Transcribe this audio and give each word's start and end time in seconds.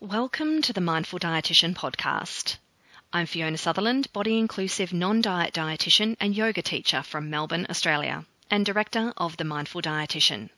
Welcome 0.00 0.60
to 0.62 0.72
the 0.72 0.80
Mindful 0.80 1.20
Dietitian 1.20 1.72
podcast. 1.72 2.56
I'm 3.12 3.26
Fiona 3.26 3.56
Sutherland, 3.56 4.12
body 4.12 4.38
inclusive 4.38 4.92
non 4.92 5.22
diet 5.22 5.54
dietitian 5.54 6.16
and 6.18 6.36
yoga 6.36 6.62
teacher 6.62 7.00
from 7.04 7.30
Melbourne, 7.30 7.64
Australia, 7.70 8.26
and 8.50 8.66
director 8.66 9.14
of 9.16 9.36
the 9.36 9.44
Mindful 9.44 9.82
Dietitian. 9.82 10.50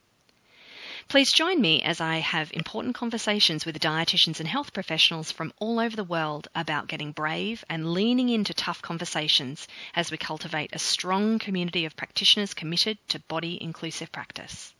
Please 1.09 1.31
join 1.35 1.61
me 1.61 1.83
as 1.83 2.01
I 2.01 2.17
have 2.17 2.51
important 2.55 2.95
conversations 2.95 3.67
with 3.67 3.79
dietitians 3.79 4.41
and 4.41 4.49
health 4.49 4.73
professionals 4.73 5.31
from 5.31 5.53
all 5.59 5.81
over 5.81 5.95
the 5.95 6.03
world 6.03 6.49
about 6.55 6.89
getting 6.89 7.13
brave 7.13 7.63
and 7.69 7.93
leaning 7.93 8.31
into 8.31 8.55
tough 8.55 8.81
conversations 8.81 9.69
as 9.95 10.11
we 10.11 10.17
cultivate 10.17 10.71
a 10.73 10.79
strong 10.79 11.39
community 11.39 11.85
of 11.85 11.95
practitioners 11.95 12.55
committed 12.55 12.97
to 13.09 13.21
body 13.21 13.63
inclusive 13.63 14.11
practice. 14.11 14.73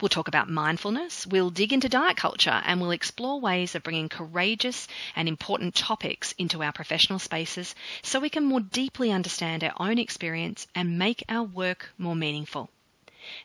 We'll 0.00 0.08
talk 0.08 0.28
about 0.28 0.48
mindfulness, 0.48 1.26
we'll 1.26 1.50
dig 1.50 1.72
into 1.72 1.88
diet 1.88 2.16
culture, 2.16 2.62
and 2.64 2.80
we'll 2.80 2.90
explore 2.90 3.40
ways 3.40 3.74
of 3.74 3.82
bringing 3.82 4.08
courageous 4.08 4.88
and 5.16 5.28
important 5.28 5.74
topics 5.74 6.32
into 6.38 6.62
our 6.62 6.72
professional 6.72 7.18
spaces 7.18 7.74
so 8.02 8.20
we 8.20 8.30
can 8.30 8.44
more 8.44 8.60
deeply 8.60 9.12
understand 9.12 9.64
our 9.64 9.74
own 9.78 9.98
experience 9.98 10.66
and 10.74 10.98
make 10.98 11.24
our 11.28 11.44
work 11.44 11.92
more 11.98 12.16
meaningful. 12.16 12.70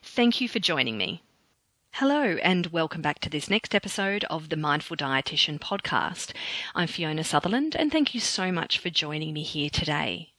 Thank 0.02 0.40
you 0.40 0.48
for 0.48 0.58
joining 0.58 0.96
me. 0.96 1.22
Hello, 1.92 2.36
and 2.42 2.66
welcome 2.68 3.02
back 3.02 3.18
to 3.20 3.30
this 3.30 3.50
next 3.50 3.74
episode 3.74 4.22
of 4.24 4.50
the 4.50 4.56
Mindful 4.56 4.96
Dietitian 4.96 5.58
podcast. 5.58 6.32
I'm 6.74 6.86
Fiona 6.86 7.24
Sutherland, 7.24 7.74
and 7.74 7.90
thank 7.90 8.14
you 8.14 8.20
so 8.20 8.52
much 8.52 8.78
for 8.78 8.90
joining 8.90 9.32
me 9.32 9.42
here 9.42 9.70
today. 9.70 10.32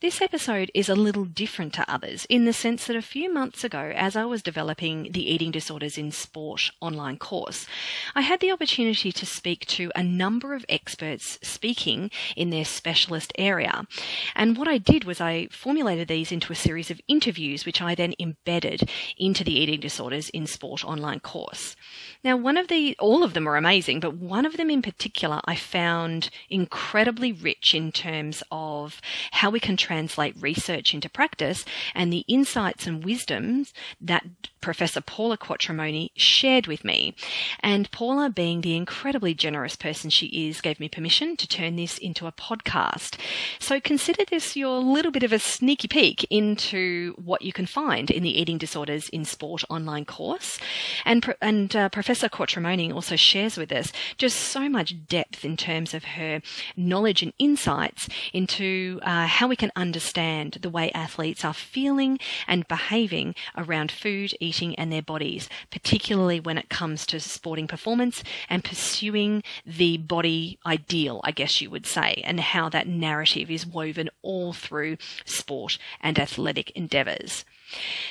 This 0.00 0.22
episode 0.22 0.70
is 0.74 0.88
a 0.88 0.94
little 0.94 1.24
different 1.24 1.72
to 1.72 1.92
others 1.92 2.24
in 2.26 2.44
the 2.44 2.52
sense 2.52 2.86
that 2.86 2.94
a 2.94 3.02
few 3.02 3.34
months 3.34 3.64
ago, 3.64 3.92
as 3.96 4.14
I 4.14 4.26
was 4.26 4.44
developing 4.44 5.10
the 5.10 5.28
Eating 5.28 5.50
Disorders 5.50 5.98
in 5.98 6.12
Sport 6.12 6.70
online 6.80 7.18
course, 7.18 7.66
I 8.14 8.20
had 8.20 8.38
the 8.38 8.52
opportunity 8.52 9.10
to 9.10 9.26
speak 9.26 9.66
to 9.66 9.90
a 9.96 10.04
number 10.04 10.54
of 10.54 10.64
experts 10.68 11.36
speaking 11.42 12.12
in 12.36 12.50
their 12.50 12.64
specialist 12.64 13.32
area. 13.36 13.88
And 14.36 14.56
what 14.56 14.68
I 14.68 14.78
did 14.78 15.02
was 15.02 15.20
I 15.20 15.48
formulated 15.50 16.06
these 16.06 16.30
into 16.30 16.52
a 16.52 16.56
series 16.56 16.92
of 16.92 17.00
interviews, 17.08 17.66
which 17.66 17.82
I 17.82 17.96
then 17.96 18.14
embedded 18.20 18.88
into 19.16 19.42
the 19.42 19.58
Eating 19.58 19.80
Disorders 19.80 20.28
in 20.28 20.46
Sport 20.46 20.84
online 20.84 21.18
course. 21.18 21.74
Now, 22.22 22.36
one 22.36 22.56
of 22.56 22.68
the, 22.68 22.94
all 23.00 23.24
of 23.24 23.34
them 23.34 23.48
are 23.48 23.56
amazing, 23.56 23.98
but 23.98 24.14
one 24.14 24.46
of 24.46 24.58
them 24.58 24.70
in 24.70 24.80
particular 24.80 25.40
I 25.44 25.56
found 25.56 26.30
incredibly 26.48 27.32
rich 27.32 27.74
in 27.74 27.90
terms 27.90 28.44
of 28.52 29.00
how 29.32 29.50
we 29.50 29.58
can 29.58 29.76
translate 29.88 30.36
research 30.38 30.92
into 30.92 31.08
practice 31.08 31.64
and 31.94 32.12
the 32.12 32.24
insights 32.28 32.86
and 32.86 33.02
wisdoms 33.02 33.72
that 33.98 34.22
Professor 34.60 35.00
Paula 35.00 35.38
Quatromoni 35.38 36.10
shared 36.14 36.66
with 36.66 36.84
me. 36.84 37.14
And 37.60 37.90
Paula, 37.90 38.28
being 38.28 38.60
the 38.60 38.76
incredibly 38.76 39.32
generous 39.32 39.76
person 39.76 40.10
she 40.10 40.26
is, 40.48 40.60
gave 40.60 40.78
me 40.78 40.90
permission 40.90 41.36
to 41.36 41.48
turn 41.48 41.76
this 41.76 41.96
into 41.96 42.26
a 42.26 42.32
podcast. 42.32 43.16
So 43.58 43.80
consider 43.80 44.24
this 44.26 44.56
your 44.56 44.78
little 44.80 45.10
bit 45.10 45.22
of 45.22 45.32
a 45.32 45.38
sneaky 45.38 45.88
peek 45.88 46.24
into 46.24 47.14
what 47.16 47.40
you 47.40 47.52
can 47.54 47.64
find 47.64 48.10
in 48.10 48.22
the 48.22 48.38
Eating 48.38 48.58
Disorders 48.58 49.08
in 49.08 49.24
Sport 49.24 49.64
online 49.70 50.04
course. 50.04 50.58
And, 51.06 51.34
and 51.40 51.74
uh, 51.74 51.88
Professor 51.88 52.28
Quatromoni 52.28 52.92
also 52.92 53.16
shares 53.16 53.56
with 53.56 53.72
us 53.72 53.90
just 54.18 54.36
so 54.38 54.68
much 54.68 55.06
depth 55.06 55.46
in 55.46 55.56
terms 55.56 55.94
of 55.94 56.04
her 56.04 56.42
knowledge 56.76 57.22
and 57.22 57.32
insights 57.38 58.06
into 58.34 59.00
uh, 59.02 59.26
how 59.26 59.48
we 59.48 59.56
can 59.56 59.72
understand 59.78 60.58
the 60.60 60.68
way 60.68 60.90
athletes 60.92 61.44
are 61.44 61.54
feeling 61.54 62.18
and 62.46 62.68
behaving 62.68 63.34
around 63.56 63.90
food, 63.90 64.34
eating, 64.40 64.74
and 64.74 64.92
their 64.92 65.02
bodies, 65.02 65.48
particularly 65.70 66.40
when 66.40 66.58
it 66.58 66.68
comes 66.68 67.06
to 67.06 67.20
sporting 67.20 67.68
performance 67.68 68.22
and 68.50 68.64
pursuing 68.64 69.42
the 69.64 69.96
body 69.96 70.58
ideal, 70.66 71.20
I 71.24 71.30
guess 71.30 71.60
you 71.60 71.70
would 71.70 71.86
say, 71.86 72.22
and 72.26 72.40
how 72.40 72.68
that 72.70 72.88
narrative 72.88 73.50
is 73.50 73.66
woven 73.66 74.10
all 74.22 74.52
through 74.52 74.98
sport 75.24 75.78
and 76.00 76.18
athletic 76.18 76.70
endeavours. 76.72 77.44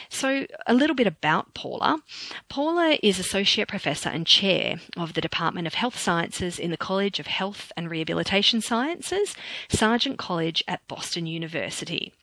So, 0.09 0.45
a 0.65 0.73
little 0.73 0.95
bit 0.95 1.07
about 1.07 1.53
Paula. 1.53 2.01
Paula 2.49 2.97
is 3.01 3.19
Associate 3.19 3.67
Professor 3.67 4.09
and 4.09 4.25
Chair 4.25 4.77
of 4.95 5.13
the 5.13 5.21
Department 5.21 5.67
of 5.67 5.73
Health 5.73 5.97
Sciences 5.97 6.59
in 6.59 6.71
the 6.71 6.77
College 6.77 7.19
of 7.19 7.27
Health 7.27 7.71
and 7.75 7.89
Rehabilitation 7.89 8.61
Sciences, 8.61 9.35
Sargent 9.69 10.17
College 10.17 10.63
at 10.67 10.87
Boston 10.87 11.25
University. 11.25 12.13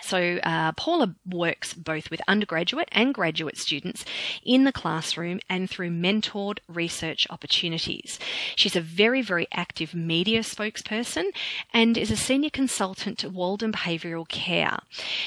So, 0.00 0.38
uh, 0.42 0.72
Paula 0.72 1.14
works 1.26 1.74
both 1.74 2.10
with 2.10 2.20
undergraduate 2.28 2.88
and 2.92 3.12
graduate 3.12 3.58
students 3.58 4.04
in 4.44 4.64
the 4.64 4.72
classroom 4.72 5.40
and 5.50 5.68
through 5.68 5.90
mentored 5.90 6.58
research 6.68 7.26
opportunities. 7.30 8.18
She's 8.54 8.76
a 8.76 8.80
very, 8.80 9.22
very 9.22 9.48
active 9.52 9.94
media 9.94 10.40
spokesperson 10.40 11.30
and 11.74 11.98
is 11.98 12.10
a 12.10 12.16
senior 12.16 12.50
consultant 12.50 13.18
to 13.18 13.28
Walden 13.28 13.72
Behavioural 13.72 14.28
Care. 14.28 14.78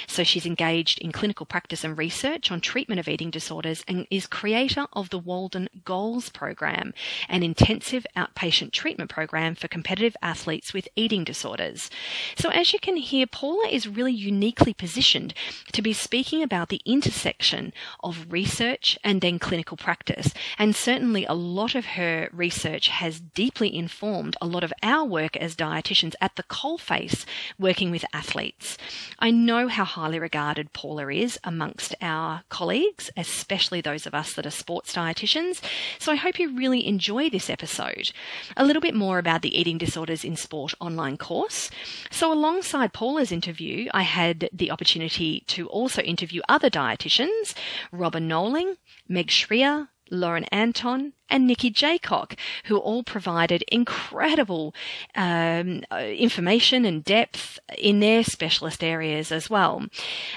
So, 0.07 0.23
she's 0.23 0.45
engaged 0.45 0.99
in 0.99 1.11
clinical 1.11 1.45
practice 1.45 1.83
and 1.83 1.97
research 1.97 2.49
on 2.49 2.61
treatment 2.61 2.99
of 2.99 3.09
eating 3.09 3.29
disorders 3.29 3.83
and 3.87 4.07
is 4.09 4.25
creator 4.25 4.87
of 4.93 5.09
the 5.09 5.19
Walden 5.19 5.67
Goals 5.83 6.29
program, 6.29 6.93
an 7.27 7.43
intensive 7.43 8.05
outpatient 8.15 8.71
treatment 8.71 9.09
program 9.09 9.55
for 9.55 9.67
competitive 9.67 10.15
athletes 10.21 10.73
with 10.73 10.87
eating 10.95 11.23
disorders. 11.23 11.89
So, 12.37 12.49
as 12.49 12.71
you 12.71 12.79
can 12.79 12.95
hear, 12.95 13.27
Paula 13.27 13.67
is 13.67 13.87
really 13.87 14.13
unique 14.13 14.60
uniquely 14.61 14.73
positioned 14.73 15.33
to 15.71 15.81
be 15.81 15.93
speaking 15.93 16.43
about 16.43 16.69
the 16.69 16.81
intersection 16.85 17.73
of 18.03 18.27
research 18.29 18.97
and 19.03 19.21
then 19.21 19.39
clinical 19.39 19.75
practice. 19.75 20.33
And 20.59 20.75
certainly 20.75 21.25
a 21.25 21.33
lot 21.33 21.73
of 21.73 21.85
her 21.97 22.29
research 22.31 22.89
has 22.89 23.19
deeply 23.19 23.73
informed 23.75 24.35
a 24.39 24.45
lot 24.45 24.63
of 24.63 24.73
our 24.83 25.05
work 25.05 25.35
as 25.37 25.55
dietitians 25.55 26.13
at 26.21 26.35
the 26.35 26.43
coalface 26.43 27.25
working 27.57 27.89
with 27.89 28.05
athletes. 28.13 28.77
I 29.17 29.31
know 29.31 29.67
how 29.67 29.83
highly 29.83 30.19
regarded 30.19 30.73
Paula 30.73 31.09
is 31.11 31.39
amongst 31.43 31.95
our 32.01 32.43
colleagues, 32.49 33.09
especially 33.17 33.81
those 33.81 34.05
of 34.05 34.13
us 34.13 34.33
that 34.33 34.45
are 34.45 34.51
sports 34.51 34.93
dietitians. 34.93 35.61
So 35.97 36.11
I 36.11 36.15
hope 36.15 36.37
you 36.37 36.55
really 36.55 36.85
enjoy 36.85 37.29
this 37.29 37.49
episode. 37.49 38.11
A 38.55 38.65
little 38.65 38.81
bit 38.81 38.93
more 38.93 39.17
about 39.17 39.41
the 39.41 39.57
Eating 39.57 39.79
Disorders 39.79 40.23
in 40.23 40.35
Sport 40.35 40.75
online 40.79 41.17
course. 41.17 41.71
So 42.11 42.31
alongside 42.31 42.93
Paula's 42.93 43.31
interview, 43.31 43.89
I 43.93 44.03
had 44.03 44.50
the 44.51 44.71
opportunity 44.71 45.43
to 45.47 45.67
also 45.67 46.01
interview 46.01 46.41
other 46.49 46.69
dietitians, 46.69 47.53
Robin 47.91 48.27
Noling, 48.27 48.75
Meg 49.07 49.27
Schrier, 49.27 49.87
Lauren 50.11 50.43
Anton, 50.45 51.13
and 51.31 51.47
Nikki 51.47 51.71
Jaycock, 51.71 52.37
who 52.65 52.77
all 52.77 53.03
provided 53.03 53.63
incredible 53.69 54.75
um, 55.15 55.83
uh, 55.89 55.95
information 55.95 56.85
and 56.85 57.03
depth 57.03 57.57
in 57.77 58.01
their 58.01 58.23
specialist 58.23 58.83
areas 58.83 59.31
as 59.31 59.49
well. 59.49 59.85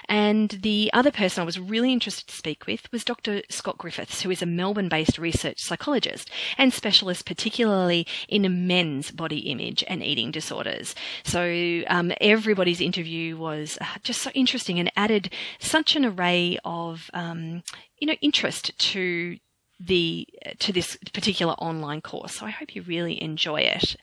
And 0.08 0.50
the 0.50 0.90
other 0.94 1.10
person 1.10 1.42
I 1.42 1.44
was 1.44 1.58
really 1.58 1.92
interested 1.92 2.28
to 2.28 2.36
speak 2.36 2.66
with 2.66 2.90
was 2.92 3.04
Dr. 3.04 3.42
Scott 3.50 3.76
Griffiths, 3.76 4.22
who 4.22 4.30
is 4.30 4.40
a 4.40 4.46
Melbourne 4.46 4.88
based 4.88 5.18
research 5.18 5.60
psychologist 5.60 6.30
and 6.56 6.72
specialist 6.72 7.26
particularly 7.26 8.06
in 8.28 8.66
men's 8.66 9.10
body 9.10 9.38
image 9.38 9.82
and 9.88 10.02
eating 10.02 10.30
disorders. 10.30 10.94
So 11.24 11.82
um, 11.88 12.12
everybody's 12.20 12.80
interview 12.80 13.36
was 13.36 13.76
uh, 13.80 13.86
just 14.04 14.22
so 14.22 14.30
interesting 14.30 14.78
and 14.78 14.92
added 14.96 15.30
such 15.58 15.96
an 15.96 16.04
array 16.04 16.58
of 16.64 17.10
um, 17.12 17.64
you 17.98 18.06
know 18.06 18.14
interest 18.20 18.78
to 18.78 19.38
the 19.86 20.26
to 20.58 20.72
this 20.72 20.96
particular 21.12 21.52
online 21.54 22.00
course. 22.00 22.36
So 22.36 22.46
I 22.46 22.50
hope 22.50 22.74
you 22.74 22.82
really 22.82 23.22
enjoy 23.22 23.60
it. 23.60 23.96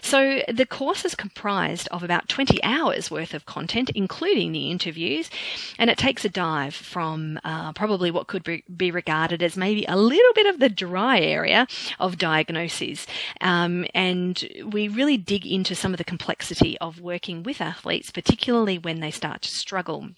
So 0.00 0.42
the 0.48 0.66
course 0.66 1.04
is 1.04 1.14
comprised 1.14 1.88
of 1.88 2.02
about 2.02 2.28
20 2.28 2.62
hours 2.62 3.10
worth 3.10 3.34
of 3.34 3.46
content, 3.46 3.90
including 3.90 4.52
the 4.52 4.70
interviews, 4.70 5.30
and 5.78 5.90
it 5.90 5.98
takes 5.98 6.24
a 6.24 6.28
dive 6.28 6.74
from 6.74 7.38
uh, 7.44 7.72
probably 7.72 8.10
what 8.10 8.26
could 8.26 8.44
be, 8.44 8.90
regarded 8.90 9.42
as 9.42 9.56
maybe 9.56 9.84
a 9.86 9.96
little 9.96 10.32
bit 10.34 10.46
of 10.46 10.60
the 10.60 10.68
dry 10.68 11.20
area 11.20 11.66
of 12.00 12.16
diagnoses, 12.16 13.06
um, 13.42 13.84
and 13.94 14.48
we 14.64 14.88
really 14.88 15.18
dig 15.18 15.46
into 15.46 15.74
some 15.74 15.92
of 15.92 15.98
the 15.98 16.04
complexity 16.04 16.78
of 16.78 17.00
working 17.00 17.42
with 17.42 17.60
athletes, 17.60 18.10
particularly 18.10 18.78
when 18.78 19.00
they 19.00 19.10
start 19.10 19.42
to 19.42 19.48
struggle 19.50 20.08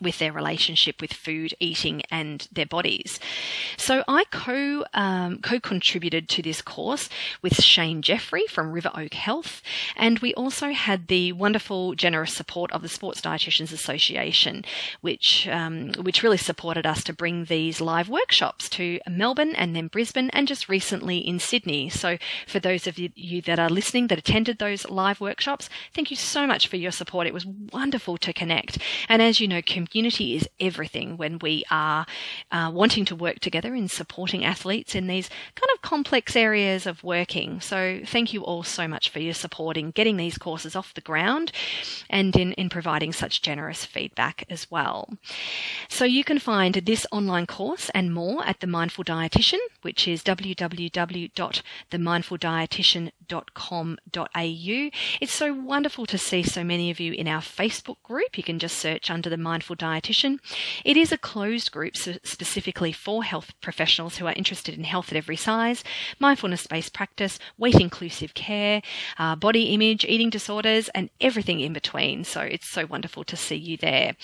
with 0.00 0.18
their 0.18 0.32
relationship 0.32 1.00
with 1.00 1.12
food, 1.12 1.54
eating, 1.60 2.02
and 2.10 2.48
their 2.52 2.66
bodies. 2.66 3.18
So 3.76 4.04
I 4.08 4.24
co 4.30 4.84
um, 4.94 5.38
co 5.38 5.60
contributed 5.60 6.28
to 6.30 6.42
this 6.42 6.62
course 6.62 7.08
with 7.42 7.62
Shane 7.62 8.02
Jeffrey 8.02 8.44
from 8.48 8.72
River 8.72 8.90
Oak 8.94 9.14
Health, 9.14 9.62
and 9.96 10.18
we 10.20 10.34
also 10.34 10.70
had 10.72 11.08
the 11.08 11.32
wonderful, 11.32 11.94
generous 11.94 12.34
support 12.34 12.70
of 12.72 12.82
the 12.82 12.88
Sports 12.88 13.20
Dietitians 13.20 13.72
Association, 13.72 14.64
which 15.00 15.46
um, 15.48 15.92
which 16.00 16.22
really 16.22 16.36
supported 16.36 16.86
us 16.86 17.04
to 17.04 17.12
bring 17.12 17.44
these 17.44 17.80
live 17.80 18.08
workshops 18.08 18.68
to 18.70 19.00
Melbourne 19.08 19.54
and 19.54 19.74
then 19.74 19.88
Brisbane, 19.88 20.30
and 20.30 20.48
just 20.48 20.68
recently 20.68 21.18
in 21.18 21.38
Sydney. 21.38 21.88
So 21.88 22.18
for 22.46 22.58
those 22.58 22.86
of 22.86 22.98
you 22.98 23.42
that 23.42 23.58
are 23.58 23.70
listening 23.70 24.08
that 24.08 24.18
attended 24.18 24.58
those 24.58 24.88
live 24.88 25.20
workshops, 25.20 25.68
thank 25.94 26.10
you 26.10 26.16
so 26.16 26.46
much 26.46 26.68
for 26.68 26.76
your 26.76 26.92
support. 26.92 27.26
It 27.26 27.34
was 27.34 27.46
wonderful 27.46 28.16
to 28.18 28.32
connect, 28.32 28.78
and 29.08 29.22
as 29.22 29.40
you 29.40 29.48
know, 29.48 29.62
community 29.88 30.36
is 30.36 30.48
everything 30.60 31.16
when 31.16 31.38
we 31.38 31.64
are 31.70 32.06
uh, 32.50 32.70
wanting 32.72 33.04
to 33.06 33.16
work 33.16 33.40
together 33.40 33.74
in 33.74 33.88
supporting 33.88 34.44
athletes 34.44 34.94
in 34.94 35.06
these 35.06 35.28
kind 35.54 35.70
of 35.74 35.82
complex 35.82 36.36
areas 36.36 36.86
of 36.86 37.02
working. 37.02 37.60
So 37.60 38.00
thank 38.04 38.32
you 38.32 38.44
all 38.44 38.62
so 38.62 38.86
much 38.86 39.08
for 39.10 39.18
your 39.18 39.34
support 39.34 39.76
in 39.76 39.90
getting 39.90 40.16
these 40.16 40.38
courses 40.38 40.76
off 40.76 40.94
the 40.94 41.00
ground 41.00 41.52
and 42.10 42.34
in, 42.36 42.52
in 42.52 42.68
providing 42.68 43.12
such 43.12 43.42
generous 43.42 43.84
feedback 43.84 44.44
as 44.50 44.70
well. 44.70 45.08
So 45.88 46.04
you 46.04 46.24
can 46.24 46.38
find 46.38 46.74
this 46.74 47.06
online 47.10 47.46
course 47.46 47.90
and 47.94 48.14
more 48.14 48.44
at 48.46 48.60
The 48.60 48.66
Mindful 48.66 49.04
Dietitian, 49.04 49.60
which 49.82 50.06
is 50.06 50.22
www.themindfuldietitian.com.au. 53.28 54.90
It's 55.20 55.34
so 55.34 55.52
wonderful 55.52 56.06
to 56.06 56.18
see 56.18 56.42
so 56.42 56.64
many 56.64 56.90
of 56.90 57.00
you 57.00 57.12
in 57.12 57.28
our 57.28 57.40
Facebook 57.40 58.02
group. 58.02 58.36
You 58.36 58.42
can 58.42 58.58
just 58.58 58.78
search 58.78 59.10
under 59.10 59.30
The 59.30 59.36
Mindful 59.36 59.76
Dietitian. 59.76 60.38
It 60.84 60.96
is 60.96 61.12
a 61.12 61.18
closed 61.18 61.72
group 61.72 61.96
specifically 61.96 62.92
for 62.92 63.24
health 63.24 63.52
professionals 63.60 64.16
who 64.16 64.26
are 64.26 64.32
interested 64.34 64.76
in 64.76 64.84
health 64.84 65.10
at 65.10 65.16
every 65.16 65.36
size, 65.36 65.84
mindfulness 66.18 66.66
based 66.66 66.94
practice, 66.94 67.38
weight 67.56 67.80
inclusive 67.80 68.34
care, 68.34 68.82
uh, 69.18 69.36
body 69.36 69.74
image, 69.74 70.04
eating 70.04 70.30
disorders, 70.30 70.88
and 70.90 71.10
everything 71.20 71.60
in 71.60 71.72
between. 71.72 72.24
So 72.24 72.40
it's 72.40 72.70
so 72.70 72.86
wonderful 72.86 73.24
to 73.24 73.36
see 73.36 73.56
you 73.56 73.76
there. 73.76 74.16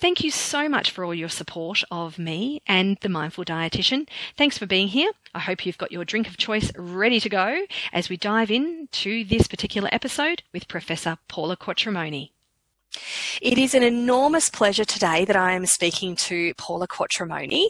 Thank 0.00 0.22
you 0.22 0.30
so 0.30 0.68
much 0.68 0.90
for 0.90 1.04
all 1.04 1.14
your 1.14 1.28
support 1.28 1.82
of 1.90 2.18
me 2.18 2.62
and 2.66 2.96
the 3.00 3.08
Mindful 3.08 3.44
Dietitian. 3.44 4.08
Thanks 4.36 4.58
for 4.58 4.66
being 4.66 4.88
here. 4.88 5.10
I 5.36 5.40
hope 5.40 5.66
you've 5.66 5.76
got 5.76 5.92
your 5.92 6.06
drink 6.06 6.28
of 6.28 6.38
choice 6.38 6.72
ready 6.78 7.20
to 7.20 7.28
go 7.28 7.66
as 7.92 8.08
we 8.08 8.16
dive 8.16 8.50
into 8.50 9.22
this 9.22 9.46
particular 9.46 9.90
episode 9.92 10.42
with 10.54 10.66
Professor 10.66 11.18
Paula 11.28 11.58
Quatromoni. 11.58 12.30
It 13.42 13.58
is 13.58 13.74
an 13.74 13.82
enormous 13.82 14.48
pleasure 14.48 14.86
today 14.86 15.26
that 15.26 15.36
I 15.36 15.52
am 15.52 15.66
speaking 15.66 16.16
to 16.16 16.54
Paula 16.54 16.88
Quatromoni, 16.88 17.66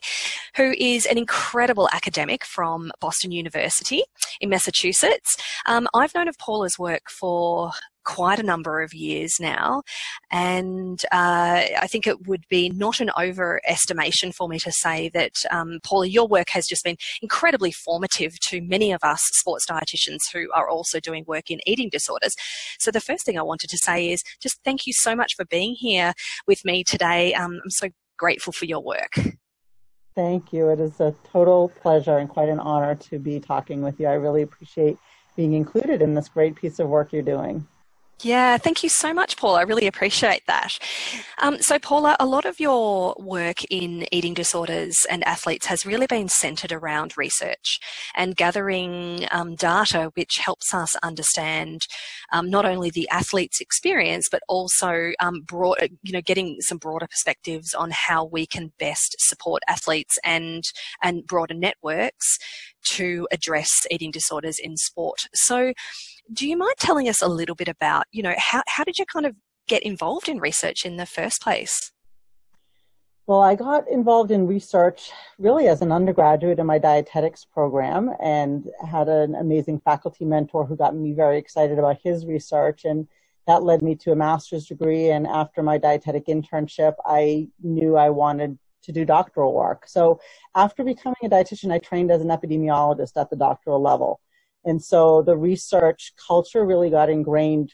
who 0.55 0.75
is 0.79 1.07
an 1.07 1.19
incredible 1.19 1.89
academic 1.93 2.45
from 2.45 2.93
Boston 3.01 3.33
University 3.33 4.05
in 4.41 4.49
Massachusetts. 4.49 5.37
Um, 5.67 5.89
I've 5.93 6.15
known 6.15 6.29
of 6.29 6.39
Paula's 6.39 6.79
work 6.79 7.11
for 7.11 7.73
quite 8.07 8.39
a 8.39 8.43
number 8.43 8.81
of 8.81 8.95
years 8.95 9.35
now. 9.39 9.83
And 10.31 10.99
uh, 11.13 11.67
I 11.79 11.87
think 11.87 12.07
it 12.07 12.27
would 12.27 12.45
be 12.49 12.71
not 12.71 13.01
an 13.01 13.11
overestimation 13.19 14.35
for 14.35 14.49
me 14.49 14.59
to 14.61 14.73
say 14.73 15.11
that, 15.11 15.33
um, 15.51 15.81
Paula, 15.85 16.07
your 16.07 16.27
work 16.27 16.49
has 16.51 16.67
just 16.67 16.85
been 16.85 16.97
incredibly 17.21 17.73
formative 17.73 18.39
to 18.49 18.63
many 18.63 18.93
of 18.93 19.03
us 19.03 19.23
sports 19.33 19.67
dietitians 19.67 20.21
who 20.33 20.51
are 20.55 20.69
also 20.69 21.01
doing 21.01 21.25
work 21.27 21.51
in 21.51 21.61
eating 21.67 21.91
disorders. 21.91 22.35
So 22.79 22.91
the 22.91 23.01
first 23.01 23.27
thing 23.27 23.39
I 23.39 23.43
wanted 23.43 23.69
to 23.71 23.79
say 23.79 24.11
is 24.11 24.23
just 24.41 24.61
thank 24.65 24.87
you 24.87 24.93
so 24.95 25.15
much 25.15 25.35
for 25.35 25.45
being 25.45 25.75
here 25.75 26.15
with 26.47 26.65
me 26.65 26.85
today. 26.85 27.35
Um, 27.35 27.61
I'm 27.63 27.71
so 27.71 27.89
grateful 28.17 28.53
for 28.53 28.65
your 28.65 28.81
work. 28.81 29.19
Thank 30.15 30.53
you. 30.53 30.71
It 30.71 30.81
is 30.81 30.99
a 31.01 31.15
total 31.31 31.69
pleasure 31.83 32.17
and 32.17 32.29
quite 32.29 32.49
an 32.49 32.61
honor 32.61 32.95
to 32.95 33.19
be 33.19 33.39
talking 33.39 33.83
with 33.83 34.01
you. 34.01 34.07
I 34.07 34.15
really 34.15 34.43
appreciate 34.43 34.97
being 35.37 35.53
included 35.53 36.01
in 36.01 36.15
this 36.15 36.31
great 36.31 36.55
piece 36.55 36.79
of 36.79 36.89
work 36.89 37.13
you're 37.13 37.21
doing. 37.21 37.67
Yeah, 38.23 38.57
thank 38.57 38.83
you 38.83 38.89
so 38.89 39.13
much, 39.13 39.37
Paula. 39.37 39.59
I 39.59 39.63
really 39.63 39.87
appreciate 39.87 40.41
that. 40.47 40.79
Um, 41.43 41.61
so, 41.61 41.79
Paula, 41.79 42.17
a 42.19 42.25
lot 42.25 42.47
of 42.47 42.59
your 42.59 43.15
work 43.19 43.63
in 43.65 44.07
eating 44.11 44.33
disorders 44.33 45.07
and 45.11 45.23
athletes 45.25 45.67
has 45.67 45.85
really 45.85 46.07
been 46.07 46.31
centered 46.31 46.73
around 46.73 47.19
research 47.19 47.79
and 48.15 48.35
gathering 48.35 49.27
um, 49.31 49.55
data 49.55 50.11
which 50.15 50.39
helps 50.39 50.73
us 50.73 50.97
understand 51.03 51.83
um, 52.33 52.49
not 52.49 52.65
only 52.65 52.89
the 52.89 53.07
athlete's 53.11 53.61
experience, 53.61 54.29
but 54.31 54.41
also 54.49 55.13
um, 55.21 55.43
broad, 55.43 55.77
you 56.03 56.13
know, 56.13 56.23
getting 56.23 56.57
some 56.61 56.79
broader 56.79 57.07
perspectives 57.07 57.75
on 57.75 57.91
how 57.93 58.25
we 58.25 58.47
can 58.47 58.73
best 58.79 59.17
support 59.19 59.63
athletes 59.69 60.19
and 60.25 60.65
and 61.03 61.27
broader 61.27 61.55
networks 61.55 62.39
to 62.85 63.29
address 63.31 63.71
eating 63.91 64.11
disorders 64.11 64.59
in 64.59 64.77
sport. 64.79 65.19
So, 65.35 65.75
do 66.33 66.49
you 66.49 66.57
mind 66.57 66.75
telling 66.79 67.09
us 67.09 67.23
a 67.23 67.29
little 67.29 67.55
bit 67.55 67.69
about, 67.69 68.07
you 68.11 68.23
know, 68.23 68.35
how, 68.37 68.63
how 68.67 68.85
did 68.85 68.99
you 68.99 69.07
kind 69.07 69.27
of 69.27 69.35
get 69.69 69.83
involved 69.83 70.29
in 70.29 70.39
research 70.39 70.85
in 70.85 70.97
the 70.97 71.07
first 71.07 71.43
place? 71.43 71.93
Well, 73.27 73.41
I 73.41 73.57
got 73.57 73.89
involved 73.89 74.31
in 74.31 74.47
research 74.47 75.11
really 75.39 75.67
as 75.67 75.83
an 75.83 75.91
undergraduate 75.91 76.61
in 76.61 76.67
my 76.67 76.79
dietetics 76.79 77.45
program 77.45 78.11
and 78.23 78.69
had 78.89 79.09
an 79.09 79.35
amazing 79.35 79.81
faculty 79.81 80.25
mentor 80.25 80.65
who 80.65 80.77
got 80.77 80.95
me 80.95 81.13
very 81.13 81.37
excited 81.37 81.79
about 81.79 81.99
his 82.03 82.25
research. 82.25 82.85
And 82.85 83.09
that 83.49 83.65
led 83.65 83.83
me 83.83 83.97
to 83.97 84.13
a 84.13 84.17
master's 84.17 84.67
degree. 84.67 85.11
And 85.11 85.27
after 85.27 85.61
my 85.63 85.77
dietetic 85.77 86.27
internship, 86.27 86.95
I 87.05 87.49
knew 87.61 87.97
I 87.97 88.11
wanted 88.11 88.59
to 88.85 88.93
do 88.93 89.05
doctoral 89.05 89.53
work. 89.53 89.89
So 89.89 90.21
after 90.55 90.85
becoming 90.85 91.17
a 91.25 91.29
dietitian, 91.29 91.73
I 91.73 91.79
trained 91.79 92.13
as 92.13 92.23
an 92.23 92.29
epidemiologist 92.29 93.21
at 93.21 93.29
the 93.31 93.37
doctoral 93.37 93.83
level. 93.83 94.21
And 94.67 94.83
so 94.83 95.23
the 95.23 95.37
research 95.37 96.13
culture 96.27 96.67
really 96.67 96.91
got 96.91 97.09
ingrained 97.09 97.73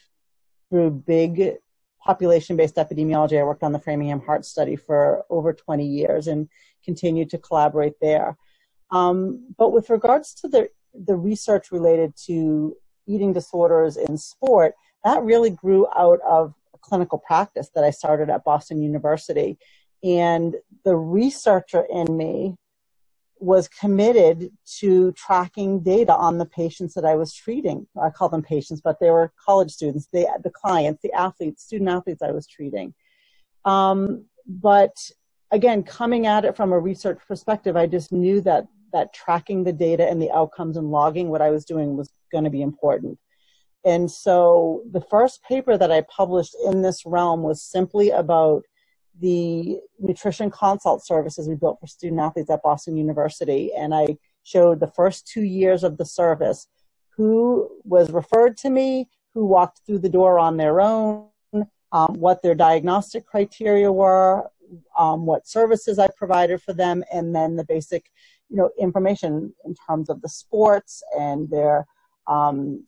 through 0.69 0.91
big 0.91 1.55
population 1.99 2.55
based 2.55 2.75
epidemiology. 2.75 3.39
I 3.39 3.43
worked 3.43 3.63
on 3.63 3.73
the 3.73 3.79
Framingham 3.79 4.21
Heart 4.21 4.45
Study 4.45 4.75
for 4.75 5.25
over 5.29 5.53
20 5.53 5.85
years 5.85 6.27
and 6.27 6.47
continued 6.85 7.31
to 7.31 7.39
collaborate 7.39 7.93
there. 7.99 8.37
Um, 8.91 9.47
but 9.57 9.71
with 9.71 9.89
regards 9.89 10.35
to 10.35 10.47
the, 10.47 10.69
the 10.93 11.15
research 11.15 11.71
related 11.71 12.13
to 12.27 12.77
eating 13.07 13.33
disorders 13.33 13.97
in 13.97 14.17
sport, 14.17 14.75
that 15.03 15.23
really 15.23 15.49
grew 15.49 15.87
out 15.95 16.19
of 16.21 16.53
clinical 16.81 17.17
practice 17.17 17.71
that 17.73 17.83
I 17.83 17.89
started 17.89 18.29
at 18.29 18.43
Boston 18.43 18.81
University. 18.81 19.57
And 20.03 20.55
the 20.85 20.95
researcher 20.95 21.87
in 21.89 22.15
me 22.15 22.55
was 23.43 23.67
committed 23.67 24.51
to 24.79 25.11
tracking 25.13 25.81
data 25.81 26.15
on 26.15 26.37
the 26.37 26.45
patients 26.45 26.93
that 26.93 27.03
I 27.03 27.15
was 27.15 27.33
treating. 27.33 27.85
I 28.01 28.09
call 28.09 28.29
them 28.29 28.41
patients, 28.41 28.81
but 28.81 28.99
they 28.99 29.11
were 29.11 29.33
college 29.43 29.71
students, 29.71 30.07
the, 30.13 30.27
the 30.43 30.49
clients, 30.49 31.01
the 31.01 31.11
athletes, 31.11 31.63
student 31.63 31.89
athletes 31.89 32.21
I 32.21 32.31
was 32.31 32.47
treating. 32.47 32.93
Um, 33.65 34.25
but 34.47 34.95
again, 35.51 35.83
coming 35.83 36.25
at 36.25 36.45
it 36.45 36.55
from 36.55 36.71
a 36.71 36.79
research 36.79 37.19
perspective, 37.27 37.75
I 37.75 37.85
just 37.85 38.11
knew 38.11 38.39
that 38.41 38.67
that 38.93 39.13
tracking 39.13 39.63
the 39.63 39.73
data 39.73 40.07
and 40.07 40.21
the 40.21 40.31
outcomes 40.31 40.77
and 40.77 40.91
logging 40.91 41.29
what 41.29 41.41
I 41.41 41.49
was 41.49 41.65
doing 41.65 41.97
was 41.97 42.11
going 42.31 42.43
to 42.43 42.49
be 42.49 42.61
important. 42.61 43.17
And 43.83 44.09
so 44.09 44.83
the 44.91 45.01
first 45.01 45.43
paper 45.43 45.77
that 45.77 45.91
I 45.91 46.01
published 46.01 46.55
in 46.65 46.81
this 46.81 47.05
realm 47.05 47.41
was 47.43 47.61
simply 47.61 48.11
about 48.11 48.63
the 49.19 49.79
nutrition 49.99 50.49
consult 50.49 51.05
services 51.05 51.47
we 51.47 51.55
built 51.55 51.79
for 51.79 51.87
student 51.87 52.21
athletes 52.21 52.49
at 52.49 52.63
Boston 52.63 52.97
University. 52.97 53.71
And 53.73 53.93
I 53.93 54.17
showed 54.43 54.79
the 54.79 54.87
first 54.87 55.27
two 55.27 55.43
years 55.43 55.83
of 55.83 55.97
the 55.97 56.05
service 56.05 56.67
who 57.15 57.69
was 57.83 58.11
referred 58.11 58.57
to 58.57 58.69
me, 58.69 59.09
who 59.33 59.45
walked 59.45 59.81
through 59.85 59.99
the 59.99 60.09
door 60.09 60.39
on 60.39 60.57
their 60.57 60.81
own, 60.81 61.27
um, 61.91 62.15
what 62.15 62.41
their 62.41 62.55
diagnostic 62.55 63.25
criteria 63.25 63.91
were, 63.91 64.49
um, 64.97 65.25
what 65.25 65.47
services 65.47 65.99
I 65.99 66.07
provided 66.17 66.61
for 66.61 66.73
them, 66.73 67.03
and 67.13 67.35
then 67.35 67.55
the 67.55 67.63
basic, 67.63 68.09
you 68.49 68.57
know, 68.57 68.71
information 68.79 69.53
in 69.65 69.75
terms 69.87 70.09
of 70.09 70.21
the 70.21 70.29
sports 70.29 71.03
and 71.17 71.49
their, 71.49 71.85
um, 72.27 72.83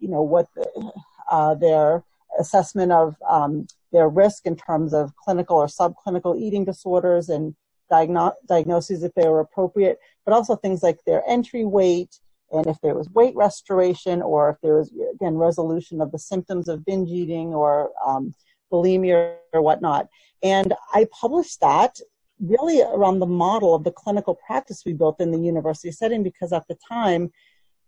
you 0.00 0.08
know, 0.08 0.22
what 0.22 0.48
the, 0.56 0.92
uh, 1.30 1.54
their 1.54 2.02
assessment 2.38 2.90
of 2.90 3.16
um, 3.28 3.66
their 3.92 4.08
risk 4.08 4.46
in 4.46 4.56
terms 4.56 4.94
of 4.94 5.14
clinical 5.16 5.56
or 5.56 5.66
subclinical 5.66 6.38
eating 6.38 6.64
disorders 6.64 7.28
and 7.28 7.54
diagno- 7.90 8.34
diagnoses 8.46 9.02
if 9.02 9.12
they 9.14 9.28
were 9.28 9.40
appropriate, 9.40 9.98
but 10.24 10.32
also 10.32 10.56
things 10.56 10.82
like 10.82 10.98
their 11.06 11.22
entry 11.28 11.64
weight 11.64 12.18
and 12.52 12.66
if 12.66 12.80
there 12.82 12.94
was 12.94 13.08
weight 13.10 13.34
restoration 13.36 14.22
or 14.22 14.50
if 14.50 14.56
there 14.62 14.74
was, 14.74 14.92
again, 15.14 15.36
resolution 15.36 16.00
of 16.00 16.10
the 16.10 16.18
symptoms 16.18 16.68
of 16.68 16.84
binge 16.84 17.10
eating 17.10 17.54
or 17.54 17.90
um, 18.04 18.34
bulimia 18.72 19.36
or 19.52 19.62
whatnot. 19.62 20.08
And 20.42 20.74
I 20.92 21.06
published 21.12 21.60
that 21.60 21.98
really 22.40 22.82
around 22.82 23.18
the 23.18 23.26
model 23.26 23.74
of 23.74 23.84
the 23.84 23.92
clinical 23.92 24.34
practice 24.46 24.82
we 24.84 24.94
built 24.94 25.20
in 25.20 25.30
the 25.30 25.38
university 25.38 25.92
setting 25.92 26.22
because 26.22 26.52
at 26.52 26.66
the 26.68 26.76
time, 26.88 27.30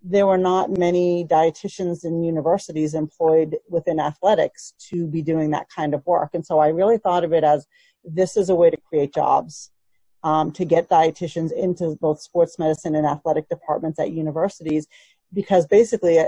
there 0.05 0.27
were 0.27 0.39
not 0.39 0.77
many 0.77 1.25
dietitians 1.25 2.05
in 2.05 2.25
universities 2.25 2.95
employed 2.95 3.57
within 3.69 4.01
athletics 4.01 4.75
to 4.91 5.07
be 5.07 5.23
doing 5.23 5.51
that 5.51 5.69
kind 5.75 5.95
of 5.95 6.05
work. 6.07 6.31
And 6.35 6.45
so 6.45 6.59
I 6.59 6.69
really 6.69 6.99
thought 6.99 7.25
of 7.25 7.33
it 7.33 7.45
as 7.45 7.67
this 8.05 8.37
is 8.37 8.49
a 8.49 8.55
way 8.55 8.71
to 8.71 8.77
create 8.77 9.15
jobs, 9.15 9.71
um, 10.25 10.51
to 10.53 10.65
get 10.65 10.89
dietitians 10.89 11.53
into 11.53 11.97
both 12.01 12.21
sports 12.21 12.59
medicine 12.59 12.97
and 12.97 13.07
athletic 13.07 13.49
departments 13.49 14.01
at 14.01 14.13
universities, 14.13 14.89
because 15.33 15.67
basically 15.67 16.19
uh, 16.19 16.27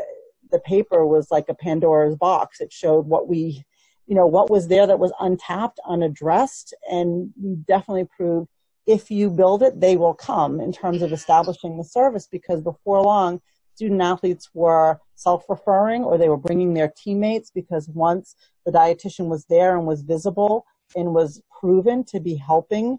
the 0.52 0.60
paper 0.60 1.04
was 1.04 1.30
like 1.32 1.48
a 1.48 1.54
Pandora's 1.54 2.16
box. 2.16 2.60
It 2.60 2.72
showed 2.72 3.06
what 3.06 3.28
we, 3.28 3.64
you 4.06 4.14
know, 4.14 4.26
what 4.26 4.50
was 4.50 4.68
there 4.68 4.86
that 4.86 5.00
was 5.00 5.12
untapped, 5.18 5.80
unaddressed, 5.88 6.74
and 6.88 7.32
we 7.40 7.56
definitely 7.56 8.06
proved 8.16 8.48
if 8.86 9.10
you 9.10 9.30
build 9.30 9.62
it, 9.62 9.80
they 9.80 9.96
will 9.96 10.14
come 10.14 10.60
in 10.60 10.70
terms 10.70 11.00
of 11.00 11.12
establishing 11.12 11.78
the 11.78 11.84
service 11.84 12.28
because 12.30 12.60
before 12.60 13.02
long, 13.02 13.40
student 13.74 14.00
athletes 14.00 14.50
were 14.54 15.00
self-referring 15.14 16.04
or 16.04 16.16
they 16.16 16.28
were 16.28 16.36
bringing 16.36 16.74
their 16.74 16.92
teammates 16.96 17.50
because 17.50 17.88
once 17.88 18.36
the 18.64 18.72
dietitian 18.72 19.26
was 19.28 19.44
there 19.46 19.76
and 19.76 19.86
was 19.86 20.02
visible 20.02 20.64
and 20.96 21.14
was 21.14 21.42
proven 21.60 22.04
to 22.04 22.20
be 22.20 22.34
helping 22.34 22.98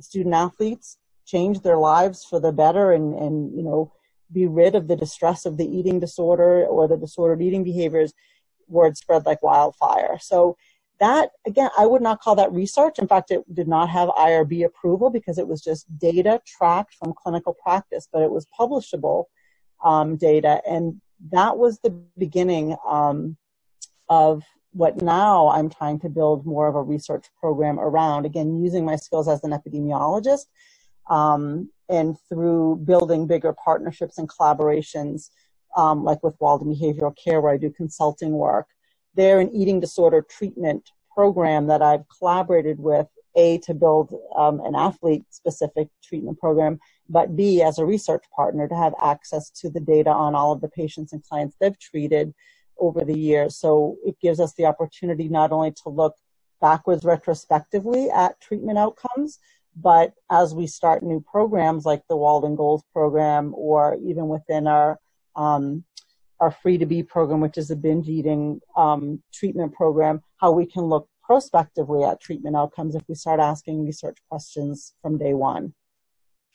student 0.00 0.34
athletes 0.34 0.98
change 1.26 1.60
their 1.60 1.78
lives 1.78 2.24
for 2.24 2.40
the 2.40 2.52
better 2.52 2.92
and, 2.92 3.14
and 3.14 3.56
you 3.56 3.62
know 3.62 3.92
be 4.32 4.46
rid 4.46 4.74
of 4.74 4.88
the 4.88 4.96
distress 4.96 5.46
of 5.46 5.56
the 5.56 5.66
eating 5.66 6.00
disorder 6.00 6.66
or 6.66 6.88
the 6.88 6.96
disordered 6.96 7.42
eating 7.42 7.62
behaviors, 7.62 8.12
word 8.68 8.96
spread 8.96 9.24
like 9.24 9.42
wildfire. 9.42 10.18
So 10.20 10.56
that 10.98 11.30
again, 11.46 11.70
I 11.78 11.86
would 11.86 12.02
not 12.02 12.20
call 12.20 12.34
that 12.36 12.52
research. 12.52 12.98
In 12.98 13.06
fact, 13.06 13.30
it 13.30 13.42
did 13.54 13.68
not 13.68 13.88
have 13.90 14.08
IRB 14.08 14.64
approval 14.64 15.10
because 15.10 15.38
it 15.38 15.46
was 15.46 15.62
just 15.62 15.86
data 15.98 16.40
tracked 16.46 16.94
from 16.94 17.12
clinical 17.16 17.54
practice, 17.54 18.08
but 18.12 18.22
it 18.22 18.30
was 18.30 18.46
publishable 18.58 19.24
um, 19.84 20.16
data, 20.16 20.60
and 20.68 21.00
that 21.32 21.56
was 21.56 21.78
the 21.78 21.90
beginning 22.18 22.76
um, 22.86 23.36
of 24.08 24.42
what 24.72 25.00
now 25.00 25.48
I'm 25.48 25.70
trying 25.70 25.98
to 26.00 26.08
build 26.08 26.44
more 26.44 26.68
of 26.68 26.74
a 26.74 26.82
research 26.82 27.26
program 27.40 27.78
around. 27.80 28.26
Again, 28.26 28.62
using 28.62 28.84
my 28.84 28.96
skills 28.96 29.28
as 29.28 29.42
an 29.42 29.52
epidemiologist, 29.52 30.46
um, 31.08 31.70
and 31.88 32.18
through 32.28 32.82
building 32.84 33.26
bigger 33.26 33.54
partnerships 33.64 34.18
and 34.18 34.28
collaborations, 34.28 35.30
um, 35.76 36.04
like 36.04 36.22
with 36.22 36.34
Walden 36.40 36.74
Behavioral 36.74 37.16
Care, 37.16 37.40
where 37.40 37.52
I 37.52 37.56
do 37.56 37.70
consulting 37.70 38.32
work. 38.32 38.66
They're 39.14 39.40
an 39.40 39.54
eating 39.54 39.80
disorder 39.80 40.20
treatment 40.22 40.90
program 41.16 41.66
that 41.66 41.82
I've 41.82 42.04
collaborated 42.16 42.78
with, 42.78 43.08
A, 43.36 43.58
to 43.66 43.74
build 43.74 44.14
um, 44.36 44.60
an 44.68 44.74
athlete 44.74 45.24
specific 45.30 45.88
treatment 46.06 46.38
program, 46.38 46.78
but 47.08 47.34
B, 47.34 47.62
as 47.62 47.78
a 47.78 47.86
research 47.94 48.24
partner, 48.38 48.68
to 48.68 48.76
have 48.84 48.94
access 49.02 49.44
to 49.60 49.70
the 49.70 49.80
data 49.80 50.10
on 50.10 50.34
all 50.34 50.52
of 50.52 50.60
the 50.60 50.68
patients 50.80 51.12
and 51.12 51.24
clients 51.28 51.56
they've 51.58 51.78
treated 51.90 52.34
over 52.78 53.04
the 53.04 53.18
years. 53.18 53.56
So 53.56 53.96
it 54.04 54.16
gives 54.20 54.38
us 54.44 54.52
the 54.54 54.66
opportunity 54.66 55.28
not 55.28 55.52
only 55.52 55.72
to 55.82 55.88
look 55.88 56.14
backwards 56.60 57.04
retrospectively 57.04 58.10
at 58.10 58.40
treatment 58.40 58.78
outcomes, 58.78 59.38
but 59.76 60.12
as 60.30 60.54
we 60.54 60.66
start 60.66 61.02
new 61.02 61.20
programs 61.20 61.84
like 61.84 62.02
the 62.08 62.16
Walden 62.16 62.56
Goals 62.56 62.82
program, 62.92 63.54
or 63.54 63.98
even 64.04 64.28
within 64.28 64.66
our 64.66 64.98
um, 65.34 65.84
our 66.40 66.50
Free 66.50 66.78
to 66.78 66.86
Be 66.86 67.02
program, 67.02 67.40
which 67.40 67.58
is 67.58 67.70
a 67.70 67.76
binge 67.76 68.08
eating 68.08 68.60
um, 68.76 69.22
treatment 69.32 69.74
program, 69.74 70.22
how 70.36 70.52
we 70.52 70.66
can 70.66 70.82
look 70.82 71.08
prospectively 71.22 72.04
at 72.04 72.20
treatment 72.20 72.56
outcomes 72.56 72.94
if 72.94 73.02
we 73.08 73.14
start 73.14 73.40
asking 73.40 73.84
research 73.84 74.18
questions 74.28 74.94
from 75.02 75.18
day 75.18 75.34
one. 75.34 75.74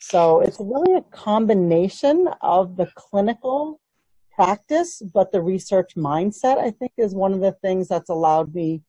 So 0.00 0.40
it's 0.40 0.58
really 0.58 0.94
a 0.94 1.02
combination 1.02 2.28
of 2.40 2.76
the 2.76 2.90
clinical 2.96 3.80
practice, 4.34 5.02
but 5.14 5.30
the 5.30 5.40
research 5.40 5.94
mindset, 5.94 6.58
I 6.58 6.70
think, 6.70 6.92
is 6.96 7.14
one 7.14 7.32
of 7.32 7.40
the 7.40 7.52
things 7.52 7.88
that's 7.88 8.10
allowed 8.10 8.54
me 8.54 8.82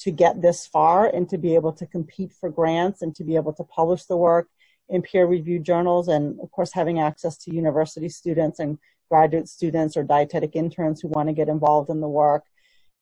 to 0.00 0.10
get 0.10 0.40
this 0.40 0.66
far 0.66 1.08
and 1.08 1.28
to 1.28 1.38
be 1.38 1.54
able 1.54 1.72
to 1.72 1.86
compete 1.86 2.32
for 2.32 2.50
grants 2.50 3.02
and 3.02 3.14
to 3.16 3.24
be 3.24 3.36
able 3.36 3.52
to 3.54 3.64
publish 3.64 4.04
the 4.04 4.16
work 4.16 4.48
in 4.88 5.02
peer 5.02 5.26
reviewed 5.26 5.64
journals 5.64 6.08
and 6.08 6.38
of 6.40 6.50
course 6.50 6.72
having 6.72 6.98
access 6.98 7.36
to 7.36 7.54
university 7.54 8.08
students 8.08 8.58
and 8.58 8.78
graduate 9.10 9.48
students 9.48 9.96
or 9.96 10.04
dietetic 10.04 10.54
interns 10.54 11.00
who 11.00 11.08
want 11.08 11.28
to 11.28 11.34
get 11.34 11.48
involved 11.48 11.90
in 11.90 12.00
the 12.00 12.08
work 12.08 12.44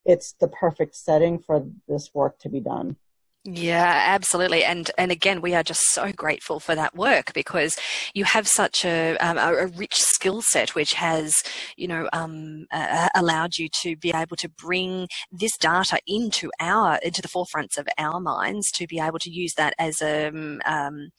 it's 0.08 0.32
the 0.40 0.48
perfect 0.48 0.96
setting 0.96 1.38
for 1.38 1.66
this 1.86 2.10
work 2.14 2.38
to 2.40 2.48
be 2.48 2.60
done. 2.60 2.96
Yeah, 3.44 4.02
absolutely, 4.06 4.64
and 4.64 4.90
and 4.98 5.12
again, 5.12 5.40
we 5.40 5.54
are 5.54 5.62
just 5.62 5.80
so 5.92 6.12
grateful 6.12 6.60
for 6.60 6.74
that 6.74 6.94
work 6.96 7.32
because 7.32 7.78
you 8.12 8.24
have 8.24 8.48
such 8.48 8.84
a 8.84 9.16
um, 9.18 9.38
a, 9.38 9.68
rich 9.68 9.94
skill 9.94 10.42
set, 10.42 10.74
which 10.74 10.94
has 10.94 11.34
you 11.76 11.86
know 11.86 12.08
um, 12.12 12.66
uh, 12.72 13.08
allowed 13.14 13.56
you 13.56 13.68
to 13.82 13.96
be 13.96 14.12
able 14.14 14.36
to 14.36 14.48
bring 14.48 15.06
this 15.30 15.56
data 15.56 15.98
into 16.06 16.50
our 16.58 16.98
into 17.02 17.22
the 17.22 17.28
forefronts 17.28 17.78
of 17.78 17.86
our 17.96 18.18
minds 18.18 18.70
to 18.72 18.86
be 18.86 18.98
able 18.98 19.20
to 19.20 19.30
use 19.30 19.54
that 19.54 19.72
as 19.78 20.02
a 20.02 20.28
um, 20.28 20.60
um 20.66 21.10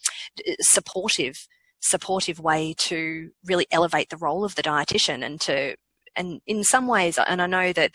supportive 0.59 1.47
supportive 1.79 2.39
way 2.39 2.73
to 2.77 3.29
really 3.45 3.67
elevate 3.71 4.09
the 4.09 4.17
role 4.17 4.43
of 4.43 4.55
the 4.55 4.63
dietitian 4.63 5.23
and 5.23 5.39
to 5.41 5.75
and 6.15 6.41
in 6.45 6.63
some 6.63 6.87
ways, 6.87 7.17
and 7.27 7.41
I 7.41 7.47
know 7.47 7.71
that 7.73 7.91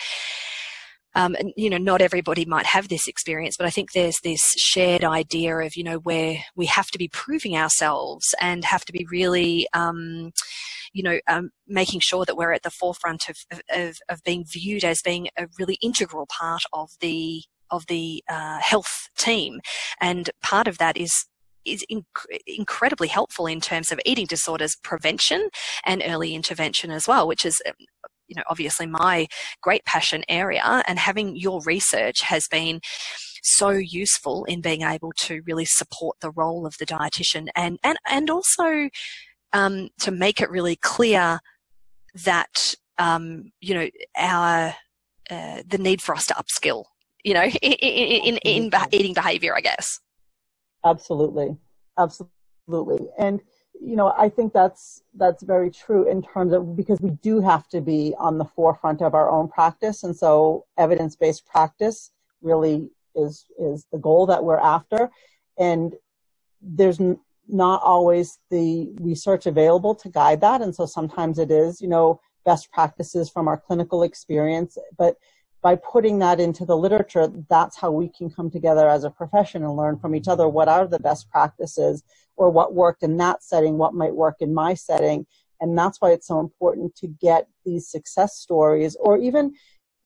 um, 1.17 1.37
and, 1.39 1.53
you 1.57 1.71
know, 1.71 1.79
not 1.79 2.01
everybody 2.01 2.45
might 2.45 2.67
have 2.67 2.89
this 2.89 3.07
experience, 3.07 3.57
but 3.57 3.67
I 3.67 3.71
think 3.71 3.93
there's 3.93 4.19
this 4.25 4.53
shared 4.57 5.05
idea 5.05 5.57
of, 5.59 5.77
you 5.77 5.85
know, 5.85 5.99
where 5.99 6.39
we 6.57 6.67
have 6.67 6.91
to 6.91 6.99
be 6.99 7.09
proving 7.09 7.57
ourselves 7.57 8.35
and 8.41 8.65
have 8.65 8.85
to 8.87 8.93
be 8.93 9.07
really, 9.11 9.69
um, 9.73 10.33
you 10.93 11.03
know, 11.03 11.21
um, 11.29 11.51
making 11.69 12.01
sure 12.01 12.25
that 12.25 12.37
we're 12.37 12.53
at 12.53 12.63
the 12.63 12.71
forefront 12.71 13.29
of, 13.29 13.37
of, 13.71 13.99
of 14.09 14.23
being 14.25 14.45
viewed 14.45 14.85
as 14.85 15.03
being 15.03 15.29
a 15.39 15.47
really 15.59 15.79
integral 15.81 16.27
part 16.27 16.63
of 16.73 16.91
the 17.01 17.43
of 17.71 17.87
the 17.87 18.23
uh, 18.29 18.59
health 18.61 19.09
team, 19.17 19.61
and 20.01 20.31
part 20.43 20.69
of 20.69 20.79
that 20.79 20.97
is 20.97 21.27
is 21.65 21.85
inc- 21.91 22.05
incredibly 22.47 23.09
helpful 23.09 23.47
in 23.47 23.61
terms 23.61 23.91
of 23.93 24.01
eating 24.05 24.27
disorders 24.27 24.77
prevention 24.83 25.49
and 25.85 26.03
early 26.05 26.35
intervention 26.35 26.91
as 26.91 27.09
well, 27.09 27.27
which 27.27 27.45
is 27.45 27.61
you 28.29 28.37
know, 28.37 28.43
obviously 28.49 28.87
my 28.87 29.27
great 29.61 29.85
passion 29.85 30.25
area 30.29 30.83
and 30.87 30.99
having 30.99 31.37
your 31.37 31.61
research 31.63 32.23
has 32.23 32.49
been 32.49 32.81
so 33.43 33.71
useful 33.71 34.45
in 34.45 34.61
being 34.61 34.83
able 34.83 35.13
to 35.13 35.43
really 35.47 35.65
support 35.65 36.17
the 36.21 36.31
role 36.31 36.67
of 36.67 36.77
the 36.79 36.87
dietitian 36.87 37.49
and, 37.55 37.79
and, 37.85 37.99
and 38.09 38.31
also 38.31 38.89
um, 39.53 39.89
to 40.01 40.11
make 40.11 40.41
it 40.41 40.51
really 40.51 40.77
clear 40.77 41.39
that, 42.25 42.75
um, 42.99 43.53
you 43.61 43.75
know, 43.75 43.89
our, 44.17 44.75
uh, 45.31 45.63
the 45.67 45.79
need 45.79 46.01
for 46.01 46.15
us 46.15 46.27
to 46.27 46.35
upskill, 46.35 46.85
you 47.23 47.35
know, 47.35 47.45
in, 47.63 47.73
in, 47.73 48.37
in, 48.37 48.71
in 48.71 48.71
eating 48.93 49.15
behavior, 49.15 49.55
I 49.55 49.61
guess. 49.61 50.01
Absolutely. 50.85 51.57
Absolutely. 51.99 53.09
And 53.19 53.41
you 53.81 53.97
know, 53.97 54.15
I 54.17 54.29
think 54.29 54.53
that's 54.53 55.03
that's 55.15 55.43
very 55.43 55.71
true 55.71 56.09
in 56.09 56.23
terms 56.23 56.53
of 56.53 56.77
because 56.77 57.01
we 57.01 57.11
do 57.11 57.41
have 57.41 57.69
to 57.71 57.81
be 57.81 58.15
on 58.19 58.39
the 58.39 58.45
forefront 58.45 59.03
of 59.03 59.15
our 59.15 59.29
own 59.31 59.49
practice, 59.49 60.05
and 60.05 60.17
so 60.17 60.65
evidence-based 60.79 61.45
practice 61.45 62.11
really 62.41 62.89
is 63.17 63.47
is 63.59 63.87
the 63.93 63.99
goal 63.99 64.27
that 64.27 64.45
we're 64.45 64.59
after, 64.59 65.11
and 65.59 65.95
there's 66.63 67.01
n- 67.01 67.19
not 67.49 67.83
always 67.83 68.39
the 68.51 68.91
research 69.01 69.47
available 69.47 69.95
to 69.97 70.09
guide 70.09 70.41
that, 70.41 70.63
and 70.63 70.75
so 70.75 70.87
sometimes 70.87 71.39
it 71.39 71.51
is, 71.51 71.81
you 71.81 71.89
know, 71.89 72.21
best 72.45 72.71
practices 72.73 73.29
from 73.29 73.49
our 73.49 73.59
clinical 73.59 74.03
experience, 74.05 74.79
but 74.97 75.17
by 75.65 75.77
putting 75.77 76.19
that 76.19 76.41
into 76.41 76.67
the 76.67 76.77
literature, 76.77 77.27
that's 77.49 77.79
how 77.79 77.91
we 77.91 78.11
can 78.11 78.29
come 78.29 78.51
together 78.51 78.87
as 78.87 79.03
a 79.03 79.11
profession 79.11 79.65
and 79.65 79.75
learn 79.75 79.99
from 79.99 80.15
each 80.15 80.29
other 80.29 80.47
what 80.47 80.69
are 80.69 80.87
the 80.87 80.99
best 80.99 81.31
practices 81.31 82.05
or 82.37 82.51
what 82.51 82.75
worked 82.75 83.03
in 83.03 83.17
that 83.17 83.43
setting, 83.43 83.79
what 83.79 83.95
might 83.95 84.15
work 84.15 84.37
in 84.41 84.53
my 84.53 84.75
setting. 84.75 85.27
And 85.63 85.77
that's 85.77 86.03
why 86.03 86.11
it's 86.11 86.27
so 86.27 86.39
important 86.39 86.95
to 86.97 87.07
get 87.07 87.49
these 87.65 87.89
success 87.89 88.37
stories 88.37 88.95
or 89.01 89.17
even 89.17 89.55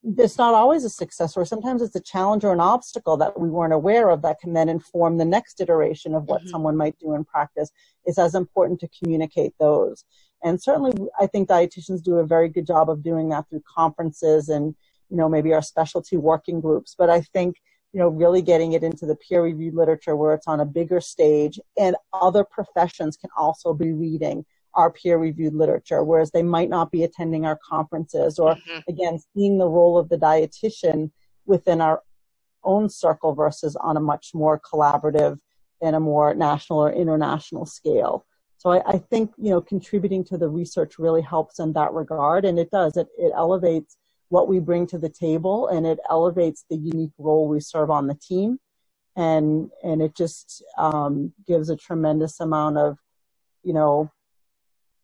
it's 0.05 0.39
not 0.39 0.55
always 0.55 0.85
a 0.85 0.89
success 0.89 1.33
story. 1.33 1.45
Sometimes 1.45 1.83
it's 1.83 1.97
a 1.97 2.01
challenge 2.01 2.45
or 2.45 2.53
an 2.53 2.61
obstacle 2.61 3.17
that 3.17 3.41
we 3.41 3.51
weren't 3.51 3.73
aware 3.73 4.11
of 4.11 4.23
that 4.23 4.39
can 4.39 4.53
then 4.53 4.69
inform 4.69 5.19
the 5.19 5.25
next 5.25 5.61
iteration 5.61 6.15
of 6.15 6.23
what 6.27 6.43
mm-hmm. 6.43 6.51
someone 6.51 6.77
might 6.77 6.97
do 7.01 7.15
in 7.15 7.25
practice. 7.25 7.73
It's 8.05 8.17
as 8.17 8.37
important 8.37 8.79
to 8.79 8.89
communicate 9.03 9.55
those. 9.59 10.05
And 10.45 10.63
certainly 10.63 10.93
I 11.19 11.27
think 11.27 11.49
dietitians 11.49 12.01
do 12.01 12.19
a 12.19 12.27
very 12.27 12.49
good 12.49 12.65
job 12.65 12.89
of 12.89 13.03
doing 13.03 13.29
that 13.31 13.49
through 13.51 13.65
conferences 13.75 14.49
and 14.49 14.77
you 15.11 15.17
know, 15.17 15.29
maybe 15.29 15.53
our 15.53 15.63
specialty 15.63 16.17
working 16.17 16.61
groups. 16.61 16.95
But 16.97 17.11
I 17.11 17.21
think, 17.21 17.57
you 17.93 18.01
know, 18.01 18.09
really 18.09 18.43
getting 18.43 18.73
it 18.73 18.83
into 18.83 19.07
the 19.07 19.17
peer 19.17 19.43
reviewed 19.43 19.75
literature 19.75 20.17
where 20.17 20.35
it's 20.35 20.47
on 20.47 20.61
a 20.61 20.67
bigger 20.67 21.01
stage 21.01 21.59
and 21.79 21.97
other 22.13 22.45
professions 22.45 23.17
can 23.17 23.31
also 23.37 23.73
be 23.73 23.93
reading 23.93 24.45
our 24.75 24.91
peer 24.91 25.19
reviewed 25.19 25.55
literature, 25.55 26.05
whereas 26.05 26.31
they 26.31 26.43
might 26.43 26.69
not 26.69 26.91
be 26.91 27.03
attending 27.03 27.45
our 27.45 27.59
conferences 27.69 28.39
or 28.39 28.55
mm-hmm. 28.55 28.79
again, 28.89 29.19
seeing 29.35 29.59
the 29.59 29.69
role 29.69 29.99
of 29.99 30.09
the 30.09 30.19
dietitian 30.19 31.11
within 31.47 31.81
our 31.81 32.03
own 32.65 32.89
circle 32.89 33.35
versus 33.35 33.75
on 33.77 33.97
a 33.97 34.01
much 34.01 34.31
more 34.35 34.61
collaborative 34.61 35.39
and 35.81 35.97
a 35.97 36.01
more 36.01 36.35
national 36.35 36.79
or 36.79 36.93
international 36.93 37.65
scale. 37.65 38.27
So 38.59 38.71
I, 38.71 38.83
I, 38.87 38.99
think, 38.99 39.33
you 39.39 39.51
know, 39.51 39.61
contributing 39.61 40.25
to 40.25 40.37
the 40.37 40.49
research 40.49 40.99
really 40.99 41.23
helps 41.23 41.61
in 41.61 41.73
that 41.75 41.93
regard. 41.93 42.45
And 42.45 42.59
it 42.59 42.71
does, 42.71 42.97
it, 42.97 43.07
it 43.17 43.33
elevates 43.35 43.97
what 44.29 44.49
we 44.49 44.59
bring 44.59 44.87
to 44.87 44.99
the 44.99 45.09
table 45.09 45.69
and 45.69 45.87
it 45.87 45.99
elevates 46.11 46.65
the 46.69 46.77
unique 46.77 47.13
role 47.19 47.49
we 47.49 47.61
serve 47.61 47.91
on 47.91 48.07
the 48.07 48.15
team. 48.15 48.59
And 49.17 49.71
and 49.83 50.01
it 50.01 50.15
just 50.15 50.63
um, 50.77 51.33
gives 51.47 51.71
a 51.71 51.77
tremendous 51.77 52.39
amount 52.41 52.79
of 52.79 52.99
you 53.65 53.73
know 53.73 54.11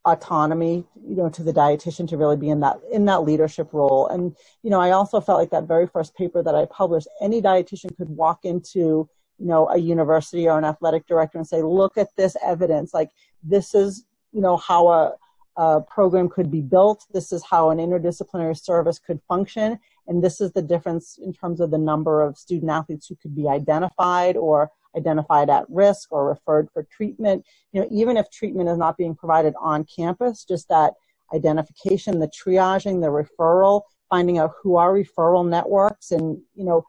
autonomy 0.05 0.85
you 1.03 1.15
know 1.15 1.29
to 1.29 1.41
the 1.41 1.51
dietitian 1.51 2.07
to 2.07 2.15
really 2.15 2.37
be 2.37 2.49
in 2.49 2.59
that 2.59 2.79
in 2.91 3.05
that 3.05 3.23
leadership 3.23 3.73
role. 3.73 4.07
And 4.07 4.35
you 4.63 4.69
know 4.69 4.79
i 4.79 4.91
also 4.91 5.19
felt 5.19 5.39
like 5.39 5.49
that 5.49 5.67
very 5.67 5.87
first 5.87 6.15
paper 6.15 6.41
that 6.43 6.55
i 6.55 6.65
published 6.65 7.09
any 7.21 7.41
dietitian 7.41 7.97
could 7.97 8.09
walk 8.09 8.45
into 8.45 9.09
you 9.37 9.47
know 9.47 9.67
a 9.69 9.77
university 9.77 10.47
or 10.47 10.57
an 10.57 10.65
athletic 10.65 11.05
director 11.07 11.37
and 11.37 11.47
say 11.47 11.61
look 11.61 11.97
at 11.97 12.15
this 12.15 12.35
evidence. 12.43 12.93
Like 12.93 13.11
this 13.43 13.75
is 13.75 14.05
you 14.31 14.41
know 14.41 14.57
how 14.57 14.87
a 14.87 15.13
a 15.57 15.81
program 15.81 16.29
could 16.29 16.51
be 16.51 16.61
built. 16.61 17.05
This 17.13 17.31
is 17.31 17.43
how 17.43 17.69
an 17.69 17.77
interdisciplinary 17.77 18.59
service 18.61 18.99
could 18.99 19.21
function. 19.27 19.79
And 20.07 20.23
this 20.23 20.41
is 20.41 20.51
the 20.51 20.61
difference 20.61 21.17
in 21.17 21.33
terms 21.33 21.59
of 21.59 21.71
the 21.71 21.77
number 21.77 22.21
of 22.21 22.37
student 22.37 22.71
athletes 22.71 23.07
who 23.07 23.15
could 23.15 23.35
be 23.35 23.47
identified 23.47 24.37
or 24.37 24.69
identified 24.95 25.49
at 25.49 25.65
risk 25.69 26.11
or 26.11 26.27
referred 26.27 26.69
for 26.73 26.83
treatment. 26.83 27.45
You 27.71 27.81
know, 27.81 27.87
even 27.91 28.17
if 28.17 28.29
treatment 28.29 28.69
is 28.69 28.77
not 28.77 28.97
being 28.97 29.15
provided 29.15 29.53
on 29.59 29.85
campus, 29.85 30.45
just 30.45 30.67
that 30.69 30.93
identification, 31.33 32.19
the 32.19 32.27
triaging, 32.29 33.01
the 33.01 33.07
referral, 33.07 33.81
finding 34.09 34.37
out 34.37 34.53
who 34.61 34.75
are 34.75 34.93
referral 34.93 35.47
networks 35.47 36.11
and, 36.11 36.37
you 36.53 36.63
know, 36.63 36.85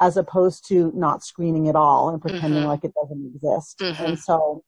as 0.00 0.16
opposed 0.16 0.66
to 0.68 0.92
not 0.94 1.24
screening 1.24 1.68
at 1.68 1.74
all 1.74 2.08
and 2.08 2.22
pretending 2.22 2.60
mm-hmm. 2.60 2.68
like 2.68 2.84
it 2.84 2.94
doesn't 2.94 3.34
exist. 3.34 3.78
Mm-hmm. 3.80 4.04
And 4.04 4.18
so 4.18 4.62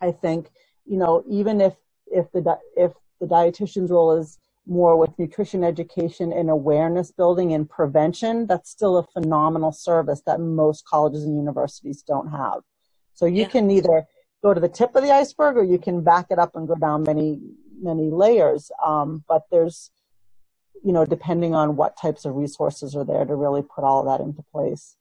I 0.00 0.10
think, 0.12 0.50
you 0.86 0.96
know, 0.96 1.22
even 1.28 1.60
if, 1.60 1.74
if 2.12 2.30
the, 2.32 2.58
if 2.76 2.92
the 3.20 3.26
dietitian's 3.26 3.90
role 3.90 4.12
is 4.12 4.38
more 4.66 4.96
with 4.96 5.18
nutrition 5.18 5.64
education 5.64 6.32
and 6.32 6.48
awareness 6.48 7.10
building 7.10 7.52
and 7.52 7.68
prevention, 7.68 8.46
that's 8.46 8.70
still 8.70 8.96
a 8.96 9.06
phenomenal 9.06 9.72
service 9.72 10.22
that 10.26 10.40
most 10.40 10.84
colleges 10.84 11.24
and 11.24 11.36
universities 11.36 12.02
don't 12.02 12.30
have. 12.30 12.60
So 13.14 13.26
you 13.26 13.42
yeah. 13.42 13.48
can 13.48 13.70
either 13.70 14.06
go 14.42 14.54
to 14.54 14.60
the 14.60 14.68
tip 14.68 14.94
of 14.94 15.02
the 15.02 15.10
iceberg 15.10 15.56
or 15.56 15.64
you 15.64 15.78
can 15.78 16.02
back 16.02 16.26
it 16.30 16.38
up 16.38 16.54
and 16.54 16.68
go 16.68 16.74
down 16.74 17.02
many, 17.02 17.40
many 17.80 18.10
layers. 18.10 18.70
Um, 18.84 19.24
but 19.28 19.42
there's, 19.50 19.90
you 20.84 20.92
know, 20.92 21.04
depending 21.04 21.54
on 21.54 21.76
what 21.76 21.96
types 22.00 22.24
of 22.24 22.36
resources 22.36 22.94
are 22.96 23.04
there 23.04 23.24
to 23.24 23.34
really 23.34 23.62
put 23.62 23.84
all 23.84 24.00
of 24.00 24.06
that 24.06 24.24
into 24.24 24.42
place. 24.52 24.96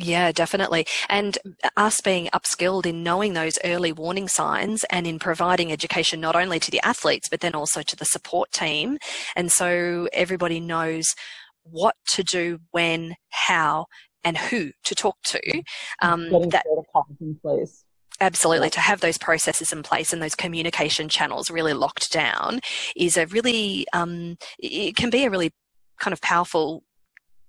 Yeah, 0.00 0.30
definitely. 0.30 0.86
And 1.08 1.38
us 1.76 2.00
being 2.00 2.28
upskilled 2.32 2.86
in 2.86 3.02
knowing 3.02 3.32
those 3.32 3.58
early 3.64 3.90
warning 3.90 4.28
signs 4.28 4.84
and 4.90 5.08
in 5.08 5.18
providing 5.18 5.72
education 5.72 6.20
not 6.20 6.36
only 6.36 6.60
to 6.60 6.70
the 6.70 6.80
athletes, 6.84 7.28
but 7.28 7.40
then 7.40 7.56
also 7.56 7.82
to 7.82 7.96
the 7.96 8.04
support 8.04 8.52
team. 8.52 8.98
And 9.34 9.50
so 9.50 10.08
everybody 10.12 10.60
knows 10.60 11.16
what 11.64 11.96
to 12.10 12.22
do, 12.22 12.60
when, 12.70 13.16
how, 13.30 13.86
and 14.22 14.38
who 14.38 14.70
to 14.84 14.94
talk 14.94 15.16
to. 15.26 15.62
Um, 16.00 16.30
that, 16.50 16.64
in 17.20 17.36
place. 17.42 17.84
Absolutely. 18.20 18.70
To 18.70 18.80
have 18.80 19.00
those 19.00 19.18
processes 19.18 19.72
in 19.72 19.82
place 19.82 20.12
and 20.12 20.22
those 20.22 20.36
communication 20.36 21.08
channels 21.08 21.50
really 21.50 21.74
locked 21.74 22.12
down 22.12 22.60
is 22.94 23.16
a 23.16 23.26
really, 23.26 23.84
um, 23.92 24.36
it 24.60 24.94
can 24.94 25.10
be 25.10 25.24
a 25.24 25.30
really 25.30 25.50
kind 25.98 26.12
of 26.12 26.20
powerful 26.20 26.84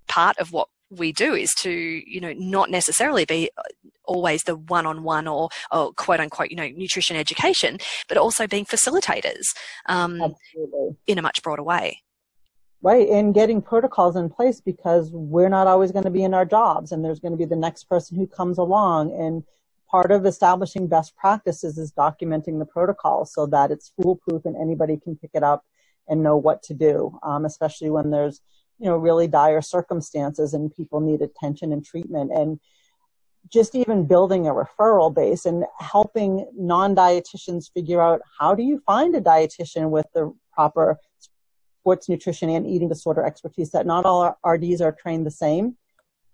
part 0.07 0.37
of 0.39 0.51
what 0.51 0.67
we 0.89 1.11
do 1.11 1.33
is 1.33 1.53
to 1.59 1.71
you 1.71 2.19
know 2.19 2.33
not 2.33 2.69
necessarily 2.69 3.25
be 3.25 3.49
uh, 3.57 3.61
always 4.05 4.43
the 4.43 4.55
one-on-one 4.55 5.27
or, 5.27 5.49
or 5.71 5.93
quote 5.93 6.19
unquote 6.19 6.49
you 6.49 6.55
know 6.55 6.67
nutrition 6.69 7.15
education 7.15 7.77
but 8.07 8.17
also 8.17 8.47
being 8.47 8.65
facilitators 8.65 9.45
um, 9.87 10.33
in 11.05 11.17
a 11.17 11.21
much 11.21 11.41
broader 11.43 11.63
way. 11.63 12.01
Right 12.81 13.09
and 13.09 13.33
getting 13.33 13.61
protocols 13.61 14.15
in 14.15 14.29
place 14.29 14.61
because 14.61 15.11
we're 15.11 15.49
not 15.49 15.67
always 15.67 15.91
going 15.91 16.05
to 16.05 16.09
be 16.09 16.23
in 16.23 16.33
our 16.33 16.45
jobs 16.45 16.91
and 16.91 17.03
there's 17.03 17.19
going 17.19 17.33
to 17.33 17.37
be 17.37 17.45
the 17.45 17.55
next 17.55 17.83
person 17.85 18.17
who 18.17 18.25
comes 18.25 18.57
along 18.57 19.11
and 19.11 19.43
part 19.91 20.11
of 20.11 20.25
establishing 20.25 20.87
best 20.87 21.15
practices 21.17 21.77
is 21.77 21.91
documenting 21.91 22.59
the 22.59 22.65
protocol 22.65 23.25
so 23.25 23.45
that 23.47 23.71
it's 23.71 23.91
foolproof 24.01 24.45
and 24.45 24.55
anybody 24.55 24.97
can 24.97 25.15
pick 25.17 25.31
it 25.33 25.43
up 25.43 25.65
and 26.07 26.23
know 26.23 26.37
what 26.37 26.63
to 26.63 26.73
do 26.73 27.19
um, 27.21 27.43
especially 27.43 27.89
when 27.89 28.11
there's 28.11 28.41
you 28.79 28.85
know 28.85 28.97
really 28.97 29.27
dire 29.27 29.61
circumstances 29.61 30.53
and 30.53 30.73
people 30.75 30.99
need 30.99 31.21
attention 31.21 31.71
and 31.71 31.85
treatment. 31.85 32.31
And 32.33 32.59
just 33.51 33.73
even 33.75 34.05
building 34.05 34.47
a 34.47 34.53
referral 34.53 35.13
base 35.13 35.45
and 35.45 35.65
helping 35.79 36.45
non-dietitians 36.55 37.71
figure 37.73 38.01
out 38.01 38.21
how 38.37 38.53
do 38.53 38.63
you 38.63 38.79
find 38.85 39.15
a 39.15 39.21
dietitian 39.21 39.89
with 39.89 40.05
the 40.13 40.33
proper 40.53 40.97
sports 41.79 42.09
nutrition 42.09 42.49
and 42.49 42.67
eating 42.67 42.89
disorder 42.89 43.25
expertise 43.25 43.71
that 43.71 43.87
not 43.87 44.05
all 44.05 44.37
RDs 44.45 44.81
are 44.81 44.91
trained 44.91 45.25
the 45.25 45.31
same 45.31 45.77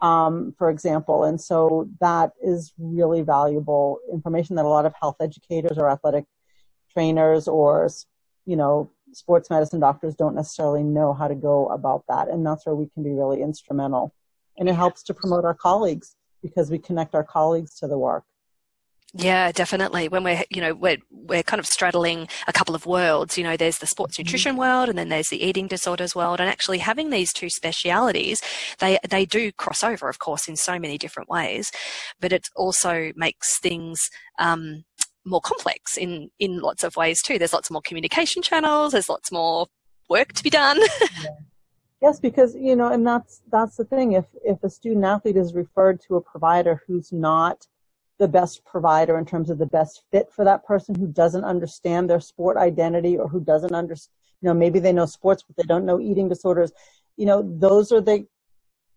um, 0.02 0.54
for 0.58 0.70
example. 0.70 1.24
And 1.24 1.40
so 1.40 1.90
that 2.00 2.32
is 2.44 2.74
really 2.78 3.22
valuable 3.22 4.00
information 4.12 4.56
that 4.56 4.66
a 4.66 4.70
lot 4.70 4.86
of 4.86 4.94
health 5.00 5.18
educators 5.20 5.78
or 5.78 5.90
athletic 5.90 6.26
trainers 6.92 7.48
or 7.48 7.90
you 8.46 8.56
know 8.56 8.92
sports 9.16 9.50
medicine 9.50 9.80
doctors 9.80 10.16
don't 10.16 10.36
necessarily 10.36 10.84
know 10.84 11.14
how 11.14 11.28
to 11.28 11.36
go 11.36 11.68
about 11.68 12.04
that. 12.10 12.28
And 12.28 12.46
that's 12.46 12.66
where 12.66 12.76
we 12.76 12.88
can 12.94 13.04
be 13.04 13.12
really 13.12 13.42
instrumental. 13.42 14.14
And 14.58 14.70
it 14.70 14.76
helps 14.76 15.04
to 15.04 15.14
promote 15.14 15.46
our 15.46 15.54
colleagues 15.54 16.16
because 16.42 16.70
we 16.70 16.78
connect 16.78 17.16
our 17.16 17.24
colleagues 17.24 17.76
to 17.80 17.88
the 17.88 17.98
work. 17.98 18.24
Yeah, 19.18 19.54
definitely. 19.54 20.10
When 20.10 20.26
we're, 20.26 20.44
you 20.50 20.60
know, 20.60 20.74
we're, 20.74 20.98
we're 21.10 21.44
kind 21.44 21.60
of 21.62 21.66
straddling 21.66 22.28
a 22.48 22.54
couple 22.54 22.76
of 22.76 22.86
worlds, 22.86 23.38
you 23.38 23.46
know, 23.46 23.56
there's 23.56 23.78
the 23.78 23.88
sports 23.88 24.16
mm-hmm. 24.16 24.24
nutrition 24.24 24.58
world 24.58 24.90
and 24.90 24.98
then 24.98 25.08
there's 25.08 25.30
the 25.30 25.42
eating 25.42 25.68
disorders 25.68 26.14
world. 26.14 26.42
And 26.42 26.50
actually 26.50 26.80
having 26.80 27.12
these 27.12 27.32
two 27.32 27.50
specialities, 27.50 28.42
they, 28.80 29.00
they 29.10 29.24
do 29.24 29.54
cross 29.54 29.86
over, 29.86 30.10
of 30.10 30.20
course, 30.20 30.50
in 30.50 30.58
so 30.58 30.78
many 30.78 30.98
different 30.98 31.30
ways, 31.30 31.72
but 32.20 32.34
it 32.34 32.50
also 32.58 33.14
makes 33.16 33.58
things, 33.60 34.10
um, 34.38 34.84
more 35.26 35.42
complex 35.42 35.98
in 35.98 36.30
in 36.40 36.60
lots 36.60 36.84
of 36.84 36.96
ways 36.96 37.22
too. 37.22 37.38
There's 37.40 37.54
lots 37.54 37.72
more 37.72 37.82
communication 37.82 38.42
channels. 38.42 38.94
There's 38.94 39.10
lots 39.10 39.32
more 39.32 39.68
work 40.10 40.34
to 40.34 40.44
be 40.44 40.50
done. 40.50 40.80
Yes, 42.02 42.20
because 42.20 42.56
you 42.56 42.76
know, 42.76 42.92
and 42.92 43.08
that's 43.08 43.42
that's 43.52 43.78
the 43.78 43.86
thing. 43.86 44.12
If 44.12 44.26
if 44.44 44.64
a 44.64 44.70
student 44.70 45.06
athlete 45.06 45.38
is 45.38 45.56
referred 45.56 46.00
to 46.02 46.18
a 46.18 46.22
provider 46.22 46.84
who's 46.86 47.12
not 47.12 47.66
the 48.20 48.28
best 48.28 48.64
provider 48.64 49.18
in 49.18 49.26
terms 49.26 49.50
of 49.50 49.58
the 49.58 49.66
best 49.66 50.04
fit 50.12 50.32
for 50.32 50.46
that 50.46 50.64
person, 50.66 50.94
who 50.94 51.08
doesn't 51.08 51.44
understand 51.44 52.08
their 52.08 52.20
sport 52.20 52.58
identity 52.58 53.18
or 53.18 53.28
who 53.28 53.40
doesn't 53.40 53.74
understand, 53.74 54.14
you 54.42 54.48
know, 54.48 54.54
maybe 54.54 54.78
they 54.78 54.94
know 54.94 55.08
sports 55.08 55.44
but 55.44 55.56
they 55.56 55.68
don't 55.68 55.86
know 55.86 56.00
eating 56.00 56.30
disorders. 56.30 56.72
You 57.18 57.26
know, 57.26 57.42
those 57.58 57.92
are 57.92 58.02
the 58.02 58.28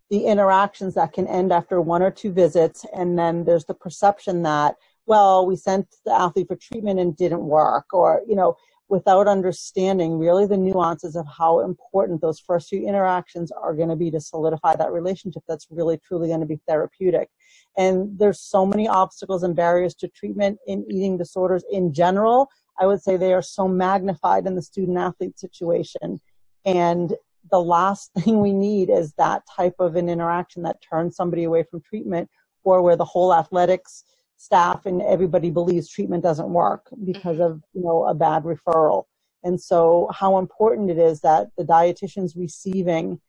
the 0.09 0.25
interactions 0.25 0.93
that 0.95 1.13
can 1.13 1.25
end 1.25 1.51
after 1.53 1.81
one 1.81 2.01
or 2.01 2.11
two 2.11 2.31
visits, 2.31 2.85
and 2.93 3.17
then 3.17 3.43
there's 3.43 3.65
the 3.65 3.73
perception 3.73 4.43
that 4.43 4.75
well, 5.09 5.47
we 5.47 5.55
sent 5.55 5.87
the 6.05 6.13
athlete 6.13 6.47
for 6.47 6.55
treatment 6.55 6.99
and 6.99 7.17
didn't 7.17 7.43
work, 7.43 7.93
or, 7.93 8.21
you 8.27 8.35
know, 8.35 8.55
without 8.89 9.27
understanding 9.27 10.19
really 10.19 10.45
the 10.45 10.55
nuances 10.55 11.15
of 11.15 11.25
how 11.25 11.61
important 11.61 12.21
those 12.21 12.39
first 12.39 12.69
few 12.69 12.87
interactions 12.87 13.51
are 13.51 13.73
going 13.73 13.89
to 13.89 13.95
be 13.95 14.11
to 14.11 14.21
solidify 14.21 14.75
that 14.75 14.91
relationship 14.91 15.41
that's 15.47 15.65
really 15.71 15.97
truly 15.97 16.27
going 16.27 16.39
to 16.39 16.45
be 16.45 16.59
therapeutic. 16.67 17.29
And 17.75 18.19
there's 18.19 18.39
so 18.39 18.67
many 18.67 18.87
obstacles 18.87 19.41
and 19.41 19.55
barriers 19.55 19.95
to 19.95 20.07
treatment 20.09 20.59
in 20.67 20.85
eating 20.87 21.17
disorders 21.17 21.63
in 21.71 21.91
general. 21.91 22.47
I 22.79 22.85
would 22.85 23.01
say 23.01 23.17
they 23.17 23.33
are 23.33 23.41
so 23.41 23.67
magnified 23.67 24.45
in 24.45 24.53
the 24.53 24.61
student 24.61 24.99
athlete 24.99 25.39
situation. 25.39 26.21
And 26.65 27.15
the 27.49 27.61
last 27.61 28.11
thing 28.19 28.41
we 28.41 28.53
need 28.53 28.91
is 28.91 29.13
that 29.13 29.41
type 29.55 29.75
of 29.79 29.95
an 29.95 30.07
interaction 30.07 30.61
that 30.63 30.83
turns 30.87 31.15
somebody 31.15 31.45
away 31.45 31.63
from 31.63 31.81
treatment 31.81 32.29
or 32.63 32.83
where 32.83 32.95
the 32.95 33.05
whole 33.05 33.33
athletics 33.33 34.03
staff 34.39 34.85
and 34.85 35.01
everybody 35.01 35.49
believes 35.49 35.89
treatment 35.89 36.23
doesn't 36.23 36.49
work 36.49 36.87
because 37.03 37.37
mm-hmm. 37.37 37.51
of 37.51 37.63
you 37.73 37.83
know 37.83 38.05
a 38.05 38.13
bad 38.13 38.43
referral 38.43 39.03
and 39.43 39.59
so 39.59 40.09
how 40.13 40.37
important 40.37 40.89
it 40.89 40.97
is 40.97 41.19
that 41.19 41.47
the 41.57 41.63
dietitians 41.63 42.37
receiving 42.37 43.19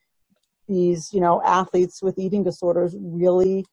these 0.68 1.12
you 1.12 1.20
know 1.20 1.42
athletes 1.42 2.00
with 2.00 2.16
eating 2.16 2.44
disorders 2.44 2.94
really 2.96 3.66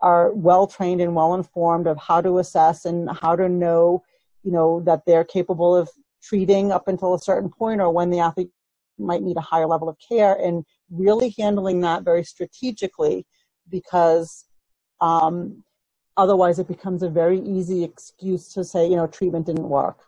are 0.00 0.32
well 0.32 0.68
trained 0.68 1.00
and 1.00 1.16
well 1.16 1.34
informed 1.34 1.88
of 1.88 1.98
how 1.98 2.20
to 2.20 2.38
assess 2.38 2.84
and 2.84 3.10
how 3.10 3.34
to 3.34 3.48
know 3.48 4.00
you 4.44 4.52
know 4.52 4.80
that 4.86 5.02
they're 5.08 5.24
capable 5.24 5.74
of 5.74 5.90
treating 6.22 6.70
up 6.70 6.86
until 6.86 7.14
a 7.14 7.18
certain 7.18 7.50
point 7.50 7.80
or 7.80 7.90
when 7.90 8.10
the 8.10 8.20
athlete 8.20 8.50
might 8.96 9.22
need 9.22 9.36
a 9.36 9.40
higher 9.40 9.66
level 9.66 9.88
of 9.88 9.96
care 9.98 10.34
and 10.34 10.64
really 10.88 11.34
handling 11.36 11.80
that 11.80 12.04
very 12.04 12.22
strategically 12.22 13.26
because 13.68 14.44
um, 15.00 15.64
Otherwise, 16.16 16.58
it 16.58 16.68
becomes 16.68 17.02
a 17.02 17.08
very 17.08 17.40
easy 17.40 17.84
excuse 17.84 18.52
to 18.54 18.64
say, 18.64 18.88
you 18.88 18.96
know, 18.96 19.06
treatment 19.06 19.46
didn't 19.46 19.68
work, 19.68 19.98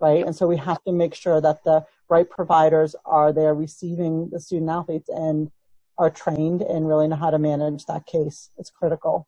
right? 0.00 0.24
And 0.24 0.36
so 0.36 0.46
we 0.46 0.58
have 0.58 0.82
to 0.84 0.92
make 0.92 1.14
sure 1.14 1.40
that 1.40 1.64
the 1.64 1.84
right 2.08 2.28
providers 2.28 2.94
are 3.06 3.32
there 3.32 3.54
receiving 3.54 4.28
the 4.30 4.40
student 4.40 4.70
athletes 4.70 5.08
and 5.08 5.50
are 5.96 6.10
trained 6.10 6.62
and 6.62 6.86
really 6.86 7.08
know 7.08 7.16
how 7.16 7.30
to 7.30 7.38
manage 7.38 7.86
that 7.86 8.06
case. 8.06 8.50
It's 8.58 8.70
critical. 8.70 9.26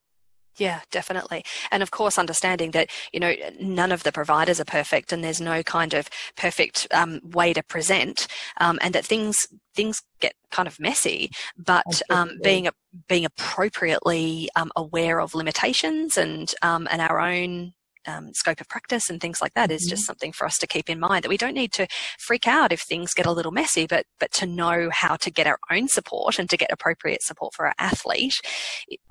Yeah, 0.56 0.80
definitely. 0.90 1.44
And 1.70 1.82
of 1.82 1.90
course, 1.90 2.18
understanding 2.18 2.70
that, 2.72 2.88
you 3.12 3.18
know, 3.18 3.34
none 3.60 3.90
of 3.90 4.04
the 4.04 4.12
providers 4.12 4.60
are 4.60 4.64
perfect 4.64 5.12
and 5.12 5.24
there's 5.24 5.40
no 5.40 5.62
kind 5.62 5.94
of 5.94 6.08
perfect 6.36 6.86
um, 6.92 7.20
way 7.24 7.52
to 7.52 7.62
present 7.62 8.28
um, 8.60 8.78
and 8.80 8.94
that 8.94 9.04
things, 9.04 9.48
things 9.74 10.02
get 10.20 10.34
kind 10.50 10.68
of 10.68 10.78
messy, 10.78 11.30
but 11.56 12.02
um, 12.10 12.38
being, 12.42 12.68
being 13.08 13.24
appropriately 13.24 14.48
um, 14.54 14.70
aware 14.76 15.20
of 15.20 15.34
limitations 15.34 16.16
and, 16.16 16.54
um, 16.62 16.86
and 16.90 17.02
our 17.02 17.18
own 17.18 17.72
um, 18.06 18.32
scope 18.34 18.60
of 18.60 18.68
practice 18.68 19.10
and 19.10 19.20
things 19.20 19.40
like 19.40 19.54
that 19.54 19.68
mm-hmm. 19.68 19.76
is 19.76 19.86
just 19.86 20.04
something 20.04 20.32
for 20.32 20.46
us 20.46 20.58
to 20.58 20.66
keep 20.66 20.88
in 20.88 21.00
mind 21.00 21.24
that 21.24 21.28
we 21.28 21.36
don't 21.36 21.54
need 21.54 21.72
to 21.72 21.86
freak 22.18 22.46
out 22.46 22.72
if 22.72 22.80
things 22.80 23.14
get 23.14 23.26
a 23.26 23.32
little 23.32 23.52
messy, 23.52 23.86
but 23.86 24.06
but 24.20 24.32
to 24.32 24.46
know 24.46 24.88
how 24.92 25.16
to 25.16 25.30
get 25.30 25.46
our 25.46 25.58
own 25.70 25.88
support 25.88 26.38
and 26.38 26.48
to 26.50 26.56
get 26.56 26.72
appropriate 26.72 27.22
support 27.22 27.54
for 27.54 27.66
our 27.66 27.74
athlete 27.78 28.40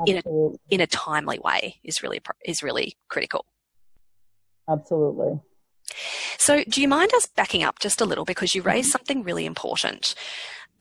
in 0.06 0.18
a, 0.18 0.50
in 0.70 0.82
a 0.82 0.88
timely 0.88 1.40
way 1.40 1.76
is 1.84 2.02
really 2.02 2.22
is 2.46 2.64
really 2.64 2.96
critical. 3.10 3.46
Absolutely. 4.70 5.40
So, 6.38 6.64
do 6.64 6.82
you 6.82 6.88
mind 6.88 7.14
us 7.14 7.28
backing 7.28 7.64
up 7.64 7.80
just 7.80 8.02
a 8.02 8.06
little 8.06 8.26
because 8.26 8.56
you 8.56 8.62
raised 8.62 8.88
mm-hmm. 8.88 8.92
something 8.92 9.24
really 9.24 9.46
important? 9.46 10.16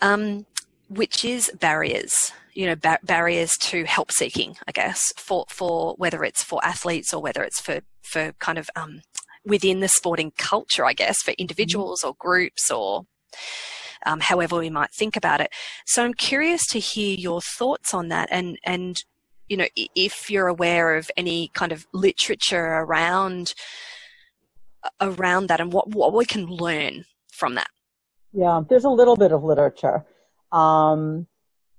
Um, 0.01 0.47
which 0.93 1.25
is 1.25 1.51
barriers 1.59 2.33
you 2.55 2.67
know 2.67 2.77
ba- 2.77 2.99
barriers 3.03 3.57
to 3.59 3.85
help 3.85 4.13
seeking 4.13 4.57
i 4.69 4.73
guess 4.73 5.13
for 5.17 5.45
for 5.49 5.95
whether 5.97 6.23
it's 6.23 6.43
for 6.43 6.65
athletes 6.65 7.13
or 7.15 7.23
whether 7.23 7.43
it's 7.43 7.61
for 7.61 7.81
for 8.03 8.33
kind 8.41 8.59
of 8.59 8.69
um, 8.77 9.01
within 9.45 9.81
the 9.81 9.89
sporting 9.89 10.33
culture 10.37 10.85
i 10.85 10.93
guess 10.93 11.23
for 11.23 11.33
individuals 11.33 12.01
mm-hmm. 12.01 12.11
or 12.11 12.17
groups 12.19 12.71
or 12.71 13.07
um, 14.05 14.21
however 14.21 14.59
we 14.59 14.71
might 14.71 14.93
think 14.93 15.17
about 15.17 15.41
it. 15.41 15.53
So 15.87 16.05
i'm 16.05 16.15
curious 16.15 16.67
to 16.69 16.79
hear 16.79 17.17
your 17.17 17.41
thoughts 17.41 17.95
on 17.95 18.09
that 18.09 18.29
and 18.31 18.59
and 18.65 19.03
you 19.49 19.57
know 19.57 19.67
if 19.77 20.31
you're 20.31 20.49
aware 20.49 20.97
of 20.97 21.11
any 21.17 21.51
kind 21.55 21.73
of 21.73 21.87
literature 21.93 22.65
around 22.65 23.55
around 25.01 25.47
that 25.49 25.61
and 25.61 25.73
what 25.73 25.89
what 25.89 26.13
we 26.13 26.25
can 26.25 26.47
learn 26.47 27.05
from 27.33 27.55
that. 27.55 27.69
Yeah 28.33 28.63
there's 28.69 28.85
a 28.85 28.91
little 28.91 29.17
bit 29.17 29.33
of 29.33 29.45
literature 29.45 30.05
um, 30.53 31.27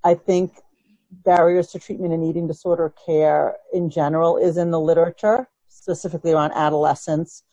I 0.04 0.16
think 0.16 0.54
barriers 1.12 1.68
to 1.68 1.80
treatment 1.80 2.14
and 2.14 2.24
eating 2.24 2.48
disorder 2.48 2.94
care 3.06 3.56
in 3.72 3.90
general 3.90 4.38
is 4.38 4.58
in 4.58 4.72
the 4.72 4.80
literature, 4.80 5.48
specifically 5.68 6.32
around 6.32 6.52
adolescence. 6.54 7.44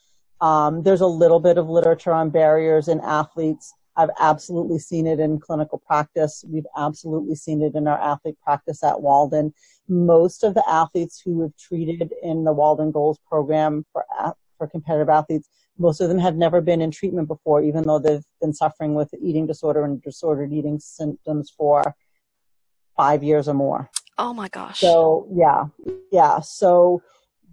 Um, 0.40 0.82
there's 0.82 1.02
a 1.02 1.06
little 1.06 1.40
bit 1.40 1.58
of 1.58 1.68
literature 1.68 2.12
on 2.12 2.30
barriers 2.30 2.88
in 2.88 3.00
athletes. 3.00 3.74
I've 3.96 4.10
absolutely 4.18 4.78
seen 4.78 5.06
it 5.06 5.20
in 5.20 5.38
clinical 5.38 5.78
practice. 5.78 6.44
We've 6.48 6.66
absolutely 6.76 7.34
seen 7.34 7.60
it 7.60 7.74
in 7.74 7.86
our 7.86 8.00
athlete 8.00 8.36
practice 8.42 8.82
at 8.82 9.02
Walden. 9.02 9.52
Most 9.88 10.42
of 10.42 10.54
the 10.54 10.66
athletes 10.66 11.20
who 11.22 11.40
we've 11.40 11.56
treated 11.58 12.14
in 12.22 12.44
the 12.44 12.52
Walden 12.52 12.92
Goals 12.92 13.18
program 13.28 13.84
for, 13.92 14.06
for 14.60 14.66
competitive 14.66 15.08
athletes, 15.08 15.48
most 15.78 16.02
of 16.02 16.10
them 16.10 16.18
have 16.18 16.36
never 16.36 16.60
been 16.60 16.82
in 16.82 16.90
treatment 16.90 17.26
before, 17.28 17.62
even 17.62 17.84
though 17.84 17.98
they've 17.98 18.26
been 18.42 18.52
suffering 18.52 18.94
with 18.94 19.08
eating 19.22 19.46
disorder 19.46 19.82
and 19.84 20.02
disordered 20.02 20.52
eating 20.52 20.78
symptoms 20.78 21.50
for 21.56 21.96
five 22.94 23.22
years 23.22 23.48
or 23.48 23.54
more. 23.54 23.88
Oh 24.18 24.34
my 24.34 24.48
gosh. 24.48 24.80
So 24.80 25.26
yeah, 25.32 25.64
yeah. 26.12 26.40
So 26.40 27.02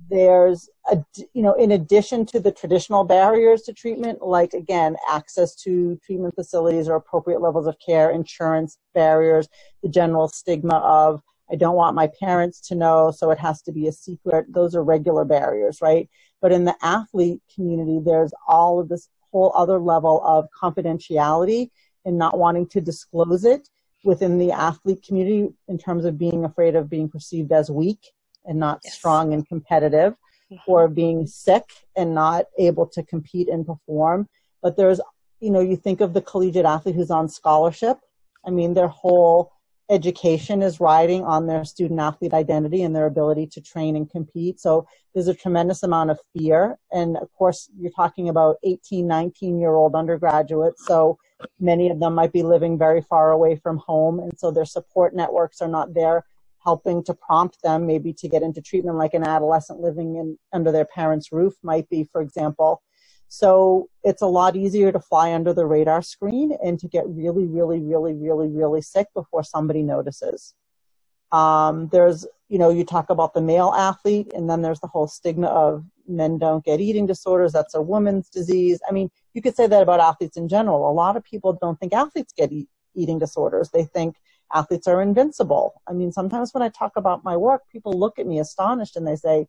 there's 0.09 0.69
a, 0.91 0.97
you 1.33 1.41
know, 1.41 1.53
in 1.53 1.71
addition 1.71 2.25
to 2.25 2.41
the 2.41 2.51
traditional 2.51 3.05
barriers 3.05 3.61
to 3.63 3.73
treatment, 3.73 4.21
like 4.21 4.53
again, 4.53 4.97
access 5.09 5.55
to 5.63 5.97
treatment 6.05 6.35
facilities 6.35 6.89
or 6.89 6.97
appropriate 6.97 7.41
levels 7.41 7.67
of 7.67 7.77
care, 7.79 8.11
insurance 8.11 8.77
barriers, 8.93 9.47
the 9.81 9.89
general 9.89 10.27
stigma 10.27 10.75
of, 10.75 11.21
I 11.49 11.55
don't 11.55 11.75
want 11.75 11.95
my 11.95 12.09
parents 12.19 12.59
to 12.67 12.75
know, 12.75 13.11
so 13.11 13.31
it 13.31 13.39
has 13.39 13.61
to 13.61 13.71
be 13.71 13.87
a 13.87 13.93
secret. 13.93 14.47
Those 14.49 14.75
are 14.75 14.83
regular 14.83 15.23
barriers, 15.23 15.81
right? 15.81 16.09
But 16.41 16.51
in 16.51 16.65
the 16.65 16.75
athlete 16.81 17.41
community, 17.53 17.99
there's 18.03 18.33
all 18.47 18.79
of 18.79 18.89
this 18.89 19.09
whole 19.31 19.51
other 19.55 19.79
level 19.79 20.21
of 20.23 20.47
confidentiality 20.59 21.69
and 22.05 22.17
not 22.17 22.37
wanting 22.37 22.67
to 22.67 22.81
disclose 22.81 23.43
it 23.43 23.67
within 24.03 24.37
the 24.37 24.51
athlete 24.51 25.03
community 25.05 25.49
in 25.67 25.77
terms 25.77 26.05
of 26.05 26.17
being 26.17 26.45
afraid 26.45 26.75
of 26.75 26.89
being 26.89 27.09
perceived 27.09 27.51
as 27.51 27.69
weak 27.69 27.99
and 28.45 28.59
not 28.59 28.79
yes. 28.83 28.93
strong 28.93 29.33
and 29.33 29.47
competitive 29.47 30.13
mm-hmm. 30.51 30.71
or 30.71 30.87
being 30.87 31.27
sick 31.27 31.65
and 31.95 32.13
not 32.13 32.45
able 32.57 32.85
to 32.87 33.03
compete 33.03 33.49
and 33.49 33.65
perform. 33.65 34.27
But 34.61 34.77
there's, 34.77 35.01
you 35.39 35.51
know, 35.51 35.59
you 35.59 35.75
think 35.75 36.01
of 36.01 36.13
the 36.13 36.21
collegiate 36.21 36.65
athlete 36.65 36.95
who's 36.95 37.11
on 37.11 37.27
scholarship. 37.27 37.97
I 38.45 38.49
mean, 38.49 38.73
their 38.73 38.87
whole 38.87 39.51
education 39.89 40.61
is 40.61 40.79
riding 40.79 41.23
on 41.23 41.47
their 41.47 41.63
student 41.63 41.99
athlete 41.99 42.33
identity 42.33 42.83
and 42.83 42.95
their 42.95 43.05
ability 43.05 43.47
to 43.47 43.61
train 43.61 43.95
and 43.95 44.09
compete. 44.09 44.59
So 44.59 44.87
there's 45.13 45.27
a 45.27 45.33
tremendous 45.33 45.83
amount 45.83 46.11
of 46.11 46.19
fear. 46.37 46.77
And 46.91 47.17
of 47.17 47.31
course, 47.33 47.69
you're 47.79 47.91
talking 47.91 48.29
about 48.29 48.57
18, 48.63 49.07
19 49.07 49.59
year 49.59 49.73
old 49.73 49.95
undergraduates. 49.95 50.85
So 50.85 51.17
many 51.59 51.89
of 51.89 51.99
them 51.99 52.15
might 52.15 52.33
be 52.33 52.43
living 52.43 52.77
very 52.77 53.01
far 53.01 53.31
away 53.31 53.55
from 53.55 53.77
home. 53.77 54.19
And 54.19 54.37
so 54.37 54.51
their 54.51 54.65
support 54.65 55.15
networks 55.15 55.61
are 55.61 55.69
not 55.69 55.93
there 55.93 56.25
helping 56.63 57.01
to 57.01 57.13
prompt 57.13 57.61
them 57.63 57.87
maybe 57.87 58.11
to 58.11 58.27
get 58.27 58.43
into 58.43 58.61
treatment 58.61 58.97
like 58.97 59.13
an 59.13 59.25
adolescent 59.25 59.79
living 59.79 60.17
in 60.17 60.37
under 60.51 60.69
their 60.69 60.83
parents' 60.83 61.31
roof 61.31 61.53
might 61.63 61.87
be, 61.89 62.03
for 62.03 62.19
example. 62.19 62.81
So 63.29 63.89
it's 64.03 64.21
a 64.21 64.27
lot 64.27 64.55
easier 64.55 64.91
to 64.91 64.99
fly 64.99 65.33
under 65.33 65.53
the 65.53 65.65
radar 65.65 66.01
screen 66.01 66.57
and 66.63 66.79
to 66.79 66.87
get 66.87 67.03
really, 67.07 67.45
really, 67.45 67.79
really, 67.79 68.13
really, 68.13 68.47
really 68.47 68.81
sick 68.81 69.07
before 69.13 69.43
somebody 69.43 69.83
notices. 69.83 70.53
Um, 71.31 71.89
there's, 71.91 72.25
you 72.47 72.57
know, 72.57 72.69
you 72.69 72.85
talk 72.85 73.09
about 73.09 73.33
the 73.33 73.41
male 73.41 73.73
athlete, 73.77 74.31
and 74.33 74.49
then 74.49 74.61
there's 74.61 74.79
the 74.79 74.87
whole 74.87 75.07
stigma 75.07 75.47
of 75.47 75.83
men 76.07 76.37
don't 76.37 76.63
get 76.63 76.79
eating 76.79 77.05
disorders. 77.05 77.51
That's 77.51 77.75
a 77.75 77.81
woman's 77.81 78.29
disease. 78.29 78.79
I 78.87 78.93
mean, 78.93 79.09
you 79.33 79.41
could 79.41 79.55
say 79.55 79.67
that 79.67 79.83
about 79.83 79.99
athletes 79.99 80.37
in 80.37 80.47
general. 80.47 80.89
A 80.89 80.93
lot 80.93 81.17
of 81.17 81.23
people 81.23 81.57
don't 81.61 81.77
think 81.79 81.93
athletes 81.93 82.33
get 82.35 82.51
eating 82.95 83.19
disorders. 83.19 83.69
They 83.71 83.83
think 83.83 84.15
athletes 84.53 84.87
are 84.87 85.01
invincible. 85.01 85.81
I 85.85 85.91
mean, 85.91 86.13
sometimes 86.13 86.53
when 86.53 86.63
I 86.63 86.69
talk 86.69 86.93
about 86.95 87.25
my 87.25 87.35
work, 87.35 87.63
people 87.69 87.91
look 87.91 88.17
at 88.17 88.25
me 88.25 88.39
astonished 88.39 88.95
and 88.95 89.05
they 89.05 89.17
say, 89.17 89.47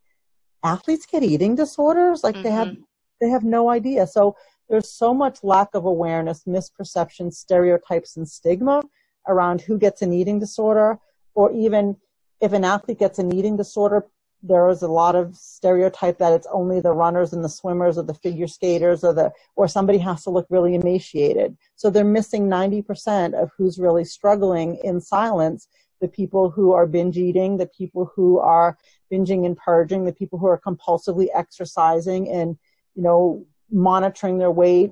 athletes 0.65 1.07
get 1.07 1.23
eating 1.23 1.55
disorders? 1.55 2.25
Like 2.25 2.35
mm-hmm. 2.35 2.43
they 2.43 2.51
have 2.51 2.77
they 3.21 3.29
have 3.29 3.45
no 3.45 3.71
idea. 3.71 4.07
So 4.07 4.37
there's 4.69 4.91
so 4.91 5.15
much 5.15 5.43
lack 5.43 5.69
of 5.75 5.85
awareness, 5.85 6.45
misperception, 6.45 7.33
stereotypes, 7.33 8.17
and 8.17 8.29
stigma 8.29 8.83
around 9.27 9.61
who 9.61 9.79
gets 9.79 10.03
an 10.03 10.13
eating 10.13 10.39
disorder, 10.39 10.99
or 11.35 11.53
even 11.53 11.97
if 12.41 12.53
an 12.53 12.65
athlete 12.65 12.99
gets 12.99 13.19
an 13.19 13.33
eating 13.35 13.57
disorder, 13.57 14.07
there 14.43 14.69
is 14.69 14.83
a 14.83 14.89
lot 14.89 15.17
of 15.17 15.35
stereotype 15.35 16.19
that 16.19 16.33
it's 16.33 16.47
only 16.53 16.81
the 16.81 16.93
runners 16.93 17.33
and 17.33 17.45
the 17.45 17.49
swimmers 17.49 17.99
or 17.99 18.03
the 18.05 18.15
figure 18.15 18.47
skaters 18.47 19.03
or 19.03 19.13
the 19.13 19.33
or 19.57 19.67
somebody 19.67 19.99
has 19.99 20.23
to 20.23 20.31
look 20.31 20.47
really 20.49 20.75
emaciated. 20.75 21.57
So 21.75 21.91
they're 21.91 22.05
missing 22.05 22.49
90% 22.49 23.35
of 23.35 23.51
who's 23.57 23.79
really 23.79 24.05
struggling 24.05 24.77
in 24.85 25.01
silence. 25.01 25.67
The 26.01 26.09
people 26.09 26.51
who 26.51 26.73
are 26.73 26.87
binge 26.87 27.19
eating, 27.19 27.57
the 27.57 27.67
people 27.67 28.13
who 28.15 28.39
are 28.39 28.79
binging 29.13 29.45
and 29.45 29.57
purging, 29.57 30.05
the 30.05 30.13
people 30.13 30.39
who 30.39 30.47
are 30.47 30.61
compulsively 30.61 31.27
exercising 31.35 32.31
and 32.31 32.57
you 32.99 33.05
know, 33.05 33.47
monitoring 33.71 34.39
their 34.39 34.51
weight 34.51 34.91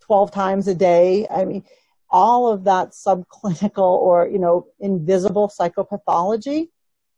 12 0.00 0.32
times 0.32 0.66
a 0.66 0.74
day. 0.74 1.26
I 1.30 1.44
mean, 1.44 1.62
all 2.08 2.48
of 2.48 2.64
that 2.64 2.92
subclinical 2.92 3.78
or, 3.78 4.26
you 4.26 4.38
know, 4.38 4.66
invisible 4.80 5.48
psychopathology 5.48 6.70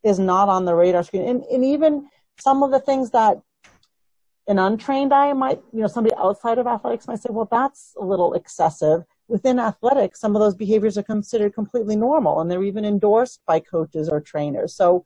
is 0.02 0.18
not 0.18 0.48
on 0.48 0.64
the 0.64 0.74
radar 0.74 1.04
screen. 1.04 1.28
And, 1.28 1.44
and 1.44 1.64
even 1.64 2.08
some 2.40 2.64
of 2.64 2.72
the 2.72 2.80
things 2.80 3.12
that 3.12 3.40
an 4.48 4.58
untrained 4.58 5.12
eye 5.12 5.32
might, 5.32 5.60
you 5.72 5.80
know, 5.80 5.86
somebody 5.86 6.16
outside 6.16 6.58
of 6.58 6.66
athletics 6.66 7.06
might 7.06 7.20
say, 7.20 7.28
well, 7.30 7.48
that's 7.48 7.94
a 8.00 8.04
little 8.04 8.34
excessive. 8.34 9.04
Within 9.28 9.60
athletics, 9.60 10.18
some 10.18 10.34
of 10.34 10.40
those 10.40 10.56
behaviors 10.56 10.98
are 10.98 11.04
considered 11.04 11.54
completely 11.54 11.94
normal 11.94 12.40
and 12.40 12.50
they're 12.50 12.64
even 12.64 12.84
endorsed 12.84 13.42
by 13.46 13.60
coaches 13.60 14.08
or 14.08 14.20
trainers. 14.20 14.74
So 14.74 15.04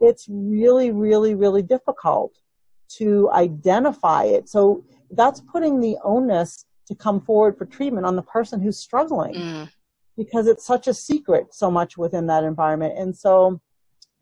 it's 0.00 0.26
really, 0.30 0.92
really, 0.92 1.34
really 1.34 1.62
difficult 1.62 2.32
to 2.98 3.30
identify 3.32 4.24
it. 4.24 4.48
So 4.48 4.84
that's 5.10 5.40
putting 5.40 5.80
the 5.80 5.96
onus 6.04 6.64
to 6.88 6.94
come 6.94 7.20
forward 7.20 7.56
for 7.56 7.64
treatment 7.64 8.06
on 8.06 8.16
the 8.16 8.22
person 8.22 8.60
who's 8.60 8.78
struggling 8.78 9.34
mm. 9.34 9.68
because 10.16 10.46
it's 10.46 10.66
such 10.66 10.88
a 10.88 10.94
secret 10.94 11.54
so 11.54 11.70
much 11.70 11.96
within 11.96 12.26
that 12.26 12.44
environment. 12.44 12.98
And 12.98 13.16
so, 13.16 13.60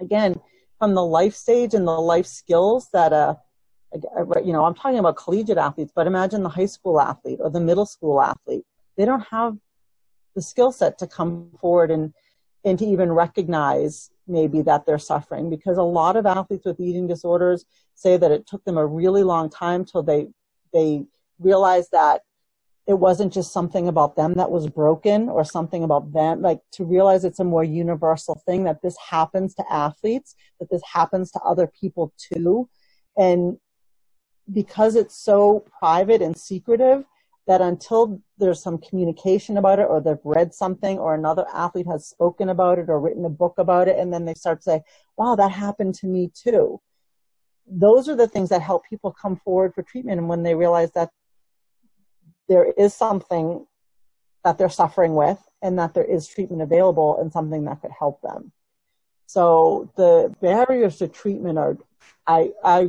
again, 0.00 0.34
from 0.78 0.94
the 0.94 1.04
life 1.04 1.34
stage 1.34 1.74
and 1.74 1.86
the 1.86 1.92
life 1.92 2.26
skills 2.26 2.88
that 2.92 3.12
a 3.12 3.38
you 3.92 4.52
know, 4.52 4.64
I'm 4.64 4.74
talking 4.74 4.98
about 4.98 5.16
collegiate 5.16 5.58
athletes, 5.58 5.92
but 5.94 6.06
imagine 6.06 6.42
the 6.42 6.48
high 6.48 6.66
school 6.66 7.00
athlete 7.00 7.38
or 7.40 7.50
the 7.50 7.60
middle 7.60 7.86
school 7.86 8.20
athlete. 8.20 8.64
They 8.96 9.04
don't 9.04 9.26
have 9.30 9.56
the 10.34 10.42
skill 10.42 10.70
set 10.70 10.98
to 10.98 11.06
come 11.06 11.50
forward 11.60 11.90
and 11.90 12.12
and 12.64 12.78
to 12.78 12.84
even 12.84 13.12
recognize 13.12 14.10
maybe 14.26 14.62
that 14.62 14.86
they're 14.86 14.98
suffering 14.98 15.50
because 15.50 15.78
a 15.78 15.82
lot 15.82 16.16
of 16.16 16.26
athletes 16.26 16.66
with 16.66 16.80
eating 16.80 17.06
disorders 17.06 17.64
say 17.94 18.16
that 18.16 18.30
it 18.30 18.46
took 18.46 18.64
them 18.64 18.78
a 18.78 18.86
really 18.86 19.22
long 19.22 19.50
time 19.50 19.84
till 19.84 20.02
they 20.02 20.28
they 20.72 21.04
realized 21.38 21.90
that 21.92 22.20
it 22.86 22.98
wasn't 22.98 23.32
just 23.32 23.52
something 23.52 23.88
about 23.88 24.16
them 24.16 24.34
that 24.34 24.50
was 24.50 24.68
broken 24.68 25.28
or 25.28 25.44
something 25.44 25.84
about 25.84 26.12
them 26.12 26.42
like 26.42 26.60
to 26.72 26.84
realize 26.84 27.24
it's 27.24 27.38
a 27.38 27.44
more 27.44 27.64
universal 27.64 28.40
thing 28.46 28.64
that 28.64 28.82
this 28.82 28.96
happens 29.10 29.54
to 29.54 29.64
athletes 29.70 30.34
that 30.58 30.68
this 30.70 30.82
happens 30.92 31.30
to 31.30 31.40
other 31.40 31.66
people 31.68 32.12
too. 32.18 32.68
And 33.16 33.58
because 34.52 34.96
it's 34.96 35.16
so 35.16 35.64
private 35.78 36.22
and 36.22 36.36
secretive 36.36 37.04
that 37.46 37.60
until 37.60 38.20
there's 38.38 38.62
some 38.62 38.78
communication 38.78 39.56
about 39.56 39.78
it 39.78 39.86
or 39.88 40.00
they've 40.00 40.18
read 40.24 40.54
something 40.54 40.98
or 40.98 41.14
another 41.14 41.46
athlete 41.52 41.86
has 41.86 42.06
spoken 42.06 42.48
about 42.48 42.78
it 42.78 42.88
or 42.88 43.00
written 43.00 43.24
a 43.24 43.30
book 43.30 43.54
about 43.58 43.88
it 43.88 43.98
and 43.98 44.12
then 44.12 44.24
they 44.24 44.34
start 44.34 44.58
to 44.58 44.62
say 44.62 44.82
wow 45.16 45.34
that 45.34 45.50
happened 45.50 45.94
to 45.94 46.06
me 46.06 46.30
too. 46.34 46.80
Those 47.66 48.08
are 48.08 48.16
the 48.16 48.28
things 48.28 48.48
that 48.48 48.62
help 48.62 48.84
people 48.88 49.12
come 49.12 49.36
forward 49.36 49.74
for 49.74 49.82
treatment 49.82 50.18
and 50.18 50.28
when 50.28 50.42
they 50.42 50.54
realize 50.54 50.92
that 50.92 51.10
there 52.48 52.72
is 52.76 52.94
something 52.94 53.66
that 54.44 54.58
they're 54.58 54.68
suffering 54.68 55.14
with 55.14 55.38
and 55.62 55.78
that 55.78 55.94
there 55.94 56.04
is 56.04 56.26
treatment 56.26 56.62
available 56.62 57.18
and 57.20 57.32
something 57.32 57.64
that 57.64 57.80
could 57.80 57.92
help 57.96 58.20
them. 58.22 58.52
So 59.26 59.92
the 59.96 60.34
barriers 60.40 60.96
to 60.96 61.08
treatment 61.08 61.58
are 61.58 61.78
i 62.26 62.50
i 62.64 62.88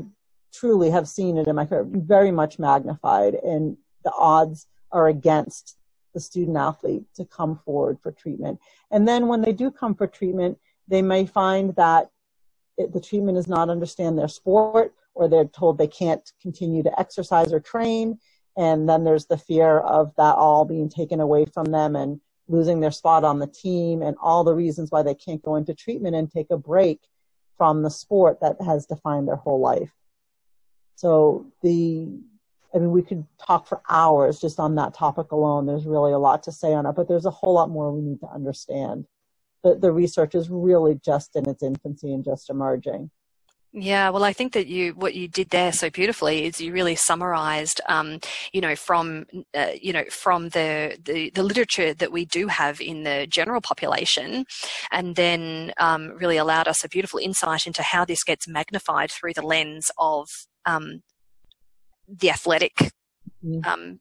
truly 0.53 0.89
have 0.89 1.07
seen 1.07 1.37
it 1.37 1.47
in 1.47 1.55
my 1.55 1.65
career 1.65 1.85
very 1.87 2.31
much 2.31 2.59
magnified 2.59 3.35
and 3.35 3.77
the 4.03 4.13
odds 4.13 4.67
are 4.91 5.07
against 5.07 5.77
the 6.13 6.19
student 6.19 6.57
athlete 6.57 7.03
to 7.15 7.25
come 7.25 7.59
forward 7.63 7.99
for 8.01 8.11
treatment. 8.11 8.59
And 8.91 9.07
then 9.07 9.27
when 9.27 9.41
they 9.41 9.53
do 9.53 9.71
come 9.71 9.95
for 9.95 10.07
treatment, 10.07 10.57
they 10.87 11.01
may 11.01 11.25
find 11.25 11.75
that 11.75 12.09
it, 12.77 12.91
the 12.93 12.99
treatment 12.99 13.37
does 13.37 13.47
not 13.47 13.69
understand 13.69 14.17
their 14.17 14.27
sport 14.27 14.93
or 15.13 15.27
they're 15.27 15.45
told 15.45 15.77
they 15.77 15.87
can't 15.87 16.31
continue 16.41 16.83
to 16.83 16.99
exercise 16.99 17.53
or 17.53 17.59
train. 17.59 18.19
And 18.57 18.87
then 18.87 19.03
there's 19.03 19.25
the 19.25 19.37
fear 19.37 19.79
of 19.79 20.13
that 20.17 20.35
all 20.35 20.65
being 20.65 20.89
taken 20.89 21.19
away 21.21 21.45
from 21.45 21.65
them 21.65 21.95
and 21.95 22.19
losing 22.47 22.81
their 22.81 22.91
spot 22.91 23.23
on 23.23 23.39
the 23.39 23.47
team 23.47 24.01
and 24.01 24.17
all 24.21 24.43
the 24.43 24.53
reasons 24.53 24.91
why 24.91 25.03
they 25.03 25.15
can't 25.15 25.41
go 25.41 25.55
into 25.55 25.73
treatment 25.73 26.15
and 26.15 26.29
take 26.29 26.47
a 26.51 26.57
break 26.57 26.99
from 27.57 27.83
the 27.83 27.89
sport 27.89 28.39
that 28.41 28.57
has 28.61 28.85
defined 28.85 29.27
their 29.27 29.35
whole 29.35 29.59
life. 29.59 29.91
So 30.95 31.51
the, 31.61 32.09
I 32.73 32.79
mean, 32.79 32.91
we 32.91 33.01
could 33.01 33.25
talk 33.45 33.67
for 33.67 33.81
hours 33.89 34.39
just 34.39 34.59
on 34.59 34.75
that 34.75 34.93
topic 34.93 35.31
alone. 35.31 35.65
There's 35.65 35.85
really 35.85 36.13
a 36.13 36.19
lot 36.19 36.43
to 36.43 36.51
say 36.51 36.73
on 36.73 36.85
it, 36.85 36.93
but 36.93 37.07
there's 37.07 37.25
a 37.25 37.31
whole 37.31 37.53
lot 37.53 37.69
more 37.69 37.91
we 37.91 38.01
need 38.01 38.19
to 38.21 38.27
understand. 38.27 39.05
The, 39.63 39.75
the 39.75 39.91
research 39.91 40.35
is 40.35 40.49
really 40.49 40.99
just 41.03 41.35
in 41.35 41.47
its 41.49 41.61
infancy 41.61 42.13
and 42.13 42.23
just 42.23 42.49
emerging. 42.49 43.11
Yeah, 43.73 44.09
well, 44.09 44.25
I 44.25 44.33
think 44.33 44.51
that 44.51 44.67
you 44.67 44.91
what 44.95 45.15
you 45.15 45.29
did 45.29 45.49
there 45.49 45.71
so 45.71 45.89
beautifully 45.89 46.43
is 46.43 46.59
you 46.59 46.73
really 46.73 46.95
summarised, 46.95 47.79
um, 47.87 48.19
you 48.51 48.59
know, 48.59 48.75
from 48.75 49.25
uh, 49.55 49.71
you 49.81 49.93
know 49.93 50.03
from 50.09 50.49
the, 50.49 50.97
the, 51.01 51.29
the 51.29 51.43
literature 51.43 51.93
that 51.93 52.11
we 52.11 52.25
do 52.25 52.47
have 52.47 52.81
in 52.81 53.03
the 53.03 53.27
general 53.29 53.61
population, 53.61 54.45
and 54.91 55.15
then 55.15 55.71
um, 55.77 56.09
really 56.17 56.35
allowed 56.35 56.67
us 56.67 56.83
a 56.83 56.89
beautiful 56.89 57.19
insight 57.19 57.65
into 57.65 57.81
how 57.81 58.03
this 58.03 58.25
gets 58.25 58.45
magnified 58.45 59.09
through 59.09 59.33
the 59.33 59.41
lens 59.41 59.89
of 59.97 60.27
um, 60.65 61.01
the 62.19 62.29
athletic 62.29 62.75
mm-hmm. 63.43 63.59
um, 63.65 63.99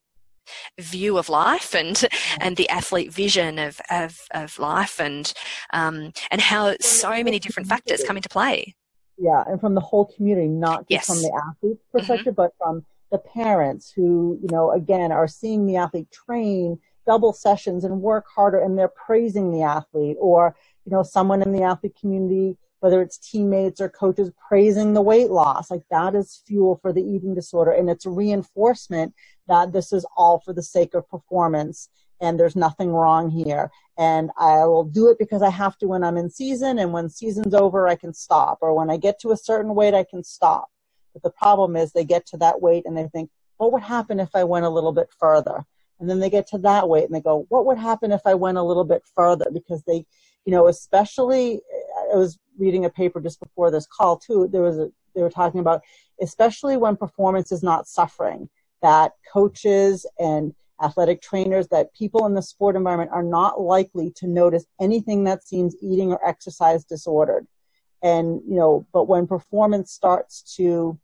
view 0.78 1.18
of 1.18 1.28
life 1.28 1.74
and 1.74 2.04
and 2.40 2.56
the 2.56 2.68
athlete 2.68 3.12
vision 3.12 3.58
of 3.58 3.80
of, 3.90 4.20
of 4.32 4.58
life 4.58 5.00
and 5.00 5.32
um, 5.72 6.12
and 6.30 6.40
how 6.40 6.74
so 6.80 7.10
many 7.10 7.38
different 7.38 7.68
factors 7.68 8.02
come 8.04 8.16
into 8.16 8.28
play. 8.28 8.74
Yeah, 9.18 9.44
and 9.46 9.60
from 9.60 9.74
the 9.74 9.82
whole 9.82 10.06
community, 10.06 10.48
not 10.48 10.88
just 10.88 10.90
yes. 10.90 11.06
from 11.06 11.22
the 11.22 11.42
athlete 11.46 11.76
mm-hmm. 11.76 11.98
perspective, 11.98 12.34
mm-hmm. 12.34 12.42
but 12.42 12.52
from 12.58 12.84
the 13.10 13.18
parents 13.18 13.92
who, 13.94 14.38
you 14.40 14.48
know, 14.50 14.70
again, 14.70 15.12
are 15.12 15.28
seeing 15.28 15.66
the 15.66 15.76
athlete 15.76 16.10
train 16.10 16.78
double 17.06 17.32
sessions 17.32 17.84
and 17.84 18.00
work 18.00 18.26
harder 18.34 18.60
and 18.60 18.78
they're 18.78 18.88
praising 18.88 19.52
the 19.52 19.62
athlete 19.62 20.16
or, 20.20 20.54
you 20.84 20.92
know, 20.92 21.02
someone 21.02 21.42
in 21.42 21.52
the 21.52 21.62
athlete 21.62 21.96
community, 22.00 22.56
whether 22.80 23.00
it's 23.00 23.18
teammates 23.18 23.80
or 23.80 23.88
coaches 23.88 24.30
praising 24.48 24.94
the 24.94 25.02
weight 25.02 25.30
loss. 25.30 25.70
Like 25.70 25.84
that 25.90 26.14
is 26.14 26.42
fuel 26.46 26.78
for 26.82 26.92
the 26.92 27.02
eating 27.02 27.34
disorder 27.34 27.70
and 27.70 27.88
it's 27.88 28.06
reinforcement 28.06 29.14
that 29.48 29.72
this 29.72 29.92
is 29.92 30.04
all 30.16 30.40
for 30.40 30.52
the 30.52 30.62
sake 30.62 30.94
of 30.94 31.08
performance 31.08 31.88
and 32.20 32.38
there's 32.38 32.56
nothing 32.56 32.90
wrong 32.90 33.30
here. 33.30 33.70
And 33.98 34.30
I 34.36 34.66
will 34.66 34.84
do 34.84 35.08
it 35.08 35.18
because 35.18 35.42
I 35.42 35.50
have 35.50 35.76
to 35.78 35.86
when 35.86 36.04
I'm 36.04 36.16
in 36.16 36.30
season, 36.30 36.78
and 36.78 36.92
when 36.92 37.08
season's 37.08 37.54
over, 37.54 37.88
I 37.88 37.96
can 37.96 38.14
stop. 38.14 38.58
Or 38.60 38.74
when 38.74 38.90
I 38.90 38.96
get 38.96 39.18
to 39.20 39.32
a 39.32 39.36
certain 39.36 39.74
weight, 39.74 39.94
I 39.94 40.04
can 40.04 40.22
stop. 40.22 40.68
But 41.12 41.22
the 41.22 41.30
problem 41.30 41.76
is 41.76 41.92
they 41.92 42.04
get 42.04 42.26
to 42.26 42.36
that 42.38 42.60
weight 42.60 42.84
and 42.86 42.96
they 42.96 43.08
think, 43.08 43.30
what 43.56 43.72
would 43.72 43.82
happen 43.82 44.20
if 44.20 44.30
I 44.34 44.44
went 44.44 44.64
a 44.64 44.70
little 44.70 44.92
bit 44.92 45.08
further? 45.18 45.64
And 45.98 46.08
then 46.08 46.18
they 46.18 46.30
get 46.30 46.46
to 46.48 46.58
that 46.58 46.88
weight 46.88 47.04
and 47.04 47.14
they 47.14 47.20
go, 47.20 47.44
what 47.50 47.66
would 47.66 47.76
happen 47.76 48.10
if 48.10 48.22
I 48.24 48.34
went 48.34 48.56
a 48.56 48.62
little 48.62 48.84
bit 48.84 49.02
further? 49.14 49.50
Because 49.52 49.82
they, 49.82 50.06
you 50.44 50.52
know, 50.52 50.68
especially, 50.68 51.60
I 52.12 52.16
was 52.16 52.38
reading 52.58 52.84
a 52.84 52.90
paper 52.90 53.20
just 53.20 53.40
before 53.40 53.70
this 53.70 53.86
call 53.86 54.16
too. 54.16 54.48
There 54.50 54.62
was 54.62 54.78
a, 54.78 54.90
they 55.14 55.22
were 55.22 55.30
talking 55.30 55.60
about, 55.60 55.82
especially 56.20 56.76
when 56.76 56.96
performance 56.96 57.52
is 57.52 57.62
not 57.62 57.88
suffering, 57.88 58.48
that 58.82 59.12
coaches 59.32 60.06
and 60.18 60.54
athletic 60.82 61.20
trainers 61.20 61.68
that 61.68 61.92
people 61.94 62.26
in 62.26 62.34
the 62.34 62.42
sport 62.42 62.74
environment 62.74 63.10
are 63.12 63.22
not 63.22 63.60
likely 63.60 64.10
to 64.16 64.26
notice 64.26 64.64
anything 64.80 65.24
that 65.24 65.46
seems 65.46 65.76
eating 65.82 66.10
or 66.10 66.26
exercise 66.26 66.84
disordered. 66.84 67.46
And, 68.02 68.40
you 68.48 68.56
know, 68.56 68.86
but 68.92 69.08
when 69.08 69.26
performance 69.26 69.92
starts 69.92 70.56
to 70.56 70.98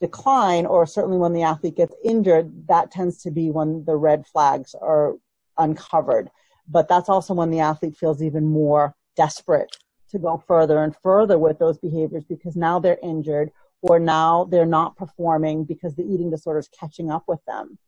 decline, 0.00 0.66
or 0.66 0.84
certainly 0.84 1.16
when 1.16 1.32
the 1.32 1.42
athlete 1.42 1.76
gets 1.76 1.94
injured, 2.04 2.68
that 2.68 2.90
tends 2.90 3.22
to 3.22 3.30
be 3.30 3.50
when 3.50 3.84
the 3.86 3.96
red 3.96 4.26
flags 4.26 4.74
are 4.74 5.14
uncovered. 5.56 6.28
But 6.68 6.88
that's 6.88 7.08
also 7.08 7.34
when 7.34 7.50
the 7.50 7.60
athlete 7.60 7.96
feels 7.96 8.22
even 8.22 8.46
more 8.46 8.94
desperate 9.16 9.76
to 10.10 10.18
go 10.18 10.42
further 10.46 10.82
and 10.82 10.94
further 11.02 11.38
with 11.38 11.58
those 11.58 11.78
behaviors 11.78 12.24
because 12.24 12.56
now 12.56 12.78
they're 12.78 12.98
injured 13.02 13.50
or 13.82 13.98
now 13.98 14.44
they're 14.44 14.64
not 14.64 14.96
performing 14.96 15.64
because 15.64 15.94
the 15.94 16.04
eating 16.04 16.30
disorder 16.30 16.58
is 16.58 16.68
catching 16.68 17.10
up 17.10 17.24
with 17.26 17.44
them. 17.46 17.78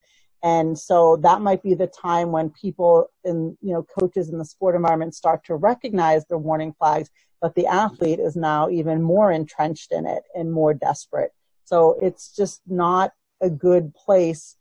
And 0.42 0.78
so 0.78 1.16
that 1.18 1.40
might 1.40 1.62
be 1.62 1.74
the 1.74 1.86
time 1.86 2.30
when 2.30 2.50
people 2.50 3.10
in, 3.24 3.56
you 3.62 3.72
know, 3.72 3.82
coaches 3.98 4.28
in 4.28 4.38
the 4.38 4.44
sport 4.44 4.74
environment 4.74 5.14
start 5.14 5.44
to 5.46 5.56
recognize 5.56 6.26
the 6.26 6.36
warning 6.36 6.74
flags, 6.78 7.10
but 7.40 7.54
the 7.54 7.66
athlete 7.66 8.20
is 8.20 8.36
now 8.36 8.68
even 8.68 9.02
more 9.02 9.32
entrenched 9.32 9.92
in 9.92 10.06
it 10.06 10.24
and 10.34 10.52
more 10.52 10.74
desperate. 10.74 11.32
So 11.64 11.98
it's 12.02 12.34
just 12.34 12.60
not 12.66 13.12
a 13.40 13.50
good 13.50 13.94
place 13.94 14.56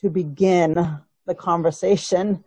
to 0.00 0.08
begin 0.08 1.00
the 1.26 1.34
conversation 1.34 2.44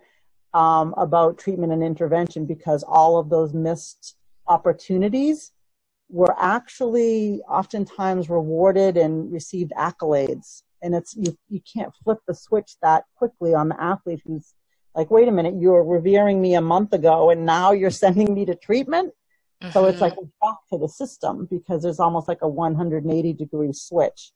um, 0.53 0.93
about 0.97 1.37
treatment 1.37 1.73
and 1.73 1.83
intervention 1.83 2.45
because 2.45 2.83
all 2.83 3.17
of 3.17 3.29
those 3.29 3.53
missed 3.53 4.15
opportunities 4.47 5.51
were 6.09 6.35
actually 6.39 7.41
oftentimes 7.49 8.29
rewarded 8.29 8.97
and 8.97 9.31
received 9.31 9.71
accolades. 9.77 10.61
And 10.81 10.93
it's 10.93 11.15
you 11.15 11.37
you 11.49 11.61
can't 11.61 11.93
flip 12.03 12.19
the 12.27 12.35
switch 12.35 12.75
that 12.81 13.05
quickly 13.15 13.53
on 13.53 13.69
the 13.69 13.81
athlete 13.81 14.21
who's 14.25 14.53
like 14.95 15.09
wait 15.09 15.27
a 15.27 15.31
minute 15.31 15.55
you 15.55 15.69
were 15.69 15.83
revering 15.83 16.41
me 16.41 16.55
a 16.55 16.61
month 16.61 16.93
ago 16.93 17.29
and 17.29 17.45
now 17.45 17.71
you're 17.71 17.89
sending 18.05 18.33
me 18.33 18.45
to 18.45 18.55
treatment? 18.55 19.13
Mm-hmm. 19.63 19.71
so 19.71 19.85
it's 19.85 20.01
like 20.01 20.13
a 20.13 20.27
shock 20.43 20.67
to 20.71 20.77
the 20.77 20.89
system 20.89 21.47
because 21.49 21.83
there's 21.83 21.99
almost 21.99 22.27
like 22.27 22.41
a 22.41 22.47
180 22.47 23.31
degree 23.33 23.71
switch 23.71 24.33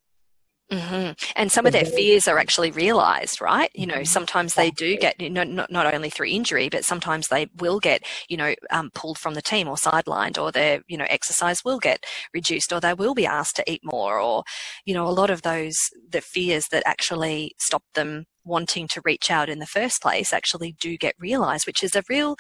Mm-hmm. 0.70 1.14
And 1.38 1.50
some 1.50 1.66
of 1.66 1.72
their 1.72 1.86
fears 1.86 2.28
are 2.28 2.38
actually 2.38 2.72
realized, 2.72 3.40
right? 3.40 3.72
You 3.74 3.88
know, 3.88 3.96
mm-hmm. 3.96 4.04
sometimes 4.04 4.56
they 4.56 4.70
do 4.70 4.98
get, 4.98 5.20
you 5.22 5.30
know, 5.30 5.46
not, 5.46 5.72
not 5.72 5.94
only 5.94 6.10
through 6.10 6.28
injury, 6.28 6.68
but 6.68 6.84
sometimes 6.84 7.30
they 7.30 7.48
will 7.56 7.80
get, 7.80 8.04
you 8.28 8.36
know, 8.36 8.54
um, 8.70 8.92
pulled 8.94 9.18
from 9.18 9.34
the 9.34 9.42
team 9.42 9.70
or 9.70 9.76
sidelined 9.78 10.38
or 10.38 10.52
their, 10.52 10.82
you 10.88 10.98
know, 10.98 11.06
exercise 11.10 11.64
will 11.64 11.80
get 11.80 12.06
reduced 12.34 12.74
or 12.74 12.82
they 12.82 12.94
will 12.94 13.14
be 13.14 13.26
asked 13.26 13.56
to 13.56 13.72
eat 13.72 13.80
more 13.82 14.20
or, 14.20 14.44
you 14.86 14.94
know, 14.94 15.08
a 15.08 15.10
lot 15.10 15.30
of 15.30 15.44
those, 15.44 15.90
the 16.10 16.20
fears 16.20 16.68
that 16.68 16.84
actually 16.86 17.54
stop 17.58 17.84
them 17.96 18.26
wanting 18.44 18.90
to 18.90 19.02
reach 19.06 19.32
out 19.32 19.48
in 19.48 19.60
the 19.60 19.66
first 19.66 20.02
place 20.02 20.34
actually 20.34 20.76
do 20.82 20.98
get 20.98 21.16
realized, 21.18 21.66
which 21.66 21.82
is 21.82 21.96
a 21.96 22.04
real, 22.10 22.36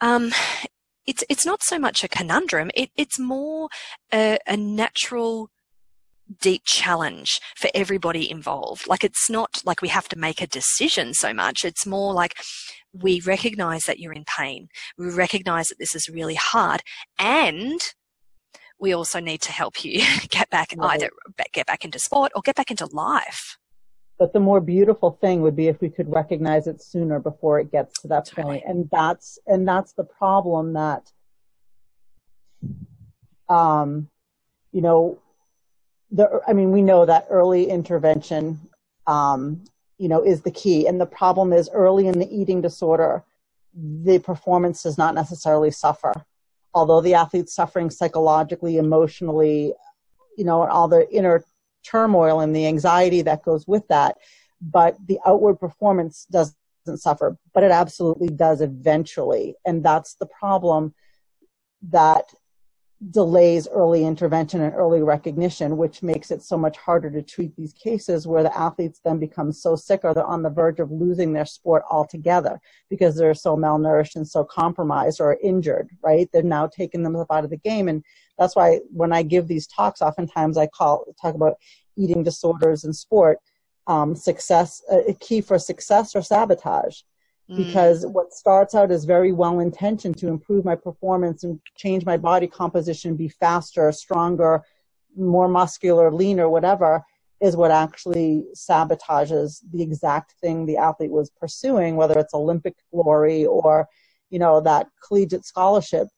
um, 0.00 0.32
it's, 1.06 1.22
it's 1.28 1.46
not 1.46 1.62
so 1.62 1.78
much 1.78 2.02
a 2.02 2.08
conundrum. 2.08 2.72
It, 2.74 2.90
it's 2.96 3.18
more 3.18 3.68
a, 4.12 4.38
a 4.46 4.56
natural, 4.56 5.50
deep 6.40 6.62
challenge 6.64 7.40
for 7.56 7.70
everybody 7.74 8.30
involved. 8.30 8.86
Like 8.86 9.04
it's 9.04 9.28
not 9.28 9.62
like 9.64 9.82
we 9.82 9.88
have 9.88 10.08
to 10.08 10.18
make 10.18 10.40
a 10.40 10.46
decision 10.46 11.14
so 11.14 11.34
much. 11.34 11.64
It's 11.64 11.86
more 11.86 12.12
like 12.12 12.34
we 12.92 13.20
recognize 13.20 13.84
that 13.84 13.98
you're 13.98 14.12
in 14.12 14.24
pain. 14.24 14.68
We 14.98 15.10
recognize 15.10 15.68
that 15.68 15.78
this 15.78 15.94
is 15.94 16.08
really 16.08 16.36
hard 16.36 16.82
and 17.18 17.80
we 18.78 18.94
also 18.94 19.20
need 19.20 19.42
to 19.42 19.52
help 19.52 19.84
you 19.84 20.02
get 20.28 20.48
back 20.50 20.74
right. 20.76 20.94
either 20.94 21.10
get 21.52 21.66
back 21.66 21.84
into 21.84 21.98
sport 21.98 22.32
or 22.34 22.42
get 22.42 22.56
back 22.56 22.70
into 22.70 22.86
life. 22.86 23.58
But 24.18 24.32
the 24.34 24.40
more 24.40 24.60
beautiful 24.60 25.12
thing 25.22 25.40
would 25.42 25.56
be 25.56 25.68
if 25.68 25.80
we 25.80 25.88
could 25.88 26.10
recognize 26.12 26.66
it 26.66 26.82
sooner 26.82 27.18
before 27.20 27.58
it 27.58 27.72
gets 27.72 28.00
to 28.02 28.08
that 28.08 28.26
totally. 28.26 28.60
point. 28.60 28.64
And 28.66 28.88
that's 28.90 29.38
and 29.46 29.66
that's 29.66 29.92
the 29.92 30.04
problem 30.04 30.74
that 30.74 31.10
um 33.48 34.08
you 34.72 34.82
know 34.82 35.18
the, 36.10 36.40
I 36.46 36.52
mean, 36.52 36.72
we 36.72 36.82
know 36.82 37.04
that 37.06 37.26
early 37.30 37.68
intervention, 37.68 38.60
um, 39.06 39.64
you 39.98 40.08
know, 40.08 40.22
is 40.22 40.42
the 40.42 40.50
key. 40.50 40.86
And 40.86 41.00
the 41.00 41.06
problem 41.06 41.52
is 41.52 41.70
early 41.72 42.06
in 42.06 42.18
the 42.18 42.34
eating 42.34 42.60
disorder, 42.60 43.24
the 43.74 44.18
performance 44.18 44.82
does 44.82 44.98
not 44.98 45.14
necessarily 45.14 45.70
suffer. 45.70 46.12
Although 46.74 47.00
the 47.00 47.14
athlete's 47.14 47.54
suffering 47.54 47.90
psychologically, 47.90 48.78
emotionally, 48.78 49.74
you 50.36 50.44
know, 50.44 50.66
all 50.66 50.88
the 50.88 51.08
inner 51.12 51.44
turmoil 51.84 52.40
and 52.40 52.54
the 52.54 52.66
anxiety 52.66 53.22
that 53.22 53.42
goes 53.42 53.66
with 53.66 53.86
that, 53.88 54.16
but 54.60 54.96
the 55.06 55.18
outward 55.26 55.56
performance 55.56 56.26
doesn't 56.30 56.56
suffer, 56.96 57.36
but 57.54 57.62
it 57.62 57.70
absolutely 57.70 58.28
does 58.28 58.60
eventually. 58.60 59.54
And 59.64 59.84
that's 59.84 60.14
the 60.14 60.26
problem 60.26 60.94
that 61.90 62.32
delays 63.10 63.66
early 63.68 64.04
intervention 64.04 64.60
and 64.60 64.74
early 64.74 65.02
recognition, 65.02 65.78
which 65.78 66.02
makes 66.02 66.30
it 66.30 66.42
so 66.42 66.58
much 66.58 66.76
harder 66.76 67.10
to 67.10 67.22
treat 67.22 67.56
these 67.56 67.72
cases 67.72 68.26
where 68.26 68.42
the 68.42 68.54
athletes 68.58 69.00
then 69.02 69.18
become 69.18 69.52
so 69.52 69.74
sick 69.74 70.00
or 70.04 70.12
they're 70.12 70.24
on 70.24 70.42
the 70.42 70.50
verge 70.50 70.80
of 70.80 70.90
losing 70.90 71.32
their 71.32 71.46
sport 71.46 71.82
altogether 71.90 72.60
because 72.90 73.16
they're 73.16 73.32
so 73.32 73.56
malnourished 73.56 74.16
and 74.16 74.28
so 74.28 74.44
compromised 74.44 75.18
or 75.20 75.38
injured, 75.42 75.88
right? 76.02 76.28
They're 76.32 76.42
now 76.42 76.66
taking 76.66 77.02
them 77.02 77.16
out 77.16 77.44
of 77.44 77.50
the 77.50 77.56
game. 77.56 77.88
And 77.88 78.04
that's 78.38 78.54
why 78.54 78.80
when 78.92 79.12
I 79.14 79.22
give 79.22 79.48
these 79.48 79.66
talks, 79.66 80.02
oftentimes 80.02 80.58
I 80.58 80.66
call, 80.66 81.04
talk 81.20 81.34
about 81.34 81.54
eating 81.96 82.22
disorders 82.22 82.84
in 82.84 82.92
sport. 82.92 83.38
um, 83.86 84.14
success, 84.14 84.82
a 84.90 85.14
key 85.14 85.40
for 85.40 85.58
success 85.58 86.14
or 86.14 86.22
sabotage. 86.22 87.00
Mm. 87.50 87.56
Because 87.56 88.06
what 88.06 88.32
starts 88.32 88.74
out 88.74 88.90
as 88.90 89.04
very 89.04 89.32
well 89.32 89.60
intentioned 89.60 90.16
to 90.18 90.28
improve 90.28 90.64
my 90.64 90.76
performance 90.76 91.44
and 91.44 91.60
change 91.76 92.04
my 92.04 92.16
body 92.16 92.46
composition, 92.46 93.16
be 93.16 93.28
faster, 93.28 93.90
stronger, 93.92 94.62
more 95.16 95.48
muscular, 95.48 96.12
leaner, 96.12 96.48
whatever, 96.48 97.02
is 97.40 97.56
what 97.56 97.70
actually 97.70 98.44
sabotages 98.54 99.60
the 99.72 99.82
exact 99.82 100.34
thing 100.40 100.66
the 100.66 100.76
athlete 100.76 101.10
was 101.10 101.30
pursuing, 101.30 101.96
whether 101.96 102.18
it's 102.18 102.34
Olympic 102.34 102.76
glory 102.92 103.46
or, 103.46 103.88
you 104.28 104.38
know, 104.38 104.60
that 104.60 104.88
collegiate 105.06 105.46
scholarship, 105.46 106.08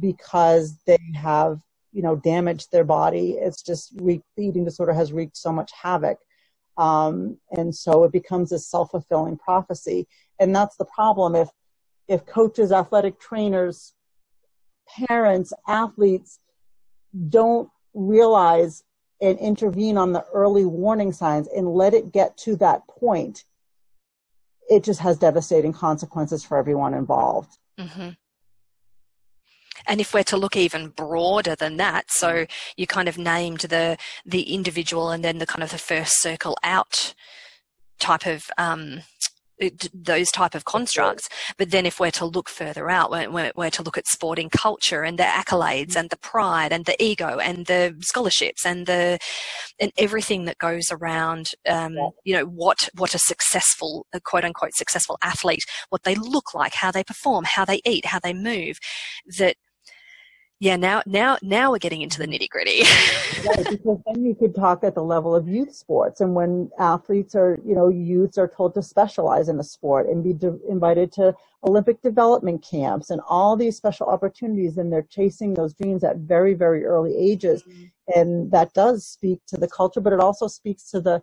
because 0.00 0.78
they 0.86 0.98
have, 1.14 1.60
you 1.92 2.02
know, 2.02 2.16
damaged 2.16 2.72
their 2.72 2.84
body. 2.84 3.32
It's 3.32 3.62
just 3.62 3.92
re- 4.00 4.22
the 4.36 4.46
eating 4.46 4.64
disorder 4.64 4.92
has 4.92 5.12
wreaked 5.12 5.36
so 5.36 5.52
much 5.52 5.70
havoc. 5.72 6.18
Um, 6.76 7.38
and 7.50 7.74
so 7.74 8.04
it 8.04 8.12
becomes 8.12 8.52
a 8.52 8.58
self-fulfilling 8.58 9.38
prophecy. 9.38 10.06
And 10.38 10.54
that's 10.54 10.76
the 10.76 10.86
problem. 10.86 11.34
If, 11.34 11.48
if 12.08 12.26
coaches, 12.26 12.72
athletic 12.72 13.20
trainers, 13.20 13.94
parents, 15.06 15.52
athletes 15.68 16.38
don't 17.28 17.70
realize 17.94 18.84
and 19.20 19.38
intervene 19.38 19.96
on 19.96 20.12
the 20.12 20.24
early 20.32 20.64
warning 20.64 21.12
signs 21.12 21.46
and 21.48 21.74
let 21.74 21.94
it 21.94 22.12
get 22.12 22.36
to 22.38 22.56
that 22.56 22.86
point, 22.88 23.44
it 24.68 24.82
just 24.82 25.00
has 25.00 25.18
devastating 25.18 25.72
consequences 25.72 26.44
for 26.44 26.56
everyone 26.58 26.94
involved. 26.94 27.56
Mm-hmm. 27.78 28.10
And 29.86 30.00
if 30.00 30.14
we're 30.14 30.22
to 30.24 30.36
look 30.36 30.56
even 30.56 30.88
broader 30.88 31.54
than 31.54 31.76
that, 31.78 32.10
so 32.10 32.46
you 32.76 32.86
kind 32.86 33.08
of 33.08 33.18
named 33.18 33.60
the 33.60 33.96
the 34.24 34.54
individual 34.54 35.10
and 35.10 35.24
then 35.24 35.38
the 35.38 35.46
kind 35.46 35.62
of 35.62 35.70
the 35.70 35.78
first 35.78 36.20
circle 36.20 36.56
out 36.62 37.14
type 37.98 38.26
of 38.26 38.50
um, 38.58 39.02
those 39.94 40.30
type 40.30 40.54
of 40.54 40.64
constructs. 40.64 41.28
But 41.56 41.70
then 41.70 41.86
if 41.86 42.00
we're 42.00 42.10
to 42.12 42.26
look 42.26 42.48
further 42.48 42.90
out, 42.90 43.10
we're, 43.10 43.52
we're, 43.54 43.70
to 43.70 43.82
look 43.82 43.98
at 43.98 44.06
sporting 44.06 44.50
culture 44.50 45.02
and 45.02 45.18
the 45.18 45.24
accolades 45.24 45.96
and 45.96 46.10
the 46.10 46.16
pride 46.16 46.72
and 46.72 46.84
the 46.84 47.00
ego 47.02 47.38
and 47.38 47.66
the 47.66 47.94
scholarships 48.00 48.66
and 48.66 48.86
the 48.86 49.18
and 49.80 49.92
everything 49.98 50.44
that 50.46 50.58
goes 50.58 50.90
around, 50.90 51.50
um, 51.68 51.96
you 52.24 52.34
know, 52.34 52.44
what 52.44 52.88
what 52.94 53.14
a 53.14 53.18
successful, 53.18 54.06
a 54.12 54.20
quote 54.20 54.44
unquote 54.44 54.74
successful 54.74 55.18
athlete, 55.22 55.64
what 55.90 56.02
they 56.02 56.14
look 56.14 56.54
like, 56.54 56.74
how 56.74 56.90
they 56.90 57.04
perform, 57.04 57.44
how 57.44 57.64
they 57.64 57.80
eat, 57.84 58.06
how 58.06 58.18
they 58.18 58.34
move, 58.34 58.78
that 59.38 59.56
yeah, 60.62 60.76
now 60.76 61.02
now 61.06 61.38
now 61.42 61.72
we're 61.72 61.78
getting 61.78 62.02
into 62.02 62.20
the 62.20 62.26
nitty 62.28 62.48
gritty. 62.48 62.84
right, 63.44 63.66
because 63.70 63.98
then 64.06 64.24
you 64.24 64.32
could 64.32 64.54
talk 64.54 64.84
at 64.84 64.94
the 64.94 65.02
level 65.02 65.34
of 65.34 65.48
youth 65.48 65.74
sports, 65.74 66.20
and 66.20 66.36
when 66.36 66.70
athletes 66.78 67.34
are, 67.34 67.58
you 67.66 67.74
know, 67.74 67.88
youths 67.88 68.38
are 68.38 68.46
told 68.46 68.72
to 68.74 68.82
specialize 68.82 69.48
in 69.48 69.58
a 69.58 69.64
sport 69.64 70.06
and 70.06 70.22
be 70.22 70.32
de- 70.32 70.60
invited 70.68 71.10
to 71.14 71.34
Olympic 71.64 72.00
development 72.00 72.64
camps 72.64 73.10
and 73.10 73.20
all 73.28 73.56
these 73.56 73.76
special 73.76 74.06
opportunities, 74.06 74.78
and 74.78 74.92
they're 74.92 75.02
chasing 75.02 75.52
those 75.52 75.74
dreams 75.74 76.04
at 76.04 76.18
very 76.18 76.54
very 76.54 76.84
early 76.84 77.16
ages, 77.16 77.64
mm-hmm. 77.64 78.20
and 78.20 78.52
that 78.52 78.72
does 78.72 79.04
speak 79.04 79.40
to 79.48 79.56
the 79.56 79.66
culture, 79.66 80.00
but 80.00 80.12
it 80.12 80.20
also 80.20 80.46
speaks 80.46 80.88
to 80.92 81.00
the 81.00 81.20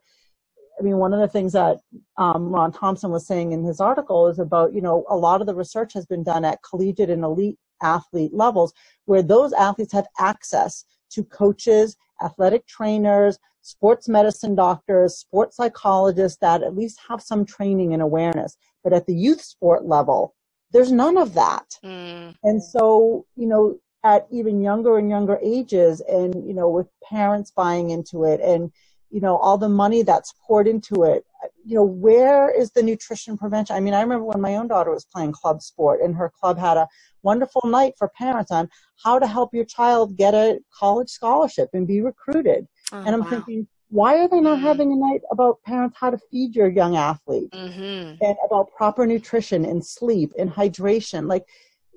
I 0.77 0.81
mean, 0.81 0.97
one 0.97 1.13
of 1.13 1.21
the 1.21 1.29
things 1.29 1.53
that 1.53 1.77
um, 2.17 2.49
Ron 2.53 2.73
Thompson 2.73 3.09
was 3.09 3.25
saying 3.25 3.53
in 3.53 3.63
his 3.63 3.79
article 3.79 4.27
is 4.27 4.39
about, 4.39 4.73
you 4.73 4.79
know, 4.79 5.05
a 5.09 5.15
lot 5.15 5.41
of 5.41 5.47
the 5.47 5.55
research 5.55 5.91
has 5.93 6.05
been 6.05 6.23
done 6.23 6.45
at 6.45 6.63
collegiate 6.63 7.09
and 7.09 7.23
elite 7.23 7.57
athlete 7.81 8.33
levels 8.33 8.73
where 9.05 9.21
those 9.21 9.53
athletes 9.53 9.93
have 9.93 10.07
access 10.19 10.85
to 11.11 11.23
coaches, 11.23 11.97
athletic 12.23 12.67
trainers, 12.67 13.39
sports 13.61 14.07
medicine 14.07 14.55
doctors, 14.55 15.17
sports 15.17 15.57
psychologists 15.57 16.37
that 16.39 16.63
at 16.63 16.75
least 16.75 16.99
have 17.07 17.21
some 17.21 17.45
training 17.45 17.93
and 17.93 18.01
awareness. 18.01 18.57
But 18.83 18.93
at 18.93 19.05
the 19.05 19.15
youth 19.15 19.41
sport 19.41 19.85
level, 19.85 20.35
there's 20.71 20.91
none 20.91 21.17
of 21.17 21.33
that. 21.33 21.77
Mm. 21.83 22.35
And 22.43 22.63
so, 22.63 23.25
you 23.35 23.47
know, 23.47 23.79
at 24.03 24.27
even 24.31 24.61
younger 24.61 24.97
and 24.97 25.09
younger 25.09 25.39
ages 25.43 26.01
and, 26.01 26.47
you 26.47 26.53
know, 26.53 26.69
with 26.69 26.87
parents 27.03 27.51
buying 27.51 27.89
into 27.89 28.23
it 28.23 28.39
and, 28.41 28.71
you 29.09 29.21
know, 29.21 29.37
all 29.37 29.57
the 29.57 29.69
money 29.69 30.01
that's 30.03 30.33
poured 30.45 30.67
into 30.67 31.03
it, 31.03 31.25
you 31.65 31.75
know, 31.75 31.83
where 31.83 32.49
is 32.49 32.71
the 32.71 32.83
nutrition 32.83 33.37
prevention? 33.37 33.75
I 33.75 33.79
mean, 33.79 33.93
I 33.93 34.01
remember 34.01 34.25
when 34.25 34.41
my 34.41 34.55
own 34.55 34.67
daughter 34.67 34.91
was 34.91 35.05
playing 35.05 35.31
club 35.31 35.61
sport 35.61 36.01
and 36.01 36.15
her 36.15 36.31
club 36.39 36.57
had 36.57 36.77
a 36.77 36.87
wonderful 37.23 37.61
night 37.65 37.93
for 37.97 38.09
parents 38.09 38.51
on 38.51 38.69
how 39.03 39.19
to 39.19 39.27
help 39.27 39.53
your 39.53 39.65
child 39.65 40.17
get 40.17 40.33
a 40.33 40.59
college 40.77 41.09
scholarship 41.09 41.69
and 41.73 41.87
be 41.87 42.01
recruited. 42.01 42.67
Oh, 42.91 42.99
and 42.99 43.09
I'm 43.09 43.21
wow. 43.21 43.29
thinking, 43.29 43.67
why 43.89 44.19
are 44.19 44.27
they 44.27 44.39
not 44.39 44.57
mm-hmm. 44.57 44.67
having 44.67 44.91
a 44.91 44.95
night 44.95 45.21
about 45.31 45.61
parents 45.63 45.97
how 45.99 46.11
to 46.11 46.19
feed 46.31 46.55
your 46.55 46.69
young 46.69 46.95
athlete 46.95 47.51
mm-hmm. 47.51 48.23
and 48.23 48.37
about 48.45 48.71
proper 48.75 49.05
nutrition 49.05 49.65
and 49.65 49.83
sleep 49.83 50.31
and 50.37 50.49
hydration? 50.51 51.27
Like, 51.27 51.45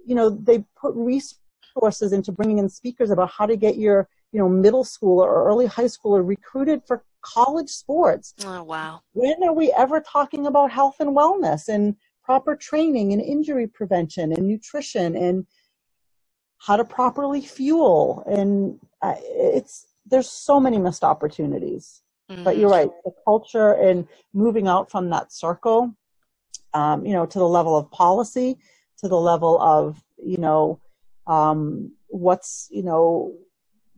you 0.06 0.14
know, 0.14 0.30
they 0.30 0.64
put 0.80 0.94
resources 0.94 2.12
into 2.12 2.32
bringing 2.32 2.58
in 2.58 2.68
speakers 2.68 3.10
about 3.10 3.30
how 3.30 3.46
to 3.46 3.56
get 3.56 3.76
your, 3.76 4.08
you 4.32 4.38
know, 4.38 4.48
middle 4.48 4.84
schooler 4.84 5.24
or 5.24 5.46
early 5.46 5.66
high 5.66 5.84
schooler 5.84 6.26
recruited 6.26 6.82
for 6.86 7.04
college 7.20 7.70
sports. 7.70 8.34
Oh, 8.44 8.62
wow. 8.62 9.02
When 9.12 9.42
are 9.44 9.52
we 9.52 9.72
ever 9.76 10.00
talking 10.00 10.46
about 10.46 10.72
health 10.72 10.96
and 11.00 11.10
wellness 11.10 11.68
and 11.68 11.94
proper 12.24 12.56
training 12.56 13.12
and 13.12 13.22
injury 13.22 13.66
prevention 13.66 14.32
and 14.32 14.48
nutrition 14.48 15.16
and 15.16 15.46
how 16.58 16.76
to 16.76 16.84
properly 16.84 17.40
fuel? 17.40 18.24
And 18.26 18.80
uh, 19.02 19.14
it's, 19.20 19.86
there's 20.06 20.28
so 20.28 20.58
many 20.58 20.78
missed 20.78 21.04
opportunities. 21.04 22.02
Mm-hmm. 22.30 22.44
But 22.44 22.56
you're 22.56 22.70
right, 22.70 22.90
the 23.04 23.12
culture 23.24 23.74
and 23.74 24.08
moving 24.32 24.66
out 24.66 24.90
from 24.90 25.10
that 25.10 25.32
circle, 25.32 25.94
um, 26.72 27.04
you 27.04 27.12
know, 27.12 27.26
to 27.26 27.38
the 27.38 27.48
level 27.48 27.76
of 27.76 27.90
policy, 27.90 28.58
to 28.98 29.08
the 29.08 29.20
level 29.20 29.60
of, 29.60 30.02
you 30.16 30.38
know, 30.38 30.80
um, 31.26 31.92
what's, 32.08 32.68
you 32.70 32.82
know, 32.82 33.34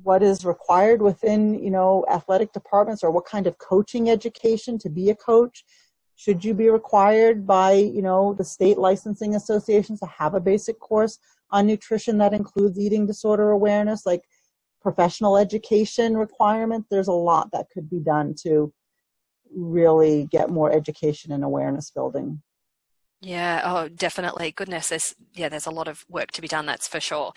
what 0.03 0.23
is 0.23 0.45
required 0.45 1.01
within 1.01 1.63
you 1.63 1.71
know 1.71 2.05
athletic 2.11 2.53
departments 2.53 3.03
or 3.03 3.11
what 3.11 3.25
kind 3.25 3.47
of 3.47 3.59
coaching 3.59 4.11
education 4.11 4.79
to 4.79 4.89
be 4.89 5.11
a 5.11 5.15
coach? 5.15 5.65
Should 6.17 6.45
you 6.45 6.55
be 6.55 6.69
required 6.69 7.47
by 7.47 7.73
you 7.73 8.03
know 8.03 8.35
the 8.35 8.45
state 8.45 8.79
licensing 8.79 9.35
associations 9.35 10.01
to 10.01 10.07
have 10.07 10.35
a 10.35 10.41
basic 10.41 10.79
course 10.81 11.19
on 11.51 11.67
nutrition 11.67 12.19
that 12.19 12.35
includes 12.35 12.79
eating 12.79 13.07
disorder 13.07 13.51
awareness 13.51 14.05
like 14.05 14.23
professional 14.83 15.37
education 15.39 16.17
requirements 16.17 16.89
there's 16.91 17.09
a 17.09 17.13
lot 17.13 17.51
that 17.53 17.67
could 17.73 17.89
be 17.89 18.01
done 18.01 18.35
to 18.43 18.73
really 19.55 20.27
get 20.31 20.51
more 20.51 20.73
education 20.73 21.33
and 21.33 21.45
awareness 21.45 21.91
building 21.91 22.43
yeah, 23.25 23.63
oh, 23.65 23.89
definitely. 23.89 24.53
Goodness, 24.53 24.91
there's 24.91 25.15
yeah, 25.35 25.49
there's 25.49 25.67
a 25.67 25.71
lot 25.71 25.89
of 25.89 26.05
work 26.11 26.31
to 26.33 26.43
be 26.43 26.49
done. 26.49 26.67
That's 26.67 26.87
for 26.87 27.01
sure. 27.01 27.33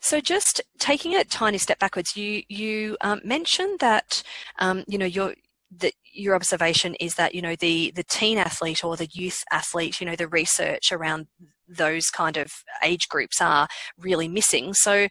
So, 0.00 0.20
just 0.20 0.60
taking 0.78 1.14
a 1.14 1.24
tiny 1.24 1.58
step 1.58 1.78
backwards, 1.78 2.16
you 2.16 2.42
you 2.48 2.96
um, 3.00 3.20
mentioned 3.24 3.78
that 3.78 4.24
um, 4.58 4.82
you 4.88 4.98
know 4.98 5.06
your 5.06 5.34
that 5.78 5.92
your 6.12 6.34
observation 6.34 6.96
is 6.96 7.14
that 7.14 7.32
you 7.32 7.42
know 7.42 7.54
the 7.54 7.92
the 7.94 8.02
teen 8.02 8.38
athlete 8.38 8.84
or 8.84 8.96
the 8.96 9.08
youth 9.12 9.44
athlete, 9.52 10.00
you 10.00 10.06
know, 10.06 10.16
the 10.16 10.26
research 10.26 10.90
around 10.90 11.28
those 11.68 12.10
kind 12.10 12.36
of 12.36 12.50
age 12.82 13.08
groups 13.08 13.40
are 13.40 13.68
really 13.98 14.26
missing. 14.26 14.74
So, 14.74 15.06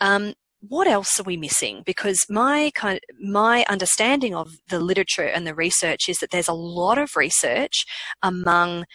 um, 0.00 0.34
what 0.60 0.88
else 0.88 1.20
are 1.20 1.24
we 1.24 1.36
missing? 1.36 1.82
Because 1.86 2.26
my 2.28 2.72
kind 2.74 2.98
my 3.20 3.64
understanding 3.68 4.34
of 4.34 4.56
the 4.68 4.80
literature 4.80 5.22
and 5.22 5.46
the 5.46 5.54
research 5.54 6.08
is 6.08 6.18
that 6.18 6.30
there's 6.30 6.48
a 6.48 6.52
lot 6.52 6.98
of 6.98 7.14
research 7.14 7.84
among 8.24 8.86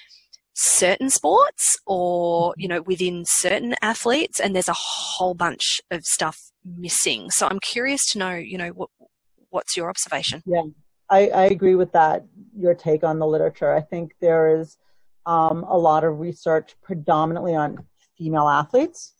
certain 0.55 1.09
sports 1.09 1.77
or 1.85 2.53
you 2.57 2.67
know 2.67 2.81
within 2.81 3.23
certain 3.25 3.75
athletes 3.81 4.39
and 4.39 4.55
there's 4.55 4.69
a 4.69 4.75
whole 4.75 5.33
bunch 5.33 5.81
of 5.91 6.03
stuff 6.05 6.37
missing. 6.63 7.29
So 7.29 7.47
i'm 7.47 7.59
curious 7.59 8.11
to 8.11 8.19
know 8.19 8.35
you 8.35 8.57
know 8.57 8.69
what 8.69 8.89
what's 9.49 9.77
your 9.77 9.89
observation? 9.89 10.41
Yeah 10.45 10.63
i, 11.09 11.27
I 11.27 11.43
agree 11.45 11.75
with 11.75 11.91
that 11.91 12.25
your 12.57 12.73
take 12.73 13.03
on 13.03 13.19
the 13.19 13.27
literature. 13.27 13.73
I 13.73 13.81
think 13.81 14.15
there 14.21 14.57
is 14.59 14.77
um, 15.25 15.63
a 15.63 15.77
lot 15.77 16.03
of 16.03 16.19
research 16.19 16.75
predominantly 16.81 17.55
on 17.55 17.85
female 18.17 18.47
athletes 18.47 19.15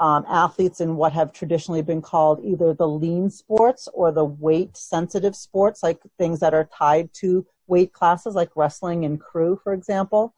um, 0.00 0.24
athletes 0.28 0.80
in 0.80 0.96
what 0.96 1.12
have 1.12 1.32
traditionally 1.32 1.82
been 1.82 2.02
called 2.02 2.44
either 2.44 2.74
the 2.74 2.88
lean 2.88 3.30
sports 3.30 3.88
or 3.94 4.10
the 4.10 4.24
weight 4.24 4.76
sensitive 4.76 5.36
sports 5.36 5.82
like 5.82 6.00
things 6.18 6.40
that 6.40 6.54
are 6.54 6.68
tied 6.76 7.10
to 7.14 7.46
weight 7.66 7.92
classes 7.92 8.34
like 8.34 8.50
wrestling 8.56 9.04
and 9.04 9.20
crew 9.20 9.58
for 9.62 9.72
example 9.72 10.34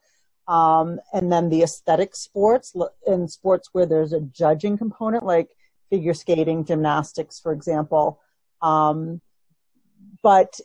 um, 0.49 1.01
and 1.13 1.33
then 1.33 1.49
the 1.49 1.63
aesthetic 1.63 2.15
sports 2.15 2.75
in 3.07 3.29
sports 3.29 3.71
where 3.73 3.87
there's 3.87 4.13
a 4.13 4.21
judging 4.21 4.79
component, 4.79 5.25
like 5.25 5.49
figure 5.91 6.15
skating, 6.15 6.65
gymnastics, 6.65 7.41
for 7.41 7.53
example. 7.53 8.21
Um, 8.63 9.21
but 10.23 10.61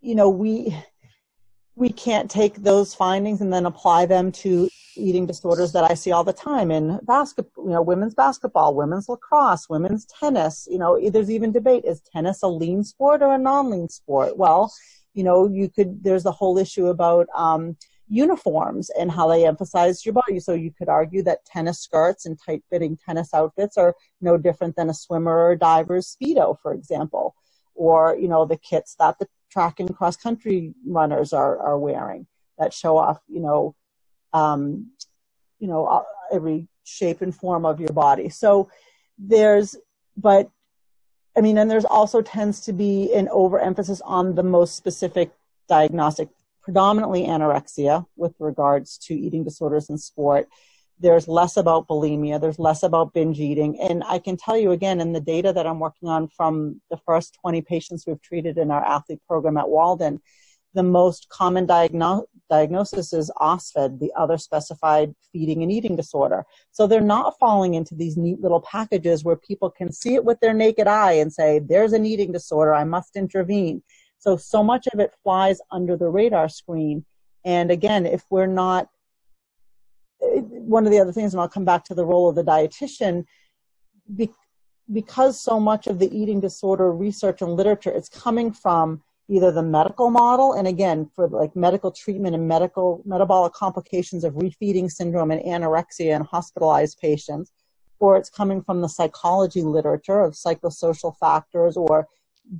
you 0.00 0.14
know, 0.14 0.28
we 0.28 0.76
we 1.76 1.90
can't 1.90 2.30
take 2.30 2.56
those 2.56 2.94
findings 2.94 3.40
and 3.40 3.52
then 3.52 3.66
apply 3.66 4.06
them 4.06 4.30
to 4.30 4.68
eating 4.96 5.26
disorders 5.26 5.72
that 5.72 5.90
I 5.90 5.94
see 5.94 6.12
all 6.12 6.22
the 6.22 6.32
time 6.32 6.70
in 6.70 7.00
basketball, 7.02 7.64
you 7.64 7.72
know, 7.72 7.82
women's 7.82 8.14
basketball, 8.14 8.76
women's 8.76 9.08
lacrosse, 9.08 9.68
women's 9.68 10.06
tennis. 10.06 10.68
You 10.70 10.78
know, 10.78 11.10
there's 11.10 11.30
even 11.30 11.50
debate: 11.50 11.84
is 11.84 12.00
tennis 12.00 12.42
a 12.42 12.46
lean 12.48 12.84
sport 12.84 13.22
or 13.22 13.34
a 13.34 13.38
non-lean 13.38 13.88
sport? 13.88 14.36
Well, 14.36 14.72
You 15.14 15.24
know, 15.24 15.48
you 15.48 15.68
could, 15.68 16.02
there's 16.02 16.24
the 16.24 16.32
whole 16.32 16.58
issue 16.58 16.88
about, 16.88 17.28
um, 17.34 17.76
uniforms 18.08 18.90
and 18.90 19.10
how 19.10 19.28
they 19.28 19.46
emphasize 19.46 20.04
your 20.04 20.12
body. 20.12 20.38
So 20.40 20.52
you 20.52 20.70
could 20.70 20.88
argue 20.88 21.22
that 21.22 21.44
tennis 21.44 21.80
skirts 21.80 22.26
and 22.26 22.38
tight 22.38 22.62
fitting 22.70 22.98
tennis 23.04 23.32
outfits 23.32 23.76
are 23.76 23.94
no 24.20 24.36
different 24.36 24.76
than 24.76 24.90
a 24.90 24.94
swimmer 24.94 25.32
or 25.32 25.52
a 25.52 25.58
diver's 25.58 26.14
Speedo, 26.14 26.56
for 26.60 26.72
example, 26.72 27.34
or, 27.74 28.16
you 28.20 28.28
know, 28.28 28.44
the 28.44 28.58
kits 28.58 28.94
that 28.98 29.18
the 29.18 29.26
track 29.50 29.80
and 29.80 29.96
cross 29.96 30.16
country 30.16 30.74
runners 30.86 31.32
are, 31.32 31.58
are 31.58 31.78
wearing 31.78 32.26
that 32.58 32.72
show 32.72 32.96
off, 32.96 33.20
you 33.28 33.40
know, 33.40 33.74
um, 34.32 34.90
you 35.58 35.68
know, 35.68 35.86
uh, 35.86 36.02
every 36.32 36.68
shape 36.84 37.22
and 37.22 37.34
form 37.34 37.64
of 37.64 37.80
your 37.80 37.92
body. 37.92 38.28
So 38.28 38.68
there's, 39.16 39.76
but 40.16 40.50
I 41.36 41.40
mean, 41.40 41.58
and 41.58 41.70
there's 41.70 41.84
also 41.84 42.22
tends 42.22 42.60
to 42.60 42.72
be 42.72 43.12
an 43.14 43.28
overemphasis 43.28 44.00
on 44.04 44.34
the 44.34 44.42
most 44.42 44.76
specific 44.76 45.32
diagnostic, 45.68 46.28
predominantly 46.64 47.24
anorexia 47.24 48.06
with 48.16 48.34
regards 48.40 48.96
to 48.96 49.14
eating 49.14 49.44
disorders 49.44 49.90
in 49.90 49.98
sport. 49.98 50.48
There's 50.98 51.28
less 51.28 51.56
about 51.58 51.86
bulimia. 51.86 52.40
There's 52.40 52.58
less 52.58 52.82
about 52.82 53.12
binge 53.12 53.38
eating. 53.38 53.78
And 53.80 54.02
I 54.04 54.18
can 54.18 54.36
tell 54.36 54.56
you 54.56 54.72
again, 54.72 55.00
in 55.00 55.12
the 55.12 55.20
data 55.20 55.52
that 55.52 55.66
I'm 55.66 55.78
working 55.78 56.08
on 56.08 56.28
from 56.28 56.80
the 56.90 56.96
first 57.06 57.36
20 57.42 57.60
patients 57.62 58.04
we've 58.06 58.22
treated 58.22 58.56
in 58.56 58.70
our 58.70 58.84
athlete 58.84 59.20
program 59.28 59.58
at 59.58 59.68
Walden, 59.68 60.20
the 60.72 60.82
most 60.82 61.28
common 61.28 61.66
diagno- 61.66 62.24
diagnosis 62.50 63.12
is 63.12 63.30
OSFED, 63.36 64.00
the 64.00 64.12
other 64.16 64.38
specified 64.38 65.14
feeding 65.32 65.62
and 65.62 65.70
eating 65.70 65.96
disorder. 65.96 66.44
So 66.72 66.86
they're 66.86 67.00
not 67.00 67.38
falling 67.38 67.74
into 67.74 67.94
these 67.94 68.16
neat 68.16 68.40
little 68.40 68.60
packages 68.60 69.22
where 69.22 69.36
people 69.36 69.70
can 69.70 69.92
see 69.92 70.14
it 70.14 70.24
with 70.24 70.40
their 70.40 70.54
naked 70.54 70.86
eye 70.86 71.12
and 71.12 71.32
say, 71.32 71.60
there's 71.60 71.92
an 71.92 72.06
eating 72.06 72.32
disorder, 72.32 72.74
I 72.74 72.84
must 72.84 73.16
intervene. 73.16 73.82
So, 74.24 74.38
so 74.38 74.64
much 74.64 74.86
of 74.86 75.00
it 75.00 75.12
flies 75.22 75.60
under 75.70 75.98
the 75.98 76.08
radar 76.08 76.48
screen. 76.48 77.04
And 77.44 77.70
again, 77.70 78.06
if 78.06 78.24
we're 78.30 78.46
not, 78.46 78.88
one 80.18 80.86
of 80.86 80.92
the 80.92 80.98
other 80.98 81.12
things, 81.12 81.34
and 81.34 81.42
I'll 81.42 81.48
come 81.48 81.66
back 81.66 81.84
to 81.84 81.94
the 81.94 82.06
role 82.06 82.30
of 82.30 82.34
the 82.34 82.42
dietitian, 82.42 83.26
because 84.90 85.38
so 85.38 85.60
much 85.60 85.86
of 85.86 85.98
the 85.98 86.10
eating 86.16 86.40
disorder 86.40 86.90
research 86.90 87.42
and 87.42 87.52
literature 87.52 87.90
is 87.90 88.08
coming 88.08 88.50
from 88.50 89.02
either 89.28 89.52
the 89.52 89.62
medical 89.62 90.08
model 90.08 90.54
and 90.54 90.66
again 90.66 91.10
for 91.14 91.28
like 91.28 91.54
medical 91.54 91.90
treatment 91.90 92.34
and 92.34 92.48
medical 92.48 93.02
metabolic 93.04 93.52
complications 93.52 94.24
of 94.24 94.32
refeeding 94.34 94.90
syndrome 94.90 95.30
and 95.30 95.42
anorexia 95.42 96.14
in 96.14 96.22
hospitalized 96.22 96.98
patients 96.98 97.50
or 98.00 98.18
it's 98.18 98.28
coming 98.28 98.62
from 98.62 98.82
the 98.82 98.88
psychology 98.88 99.62
literature 99.62 100.20
of 100.20 100.34
psychosocial 100.34 101.16
factors 101.16 101.74
or 101.74 102.06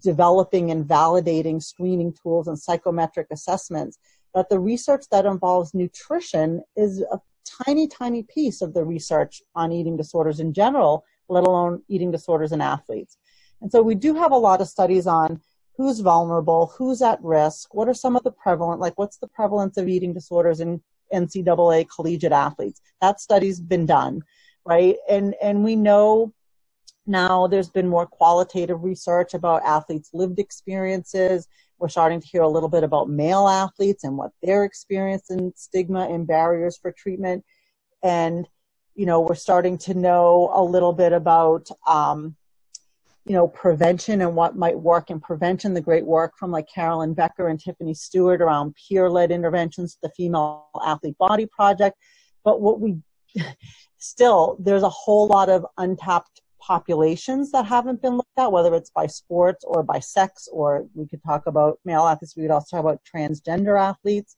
developing 0.02 0.70
and 0.70 0.86
validating 0.86 1.62
screening 1.62 2.12
tools 2.12 2.48
and 2.48 2.58
psychometric 2.58 3.26
assessments 3.30 3.98
that 4.34 4.48
the 4.48 4.58
research 4.58 5.04
that 5.10 5.26
involves 5.26 5.74
nutrition 5.74 6.62
is 6.76 7.00
a 7.12 7.20
tiny 7.64 7.86
tiny 7.86 8.22
piece 8.22 8.62
of 8.62 8.72
the 8.72 8.82
research 8.82 9.42
on 9.54 9.72
eating 9.72 9.96
disorders 9.96 10.40
in 10.40 10.52
general 10.52 11.04
let 11.28 11.44
alone 11.44 11.82
eating 11.88 12.10
disorders 12.10 12.52
in 12.52 12.60
athletes 12.60 13.18
and 13.60 13.70
so 13.70 13.82
we 13.82 13.94
do 13.94 14.14
have 14.14 14.32
a 14.32 14.36
lot 14.36 14.60
of 14.60 14.68
studies 14.68 15.06
on 15.06 15.40
who's 15.76 16.00
vulnerable, 16.00 16.72
who's 16.76 17.02
at 17.02 17.22
risk, 17.22 17.74
what 17.74 17.88
are 17.88 17.94
some 17.94 18.16
of 18.16 18.22
the 18.22 18.30
prevalent, 18.30 18.80
like 18.80 18.96
what's 18.96 19.16
the 19.16 19.28
prevalence 19.28 19.76
of 19.76 19.88
eating 19.88 20.12
disorders 20.12 20.60
in 20.60 20.80
NCAA 21.12 21.86
collegiate 21.88 22.32
athletes? 22.32 22.80
That 23.00 23.20
study's 23.20 23.60
been 23.60 23.86
done, 23.86 24.22
right? 24.64 24.96
And, 25.08 25.34
and 25.42 25.64
we 25.64 25.76
know 25.76 26.32
now 27.06 27.46
there's 27.46 27.68
been 27.68 27.88
more 27.88 28.06
qualitative 28.06 28.82
research 28.82 29.34
about 29.34 29.64
athletes' 29.64 30.10
lived 30.14 30.38
experiences. 30.38 31.48
We're 31.78 31.88
starting 31.88 32.20
to 32.20 32.26
hear 32.26 32.42
a 32.42 32.48
little 32.48 32.68
bit 32.68 32.82
about 32.82 33.10
male 33.10 33.46
athletes 33.46 34.04
and 34.04 34.16
what 34.16 34.30
they're 34.42 34.64
experiencing 34.64 35.52
stigma 35.54 36.08
and 36.08 36.26
barriers 36.26 36.78
for 36.78 36.92
treatment. 36.92 37.44
And, 38.02 38.48
you 38.94 39.04
know, 39.06 39.20
we're 39.20 39.34
starting 39.34 39.76
to 39.78 39.94
know 39.94 40.50
a 40.54 40.62
little 40.62 40.92
bit 40.92 41.12
about, 41.12 41.68
um, 41.86 42.36
you 43.26 43.34
know, 43.34 43.48
prevention 43.48 44.22
and 44.22 44.34
what 44.34 44.56
might 44.56 44.78
work 44.78 45.10
in 45.10 45.20
prevention, 45.20 45.74
the 45.74 45.80
great 45.80 46.06
work 46.06 46.34
from 46.38 46.50
like 46.50 46.68
Carolyn 46.72 47.12
Becker 47.12 47.48
and 47.48 47.60
Tiffany 47.60 47.94
Stewart 47.94 48.40
around 48.40 48.74
peer-led 48.76 49.30
interventions, 49.30 49.98
the 50.02 50.10
Female 50.10 50.68
Athlete 50.84 51.18
Body 51.18 51.46
Project. 51.46 51.98
But 52.44 52.60
what 52.60 52.80
we 52.80 52.98
still, 53.98 54.56
there's 54.58 54.82
a 54.82 54.90
whole 54.90 55.26
lot 55.26 55.48
of 55.48 55.66
untapped 55.76 56.40
populations 56.66 57.50
that 57.52 57.66
haven't 57.66 58.00
been 58.00 58.16
looked 58.16 58.38
at, 58.38 58.50
whether 58.50 58.74
it's 58.74 58.90
by 58.90 59.06
sports 59.06 59.64
or 59.66 59.82
by 59.82 59.98
sex, 59.98 60.48
or 60.50 60.86
we 60.94 61.06
could 61.06 61.22
talk 61.22 61.46
about 61.46 61.78
male 61.84 62.04
athletes. 62.04 62.36
We 62.36 62.44
could 62.44 62.50
also 62.50 62.76
talk 62.76 62.84
about 62.84 63.02
transgender 63.04 63.78
athletes, 63.80 64.36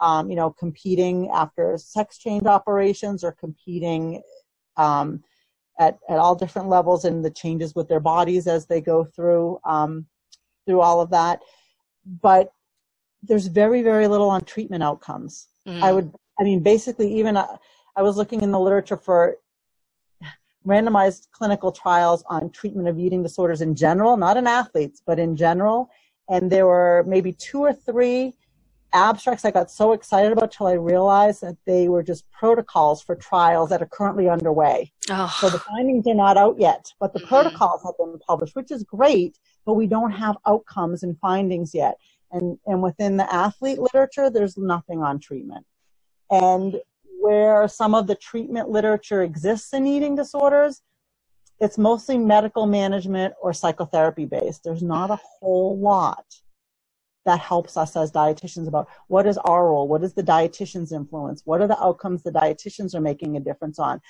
um, 0.00 0.30
you 0.30 0.36
know, 0.36 0.50
competing 0.50 1.28
after 1.30 1.76
sex 1.76 2.18
change 2.18 2.46
operations 2.46 3.22
or 3.22 3.32
competing, 3.32 4.22
um, 4.76 5.22
at, 5.78 5.98
at 6.08 6.18
all 6.18 6.34
different 6.34 6.68
levels 6.68 7.04
and 7.04 7.24
the 7.24 7.30
changes 7.30 7.74
with 7.74 7.88
their 7.88 8.00
bodies 8.00 8.46
as 8.46 8.66
they 8.66 8.80
go 8.80 9.04
through 9.04 9.58
um, 9.64 10.06
through 10.66 10.80
all 10.80 11.00
of 11.00 11.10
that. 11.10 11.42
But 12.22 12.52
there's 13.22 13.46
very 13.46 13.82
very 13.82 14.08
little 14.08 14.30
on 14.30 14.42
treatment 14.42 14.82
outcomes. 14.82 15.48
Mm. 15.66 15.82
I 15.82 15.92
would 15.92 16.12
I 16.40 16.44
mean 16.44 16.62
basically 16.62 17.12
even 17.18 17.36
uh, 17.36 17.56
I 17.94 18.02
was 18.02 18.16
looking 18.16 18.40
in 18.42 18.52
the 18.52 18.60
literature 18.60 18.96
for 18.96 19.36
randomized 20.66 21.28
clinical 21.30 21.70
trials 21.72 22.24
on 22.28 22.50
treatment 22.50 22.88
of 22.88 22.98
eating 22.98 23.22
disorders 23.22 23.60
in 23.60 23.74
general, 23.74 24.16
not 24.16 24.36
in 24.36 24.46
athletes, 24.46 25.00
but 25.06 25.18
in 25.18 25.36
general, 25.36 25.90
and 26.28 26.50
there 26.50 26.66
were 26.66 27.04
maybe 27.06 27.32
two 27.32 27.60
or 27.60 27.72
three 27.72 28.34
abstracts 28.92 29.44
I 29.44 29.50
got 29.50 29.70
so 29.70 29.92
excited 29.92 30.32
about 30.32 30.50
till 30.52 30.66
I 30.66 30.72
realized 30.72 31.42
that 31.42 31.56
they 31.66 31.88
were 31.88 32.02
just 32.02 32.24
protocols 32.30 33.02
for 33.02 33.14
trials 33.14 33.70
that 33.70 33.82
are 33.82 33.86
currently 33.86 34.28
underway. 34.28 34.92
Oh. 35.10 35.34
So 35.40 35.50
the 35.50 35.58
findings 35.58 36.06
are 36.06 36.14
not 36.14 36.36
out 36.36 36.58
yet, 36.58 36.92
but 36.98 37.12
the 37.12 37.20
mm-hmm. 37.20 37.28
protocols 37.28 37.82
have 37.84 37.96
been 37.98 38.18
published, 38.26 38.56
which 38.56 38.70
is 38.70 38.82
great, 38.84 39.38
but 39.64 39.74
we 39.74 39.86
don't 39.86 40.12
have 40.12 40.36
outcomes 40.46 41.02
and 41.02 41.18
findings 41.20 41.74
yet. 41.74 41.96
And, 42.32 42.58
and 42.66 42.82
within 42.82 43.16
the 43.16 43.32
athlete 43.32 43.78
literature, 43.78 44.30
there's 44.30 44.56
nothing 44.56 45.02
on 45.02 45.20
treatment. 45.20 45.66
And 46.30 46.80
where 47.26 47.66
some 47.66 47.92
of 47.94 48.06
the 48.06 48.14
treatment 48.14 48.68
literature 48.68 49.22
exists 49.22 49.72
in 49.72 49.84
eating 49.84 50.14
disorders, 50.14 50.82
it's 51.58 51.76
mostly 51.76 52.18
medical 52.18 52.66
management 52.66 53.34
or 53.42 53.52
psychotherapy 53.52 54.26
based. 54.26 54.62
There's 54.62 54.82
not 54.82 55.10
a 55.10 55.18
whole 55.40 55.76
lot 55.76 56.24
that 57.24 57.40
helps 57.40 57.76
us 57.76 57.96
as 57.96 58.12
dietitians 58.12 58.68
about 58.68 58.86
what 59.08 59.26
is 59.26 59.36
our 59.38 59.66
role, 59.66 59.88
what 59.88 60.04
is 60.04 60.14
the 60.14 60.22
dietitian's 60.22 60.92
influence, 60.92 61.42
what 61.44 61.60
are 61.60 61.66
the 61.66 61.82
outcomes 61.82 62.22
the 62.22 62.30
dietitians 62.30 62.94
are 62.94 63.00
making 63.00 63.36
a 63.36 63.40
difference 63.40 63.80
on. 63.80 64.00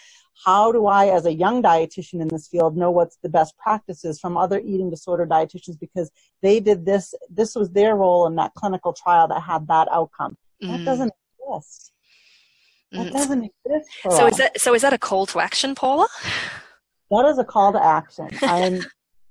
How 0.44 0.70
do 0.70 0.84
I, 0.84 1.06
as 1.06 1.24
a 1.24 1.32
young 1.32 1.62
dietitian 1.62 2.20
in 2.20 2.28
this 2.28 2.46
field, 2.46 2.76
know 2.76 2.90
what's 2.90 3.16
the 3.22 3.30
best 3.30 3.56
practices 3.56 4.20
from 4.20 4.36
other 4.36 4.60
eating 4.60 4.90
disorder 4.90 5.26
dietitians 5.26 5.80
because 5.80 6.10
they 6.42 6.60
did 6.60 6.84
this, 6.84 7.14
this 7.30 7.54
was 7.54 7.70
their 7.70 7.96
role 7.96 8.26
in 8.26 8.36
that 8.36 8.52
clinical 8.52 8.92
trial 8.92 9.26
that 9.28 9.40
had 9.40 9.66
that 9.68 9.88
outcome. 9.90 10.36
Mm. 10.62 10.76
That 10.76 10.84
doesn't 10.84 11.12
exist. 11.40 11.92
That 12.96 13.06
mm. 13.06 13.12
doesn't 13.12 13.44
exist. 13.44 13.90
so 14.10 14.26
is 14.26 14.36
that 14.36 14.60
so? 14.60 14.74
Is 14.74 14.82
that 14.82 14.92
a 14.92 14.98
call 14.98 15.26
to 15.26 15.40
action, 15.40 15.74
Paula? 15.74 16.08
That 17.10 17.26
is 17.26 17.38
a 17.38 17.44
call 17.44 17.72
to 17.72 17.84
action. 17.84 18.28
I'm, 18.42 18.80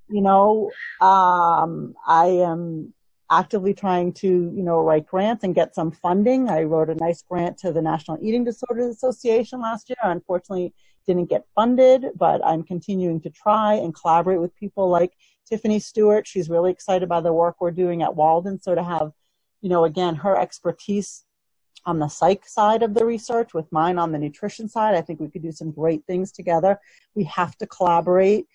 you 0.08 0.22
know, 0.22 0.72
um, 1.02 1.94
I 2.08 2.28
am 2.28 2.94
actively 3.32 3.74
trying 3.74 4.14
to, 4.14 4.28
you 4.28 4.64
know, 4.64 4.82
write 4.82 5.08
grants 5.08 5.44
and 5.44 5.56
get 5.56 5.76
some 5.76 5.92
funding. 5.92 6.50
I 6.50 6.64
wrote 6.64 6.90
a 6.90 6.96
nice 6.96 7.24
grant 7.24 7.58
to 7.60 7.72
the 7.72 7.82
National 7.82 8.18
Eating 8.22 8.44
Disorders 8.44 8.96
Association 8.96 9.62
last 9.62 9.90
year. 9.90 9.98
Unfortunately, 10.04 10.74
didn't 11.06 11.30
get 11.30 11.46
funded, 11.56 12.08
but 12.16 12.46
I'm 12.46 12.64
continuing 12.64 13.22
to 13.22 13.30
try 13.30 13.74
and 13.76 13.94
collaborate 13.94 14.42
with 14.42 14.56
people 14.56 14.90
like 14.90 15.14
Tiffany 15.48 15.80
Stewart. 15.80 16.28
She's 16.28 16.50
really 16.50 16.72
excited 16.72 17.10
by 17.10 17.22
the 17.22 17.34
work 17.34 17.58
we're 17.60 17.72
doing 17.72 18.02
at 18.02 18.16
Walden. 18.16 18.60
So 18.60 18.76
to 18.76 18.84
have, 18.84 19.12
you 19.62 19.70
know, 19.70 19.86
again, 19.86 20.16
her 20.16 20.38
expertise 20.38 21.25
on 21.86 22.00
the 22.00 22.08
psych 22.08 22.48
side 22.48 22.84
of 22.84 22.94
the 22.94 23.06
research 23.06 23.54
with 23.54 23.72
mine 23.72 23.98
on 23.98 24.12
the 24.12 24.18
nutrition 24.18 24.68
side, 24.68 24.96
I 24.96 25.02
think 25.02 25.20
we 25.20 25.30
could 25.30 25.44
do 25.44 25.52
some 25.52 25.72
great 25.72 26.04
things 26.06 26.32
together. 26.32 26.80
We 27.14 27.24
have 27.26 27.58
to 27.58 27.68
collaborate 27.68 28.48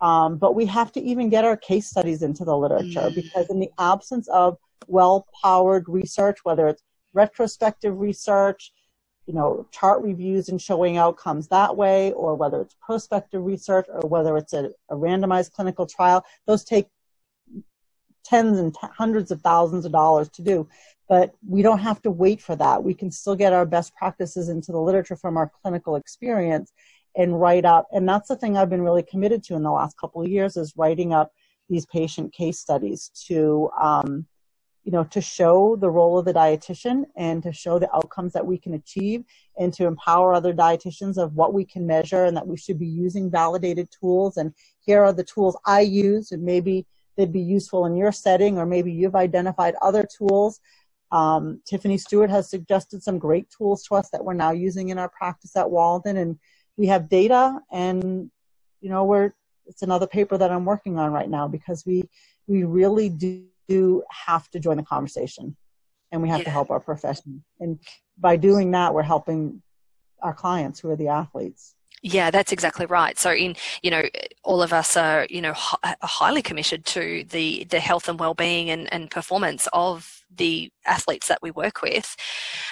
um, 0.00 0.38
but 0.38 0.54
we 0.54 0.66
have 0.66 0.92
to 0.92 1.00
even 1.00 1.28
get 1.28 1.44
our 1.44 1.56
case 1.56 1.88
studies 1.88 2.22
into 2.22 2.44
the 2.44 2.56
literature 2.56 3.00
mm. 3.00 3.14
because 3.14 3.50
in 3.50 3.58
the 3.58 3.70
absence 3.78 4.28
of 4.28 4.58
well-powered 4.86 5.88
research, 5.88 6.38
whether 6.44 6.68
it's 6.68 6.82
retrospective 7.14 7.98
research, 7.98 8.72
you 9.26 9.34
know, 9.34 9.66
chart 9.72 10.02
reviews 10.02 10.48
and 10.48 10.62
showing 10.62 10.96
outcomes 10.96 11.48
that 11.48 11.76
way, 11.76 12.12
or 12.12 12.34
whether 12.34 12.60
it's 12.60 12.76
prospective 12.80 13.44
research, 13.44 13.86
or 13.88 14.08
whether 14.08 14.36
it's 14.36 14.52
a, 14.52 14.70
a 14.88 14.94
randomized 14.94 15.52
clinical 15.52 15.84
trial, 15.84 16.24
those 16.46 16.64
take 16.64 16.86
tens 18.24 18.58
and 18.58 18.74
t- 18.74 18.88
hundreds 18.96 19.30
of 19.30 19.40
thousands 19.40 19.84
of 19.84 19.92
dollars 19.92 20.28
to 20.30 20.42
do. 20.42 20.68
But 21.08 21.34
we 21.46 21.62
don't 21.62 21.78
have 21.78 22.02
to 22.02 22.10
wait 22.10 22.40
for 22.42 22.54
that. 22.56 22.84
We 22.84 22.94
can 22.94 23.10
still 23.10 23.34
get 23.34 23.52
our 23.52 23.64
best 23.64 23.94
practices 23.94 24.48
into 24.48 24.72
the 24.72 24.80
literature 24.80 25.16
from 25.16 25.36
our 25.36 25.50
clinical 25.62 25.96
experience 25.96 26.72
and 27.16 27.40
write 27.40 27.64
up. 27.64 27.86
And 27.92 28.08
that's 28.08 28.28
the 28.28 28.36
thing 28.36 28.56
I've 28.56 28.70
been 28.70 28.82
really 28.82 29.02
committed 29.02 29.42
to 29.44 29.54
in 29.54 29.62
the 29.62 29.70
last 29.70 29.96
couple 29.98 30.22
of 30.22 30.28
years 30.28 30.56
is 30.56 30.74
writing 30.76 31.12
up 31.12 31.32
these 31.68 31.86
patient 31.86 32.32
case 32.32 32.58
studies 32.58 33.10
to, 33.26 33.70
um, 33.80 34.26
you 34.84 34.92
know, 34.92 35.04
to 35.04 35.20
show 35.20 35.76
the 35.76 35.90
role 35.90 36.18
of 36.18 36.24
the 36.24 36.32
dietitian 36.32 37.04
and 37.16 37.42
to 37.42 37.52
show 37.52 37.78
the 37.78 37.94
outcomes 37.94 38.32
that 38.32 38.46
we 38.46 38.56
can 38.56 38.74
achieve 38.74 39.24
and 39.58 39.74
to 39.74 39.86
empower 39.86 40.32
other 40.32 40.54
dietitians 40.54 41.18
of 41.18 41.34
what 41.34 41.52
we 41.52 41.64
can 41.64 41.86
measure 41.86 42.24
and 42.24 42.36
that 42.36 42.46
we 42.46 42.56
should 42.56 42.78
be 42.78 42.86
using 42.86 43.30
validated 43.30 43.88
tools. 43.90 44.36
And 44.36 44.54
here 44.80 45.02
are 45.02 45.12
the 45.12 45.24
tools 45.24 45.58
I 45.66 45.80
use 45.80 46.32
and 46.32 46.42
maybe 46.42 46.86
they'd 47.16 47.32
be 47.32 47.40
useful 47.40 47.84
in 47.84 47.96
your 47.96 48.12
setting 48.12 48.56
or 48.56 48.64
maybe 48.64 48.92
you've 48.92 49.16
identified 49.16 49.74
other 49.82 50.06
tools. 50.16 50.60
Um, 51.10 51.62
Tiffany 51.64 51.98
Stewart 51.98 52.30
has 52.30 52.50
suggested 52.50 53.02
some 53.02 53.18
great 53.18 53.48
tools 53.50 53.82
to 53.84 53.94
us 53.94 54.10
that 54.10 54.24
we're 54.24 54.34
now 54.34 54.50
using 54.50 54.90
in 54.90 54.98
our 54.98 55.08
practice 55.08 55.56
at 55.56 55.70
Walden 55.70 56.16
and 56.16 56.38
we 56.76 56.86
have 56.88 57.08
data 57.08 57.58
and, 57.72 58.30
you 58.80 58.90
know, 58.90 59.04
we're, 59.04 59.32
it's 59.66 59.82
another 59.82 60.06
paper 60.06 60.36
that 60.38 60.50
I'm 60.50 60.64
working 60.64 60.98
on 60.98 61.12
right 61.12 61.28
now 61.28 61.48
because 61.48 61.84
we, 61.86 62.04
we 62.46 62.64
really 62.64 63.08
do 63.08 64.02
have 64.10 64.48
to 64.50 64.60
join 64.60 64.76
the 64.76 64.82
conversation 64.82 65.56
and 66.12 66.22
we 66.22 66.28
have 66.28 66.40
yeah. 66.40 66.44
to 66.44 66.50
help 66.50 66.70
our 66.70 66.80
profession. 66.80 67.42
And 67.60 67.78
by 68.18 68.36
doing 68.36 68.70
that, 68.72 68.94
we're 68.94 69.02
helping 69.02 69.62
our 70.22 70.34
clients 70.34 70.80
who 70.80 70.90
are 70.90 70.96
the 70.96 71.08
athletes. 71.08 71.74
Yeah, 72.02 72.30
that's 72.30 72.52
exactly 72.52 72.86
right. 72.86 73.18
So, 73.18 73.32
in 73.32 73.56
you 73.82 73.90
know, 73.90 74.02
all 74.44 74.62
of 74.62 74.72
us 74.72 74.96
are 74.96 75.26
you 75.28 75.40
know 75.40 75.52
h- 75.52 75.96
highly 76.02 76.42
committed 76.42 76.84
to 76.86 77.24
the 77.28 77.64
the 77.64 77.80
health 77.80 78.08
and 78.08 78.20
well 78.20 78.34
being 78.34 78.70
and, 78.70 78.92
and 78.92 79.10
performance 79.10 79.66
of 79.72 80.17
the 80.38 80.70
athletes 80.86 81.28
that 81.28 81.40
we 81.42 81.50
work 81.50 81.82
with. 81.82 82.16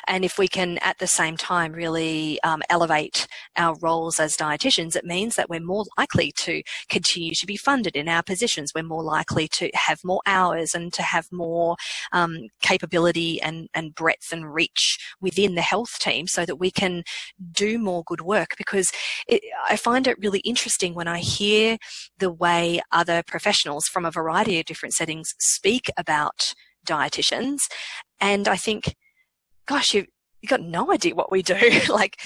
And 0.07 0.25
if 0.25 0.39
we 0.39 0.49
can 0.49 0.79
at 0.79 0.99
the 0.99 1.07
same 1.07 1.37
time 1.37 1.73
really 1.73 2.41
um, 2.43 2.63
elevate 2.71 3.27
our 3.57 3.77
roles 3.77 4.19
as 4.19 4.37
dietitians, 4.37 4.97
it 4.97 5.05
means 5.05 5.37
that 5.37 5.51
we're 5.51 5.61
more 5.61 5.85
likely 5.99 6.33
to 6.33 6.63
continue 6.89 7.35
to 7.35 7.47
be 7.47 7.57
funded 7.57 7.95
in 7.95 8.09
our 8.09 8.23
positions. 8.23 8.73
We're 8.75 8.83
more 8.83 9.03
likely 9.03 9.49
to 9.49 9.71
have 9.75 10.01
more 10.03 10.23
hours 10.27 10.75
and 10.75 10.93
to 10.95 11.03
have 11.03 11.27
more 11.31 11.77
um, 12.13 12.49
capability 12.63 13.41
and, 13.43 13.69
and 13.75 13.95
breadth 13.95 14.33
and 14.33 14.53
reach 14.53 14.99
within 15.21 15.55
the 15.55 15.63
health 15.63 15.99
team 15.99 16.27
so 16.27 16.47
that 16.47 16.57
we 16.57 16.71
can 16.71 17.03
do 17.53 17.79
more 17.79 18.03
good 18.07 18.23
work 18.23 18.55
because 18.57 18.91
it, 19.29 19.43
I 19.69 19.77
find 19.77 20.07
it 20.07 20.19
really 20.19 20.41
interesting 20.41 20.95
when 20.95 21.09
I 21.09 21.19
hear 21.19 21.77
the 22.19 22.31
way 22.31 22.81
other 22.93 23.23
professionals 23.27 23.87
from 23.87 24.05
a 24.05 24.11
variety 24.11 24.59
of 24.59 24.67
different 24.67 24.95
settings 24.95 25.35
speak 25.39 25.91
about 25.97 26.55
dietitians. 26.87 27.61
And 28.21 28.49
I 28.49 28.57
think, 28.57 28.95
gosh, 29.67 29.95
you 29.95 30.07
you 30.43 30.49
got 30.49 30.63
no 30.63 30.93
idea 30.93 31.15
what 31.15 31.33
we 31.33 31.43
do. 31.43 31.57
like, 31.89 32.17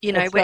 you 0.00 0.12
know, 0.12 0.26
we 0.32 0.40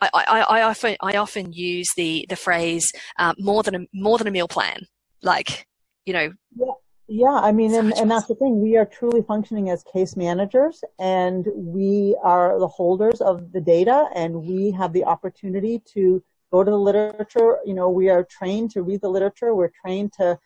I, 0.00 0.10
I, 0.14 0.40
I, 0.40 0.62
often 0.62 0.96
I 1.02 1.16
often 1.16 1.52
use 1.52 1.88
the 1.96 2.26
the 2.28 2.36
phrase 2.36 2.92
uh, 3.18 3.34
more 3.38 3.62
than 3.62 3.74
a 3.74 3.80
more 3.92 4.18
than 4.18 4.28
a 4.28 4.30
meal 4.30 4.48
plan. 4.48 4.82
Like, 5.22 5.66
you 6.06 6.12
know. 6.12 6.32
Yeah. 6.56 6.72
Yeah, 7.10 7.32
I 7.32 7.52
mean, 7.52 7.74
and, 7.74 7.96
and 7.96 8.10
that's 8.10 8.26
the 8.26 8.34
thing. 8.34 8.60
We 8.60 8.76
are 8.76 8.84
truly 8.84 9.22
functioning 9.22 9.70
as 9.70 9.82
case 9.82 10.14
managers 10.14 10.84
and 10.98 11.46
we 11.54 12.14
are 12.22 12.58
the 12.58 12.68
holders 12.68 13.22
of 13.22 13.50
the 13.50 13.62
data 13.62 14.10
and 14.14 14.42
we 14.42 14.72
have 14.72 14.92
the 14.92 15.04
opportunity 15.04 15.80
to 15.94 16.22
go 16.52 16.62
to 16.62 16.70
the 16.70 16.78
literature. 16.78 17.60
You 17.64 17.72
know, 17.72 17.88
we 17.88 18.10
are 18.10 18.24
trained 18.24 18.72
to 18.72 18.82
read 18.82 19.00
the 19.00 19.08
literature. 19.08 19.54
We're 19.54 19.70
trained 19.82 20.12
to 20.18 20.38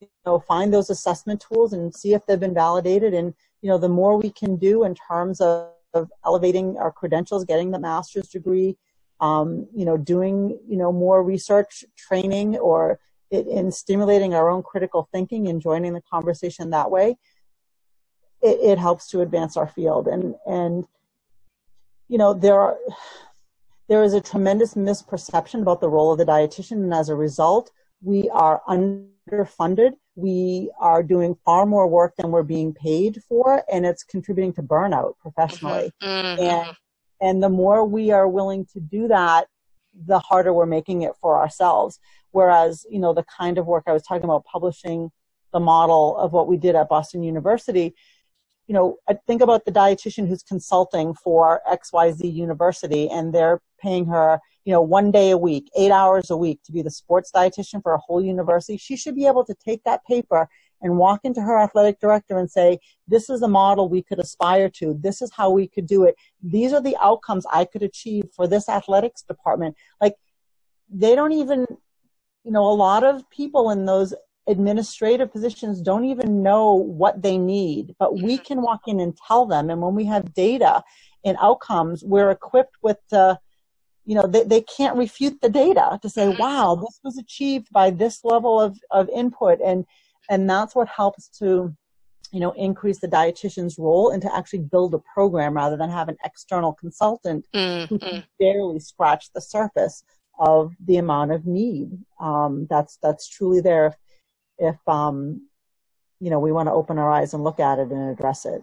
you 0.00 0.08
know, 0.26 0.38
find 0.38 0.72
those 0.72 0.90
assessment 0.90 1.40
tools 1.40 1.72
and 1.72 1.94
see 1.94 2.14
if 2.14 2.24
they've 2.26 2.40
been 2.40 2.54
validated. 2.54 3.14
And, 3.14 3.34
you 3.62 3.68
know, 3.68 3.78
the 3.78 3.88
more 3.88 4.16
we 4.16 4.30
can 4.30 4.56
do 4.56 4.84
in 4.84 4.94
terms 4.94 5.40
of, 5.40 5.70
of 5.94 6.10
elevating 6.24 6.76
our 6.78 6.92
credentials, 6.92 7.44
getting 7.44 7.70
the 7.70 7.78
master's 7.78 8.28
degree, 8.28 8.76
um, 9.20 9.66
you 9.74 9.84
know, 9.84 9.96
doing, 9.96 10.58
you 10.68 10.76
know, 10.76 10.92
more 10.92 11.22
research 11.22 11.84
training 11.96 12.56
or 12.58 13.00
it, 13.30 13.46
in 13.46 13.72
stimulating 13.72 14.34
our 14.34 14.48
own 14.48 14.62
critical 14.62 15.08
thinking 15.12 15.48
and 15.48 15.60
joining 15.60 15.92
the 15.92 16.02
conversation 16.02 16.70
that 16.70 16.90
way, 16.90 17.16
it, 18.40 18.58
it 18.60 18.78
helps 18.78 19.08
to 19.08 19.20
advance 19.20 19.56
our 19.56 19.66
field. 19.66 20.06
And, 20.06 20.34
and, 20.46 20.86
you 22.08 22.18
know, 22.18 22.32
there 22.32 22.60
are, 22.60 22.78
there 23.88 24.04
is 24.04 24.14
a 24.14 24.20
tremendous 24.20 24.74
misperception 24.74 25.62
about 25.62 25.80
the 25.80 25.88
role 25.88 26.12
of 26.12 26.18
the 26.18 26.24
dietitian. 26.24 26.82
And 26.84 26.94
as 26.94 27.08
a 27.08 27.14
result, 27.14 27.70
we 28.02 28.30
are 28.30 28.62
underfunded. 29.28 29.92
We 30.14 30.70
are 30.80 31.02
doing 31.02 31.36
far 31.44 31.66
more 31.66 31.86
work 31.86 32.14
than 32.16 32.30
we're 32.30 32.42
being 32.42 32.72
paid 32.72 33.22
for, 33.28 33.62
and 33.72 33.86
it's 33.86 34.02
contributing 34.02 34.52
to 34.54 34.62
burnout 34.62 35.14
professionally. 35.20 35.92
Mm-hmm. 36.02 36.42
And, 36.42 36.76
and 37.20 37.42
the 37.42 37.48
more 37.48 37.84
we 37.84 38.10
are 38.10 38.28
willing 38.28 38.66
to 38.72 38.80
do 38.80 39.08
that, 39.08 39.46
the 40.06 40.18
harder 40.18 40.52
we're 40.52 40.66
making 40.66 41.02
it 41.02 41.12
for 41.20 41.38
ourselves. 41.38 41.98
Whereas, 42.30 42.86
you 42.90 42.98
know, 42.98 43.14
the 43.14 43.24
kind 43.24 43.58
of 43.58 43.66
work 43.66 43.84
I 43.86 43.92
was 43.92 44.02
talking 44.02 44.24
about, 44.24 44.44
publishing 44.44 45.10
the 45.52 45.60
model 45.60 46.16
of 46.16 46.32
what 46.32 46.46
we 46.46 46.56
did 46.56 46.74
at 46.74 46.88
Boston 46.88 47.22
University, 47.22 47.94
you 48.66 48.74
know, 48.74 48.98
I 49.08 49.14
think 49.26 49.40
about 49.40 49.64
the 49.64 49.72
dietitian 49.72 50.28
who's 50.28 50.42
consulting 50.42 51.14
for 51.14 51.62
XYZ 51.68 52.32
University 52.32 53.08
and 53.08 53.34
they're 53.34 53.60
paying 53.78 54.06
her, 54.06 54.40
you 54.64 54.72
know, 54.72 54.82
one 54.82 55.10
day 55.10 55.30
a 55.30 55.38
week, 55.38 55.70
eight 55.76 55.90
hours 55.90 56.30
a 56.30 56.36
week 56.36 56.60
to 56.64 56.72
be 56.72 56.82
the 56.82 56.90
sports 56.90 57.30
dietitian 57.34 57.82
for 57.82 57.94
a 57.94 57.98
whole 57.98 58.22
university. 58.22 58.76
She 58.76 58.96
should 58.96 59.16
be 59.16 59.26
able 59.26 59.44
to 59.44 59.54
take 59.54 59.82
that 59.84 60.04
paper 60.06 60.48
and 60.80 60.96
walk 60.96 61.20
into 61.24 61.40
her 61.40 61.58
athletic 61.58 61.98
director 61.98 62.38
and 62.38 62.50
say, 62.50 62.78
this 63.08 63.28
is 63.28 63.40
the 63.40 63.48
model 63.48 63.88
we 63.88 64.02
could 64.02 64.20
aspire 64.20 64.68
to. 64.68 64.96
This 65.00 65.20
is 65.22 65.32
how 65.32 65.50
we 65.50 65.66
could 65.66 65.86
do 65.86 66.04
it. 66.04 66.14
These 66.42 66.72
are 66.72 66.80
the 66.80 66.96
outcomes 67.00 67.44
I 67.52 67.64
could 67.64 67.82
achieve 67.82 68.28
for 68.34 68.46
this 68.46 68.68
athletics 68.68 69.22
department. 69.22 69.76
Like, 70.00 70.14
they 70.90 71.14
don't 71.14 71.32
even, 71.32 71.66
you 72.44 72.52
know, 72.52 72.64
a 72.64 72.72
lot 72.72 73.04
of 73.04 73.28
people 73.30 73.70
in 73.70 73.86
those 73.86 74.14
administrative 74.46 75.30
positions 75.32 75.80
don't 75.80 76.04
even 76.04 76.42
know 76.42 76.74
what 76.74 77.22
they 77.22 77.36
need, 77.36 77.94
but 77.98 78.14
we 78.14 78.36
mm-hmm. 78.36 78.44
can 78.44 78.62
walk 78.62 78.82
in 78.86 79.00
and 79.00 79.18
tell 79.26 79.46
them. 79.46 79.70
And 79.70 79.82
when 79.82 79.94
we 79.94 80.04
have 80.04 80.32
data 80.32 80.82
and 81.24 81.36
outcomes, 81.40 82.04
we're 82.04 82.30
equipped 82.30 82.76
with 82.82 82.98
the, 83.10 83.38
you 84.08 84.14
know, 84.14 84.26
they, 84.26 84.42
they 84.42 84.62
can't 84.62 84.96
refute 84.96 85.38
the 85.42 85.50
data 85.50 85.98
to 86.00 86.08
say, 86.08 86.28
mm-hmm. 86.28 86.40
wow, 86.40 86.74
this 86.74 86.98
was 87.04 87.18
achieved 87.18 87.68
by 87.70 87.90
this 87.90 88.24
level 88.24 88.58
of, 88.58 88.78
of 88.90 89.06
input. 89.10 89.60
And, 89.62 89.84
and 90.30 90.48
that's 90.48 90.74
what 90.74 90.88
helps 90.88 91.28
to, 91.40 91.76
you 92.32 92.40
know, 92.40 92.52
increase 92.52 93.00
the 93.00 93.06
dietitian's 93.06 93.76
role 93.78 94.08
and 94.08 94.22
to 94.22 94.34
actually 94.34 94.60
build 94.60 94.94
a 94.94 95.02
program 95.12 95.52
rather 95.52 95.76
than 95.76 95.90
have 95.90 96.08
an 96.08 96.16
external 96.24 96.72
consultant 96.72 97.46
mm-hmm. 97.54 97.84
who 97.84 97.98
can 97.98 98.24
barely 98.40 98.80
scratch 98.80 99.30
the 99.34 99.42
surface 99.42 100.02
of 100.38 100.72
the 100.86 100.96
amount 100.96 101.32
of 101.32 101.44
need 101.44 101.90
um, 102.18 102.66
that's 102.70 102.96
that's 103.02 103.28
truly 103.28 103.60
there 103.60 103.92
if 104.58 104.76
um, 104.86 105.42
you 106.20 106.30
know 106.30 106.38
we 106.38 106.52
want 106.52 106.68
to 106.68 106.72
open 106.72 106.96
our 106.96 107.10
eyes 107.10 107.34
and 107.34 107.42
look 107.42 107.60
at 107.60 107.78
it 107.78 107.90
and 107.90 108.10
address 108.10 108.46
it. 108.46 108.62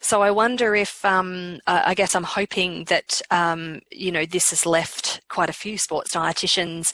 So 0.00 0.22
I 0.22 0.30
wonder 0.30 0.74
if 0.74 1.04
um, 1.04 1.60
I 1.66 1.94
guess 1.94 2.14
I'm 2.14 2.24
hoping 2.24 2.84
that 2.84 3.20
um, 3.30 3.80
you 3.90 4.12
know 4.12 4.26
this 4.26 4.50
has 4.50 4.66
left 4.66 5.20
quite 5.28 5.48
a 5.48 5.54
few 5.54 5.78
sports 5.78 6.14
dietitians 6.14 6.92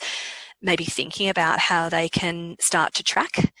maybe 0.61 0.85
thinking 0.85 1.27
about 1.27 1.59
how 1.59 1.89
they 1.89 2.07
can 2.07 2.55
start 2.59 2.93
to 2.93 3.03
track 3.03 3.51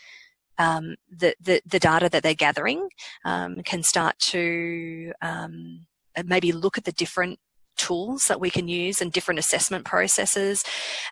um, 0.57 0.95
the, 1.09 1.33
the, 1.41 1.61
the 1.65 1.79
data 1.79 2.09
that 2.09 2.21
they're 2.23 2.35
gathering, 2.35 2.89
um, 3.25 3.61
can 3.63 3.81
start 3.83 4.17
to 4.19 5.11
um, 5.21 5.87
maybe 6.25 6.51
look 6.51 6.77
at 6.77 6.83
the 6.83 6.91
different 6.91 7.39
tools 7.77 8.25
that 8.25 8.39
we 8.39 8.51
can 8.51 8.67
use 8.67 9.01
and 9.01 9.11
different 9.11 9.39
assessment 9.39 9.85
processes, 9.85 10.63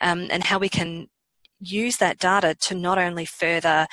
um, 0.01 0.27
and 0.29 0.43
how 0.43 0.59
we 0.59 0.69
can 0.69 1.07
use 1.59 1.97
that 1.97 2.19
data 2.19 2.55
to 2.55 2.75
not 2.75 2.97
only 2.97 3.25
further 3.25 3.87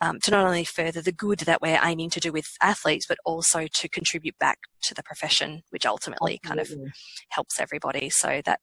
um, 0.00 0.20
to 0.20 0.30
not 0.30 0.44
only 0.44 0.64
further 0.64 1.00
the 1.00 1.12
good 1.12 1.40
that 1.40 1.62
we're 1.62 1.80
aiming 1.82 2.10
to 2.10 2.20
do 2.20 2.32
with 2.32 2.46
athletes, 2.60 3.06
but 3.06 3.18
also 3.24 3.66
to 3.72 3.88
contribute 3.88 4.38
back 4.38 4.58
to 4.82 4.94
the 4.94 5.02
profession, 5.02 5.62
which 5.70 5.86
ultimately 5.86 6.38
Absolutely. 6.44 6.74
kind 6.74 6.86
of 6.86 6.92
helps 7.30 7.60
everybody. 7.60 8.10
So 8.10 8.42
that 8.44 8.60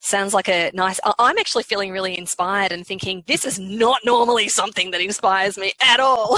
sounds 0.00 0.34
like 0.34 0.48
a 0.48 0.70
nice. 0.74 1.00
I'm 1.18 1.38
actually 1.38 1.62
feeling 1.62 1.92
really 1.92 2.18
inspired 2.18 2.72
and 2.72 2.86
thinking 2.86 3.22
this 3.26 3.44
is 3.44 3.58
not 3.58 4.00
normally 4.04 4.48
something 4.48 4.90
that 4.90 5.00
inspires 5.00 5.56
me 5.56 5.72
at 5.80 6.00
all. 6.00 6.36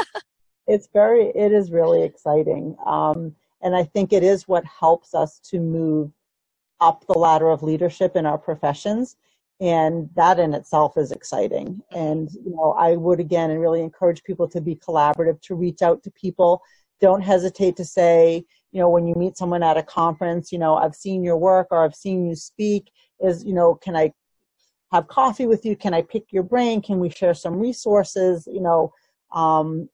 it's 0.66 0.88
very, 0.92 1.26
it 1.34 1.52
is 1.52 1.70
really 1.70 2.02
exciting, 2.02 2.76
um, 2.86 3.34
and 3.62 3.74
I 3.74 3.84
think 3.84 4.12
it 4.12 4.22
is 4.22 4.46
what 4.46 4.64
helps 4.64 5.14
us 5.14 5.40
to 5.50 5.58
move 5.58 6.12
up 6.80 7.04
the 7.06 7.18
ladder 7.18 7.50
of 7.50 7.62
leadership 7.62 8.16
in 8.16 8.24
our 8.24 8.38
professions 8.38 9.16
and 9.60 10.08
that 10.16 10.38
in 10.38 10.54
itself 10.54 10.96
is 10.96 11.12
exciting. 11.12 11.80
And 11.92 12.30
you 12.32 12.54
know 12.54 12.74
i 12.78 12.96
would 12.96 13.20
again 13.20 13.50
and 13.50 13.60
really 13.60 13.82
encourage 13.82 14.22
people 14.24 14.48
to 14.48 14.60
be 14.60 14.76
collaborative 14.76 15.40
to 15.42 15.54
reach 15.54 15.82
out 15.82 16.02
to 16.04 16.10
people. 16.10 16.62
Don't 17.00 17.22
hesitate 17.22 17.76
to 17.76 17.84
say 17.84 18.44
you 18.72 18.80
know 18.80 18.88
when 18.88 19.06
you 19.06 19.14
meet 19.14 19.36
someone 19.36 19.62
at 19.62 19.76
a 19.76 19.82
conference 19.82 20.52
you 20.52 20.58
know 20.58 20.76
i've 20.76 20.94
seen 20.94 21.24
your 21.24 21.36
work 21.36 21.66
or 21.72 21.84
i've 21.84 21.94
seen 21.94 22.24
you 22.24 22.36
speak 22.36 22.92
is 23.18 23.44
you 23.44 23.52
know 23.52 23.74
can 23.74 23.96
i 23.96 24.12
have 24.92 25.06
coffee 25.06 25.46
with 25.46 25.64
you? 25.64 25.76
Can 25.76 25.94
i 25.94 26.02
pick 26.02 26.32
your 26.32 26.42
brain? 26.42 26.82
Can 26.82 26.98
we 26.98 27.10
share 27.10 27.34
some 27.34 27.58
resources? 27.58 28.48
You 28.50 28.60
know 28.60 28.92
um, 29.32 29.88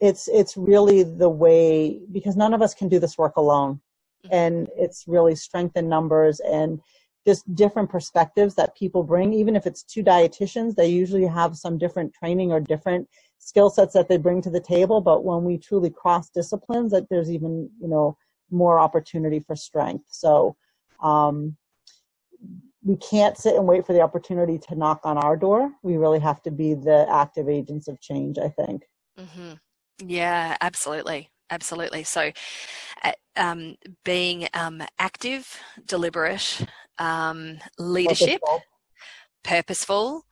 it's 0.00 0.28
it's 0.28 0.56
really 0.56 1.04
the 1.04 1.28
way 1.28 2.00
because 2.10 2.36
none 2.36 2.54
of 2.54 2.62
us 2.62 2.74
can 2.74 2.88
do 2.88 2.98
this 2.98 3.16
work 3.18 3.36
alone. 3.36 3.80
Mm-hmm. 4.24 4.34
and 4.34 4.68
it's 4.76 5.08
really 5.08 5.34
strength 5.34 5.76
in 5.76 5.88
numbers 5.88 6.38
and 6.38 6.80
just 7.26 7.54
different 7.54 7.88
perspectives 7.90 8.54
that 8.56 8.76
people 8.76 9.02
bring. 9.02 9.32
Even 9.32 9.56
if 9.56 9.66
it's 9.66 9.82
two 9.82 10.02
dietitians, 10.02 10.74
they 10.74 10.88
usually 10.88 11.26
have 11.26 11.56
some 11.56 11.78
different 11.78 12.12
training 12.12 12.52
or 12.52 12.60
different 12.60 13.08
skill 13.38 13.70
sets 13.70 13.94
that 13.94 14.08
they 14.08 14.16
bring 14.16 14.42
to 14.42 14.50
the 14.50 14.60
table. 14.60 15.00
But 15.00 15.24
when 15.24 15.44
we 15.44 15.58
truly 15.58 15.90
cross 15.90 16.30
disciplines, 16.30 16.92
that 16.92 17.08
there's 17.10 17.30
even 17.30 17.70
you 17.80 17.88
know 17.88 18.16
more 18.50 18.78
opportunity 18.78 19.40
for 19.40 19.56
strength. 19.56 20.04
So 20.08 20.56
um, 21.02 21.56
we 22.84 22.96
can't 22.96 23.38
sit 23.38 23.54
and 23.56 23.66
wait 23.66 23.86
for 23.86 23.92
the 23.92 24.00
opportunity 24.00 24.58
to 24.58 24.74
knock 24.74 25.00
on 25.04 25.16
our 25.18 25.36
door. 25.36 25.72
We 25.82 25.96
really 25.96 26.20
have 26.20 26.42
to 26.42 26.50
be 26.50 26.74
the 26.74 27.06
active 27.10 27.48
agents 27.48 27.88
of 27.88 28.00
change. 28.00 28.38
I 28.38 28.48
think. 28.48 28.82
Mm-hmm. 29.18 29.52
Yeah, 30.06 30.56
absolutely, 30.60 31.30
absolutely. 31.52 32.02
So, 32.02 32.32
uh, 33.04 33.12
um, 33.36 33.76
being 34.04 34.48
um, 34.54 34.82
active, 34.98 35.60
deliberate, 35.86 36.66
um, 36.98 37.58
leadership, 37.78 38.40
purposeful, 38.40 38.62
purposeful 39.44 40.26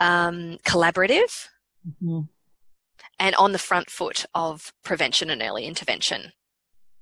um, 0.00 0.58
collaborative, 0.64 1.48
mm-hmm. 1.86 2.20
and 3.18 3.34
on 3.36 3.52
the 3.52 3.58
front 3.58 3.90
foot 3.90 4.24
of 4.34 4.72
prevention 4.82 5.30
and 5.30 5.42
early 5.42 5.66
intervention. 5.66 6.32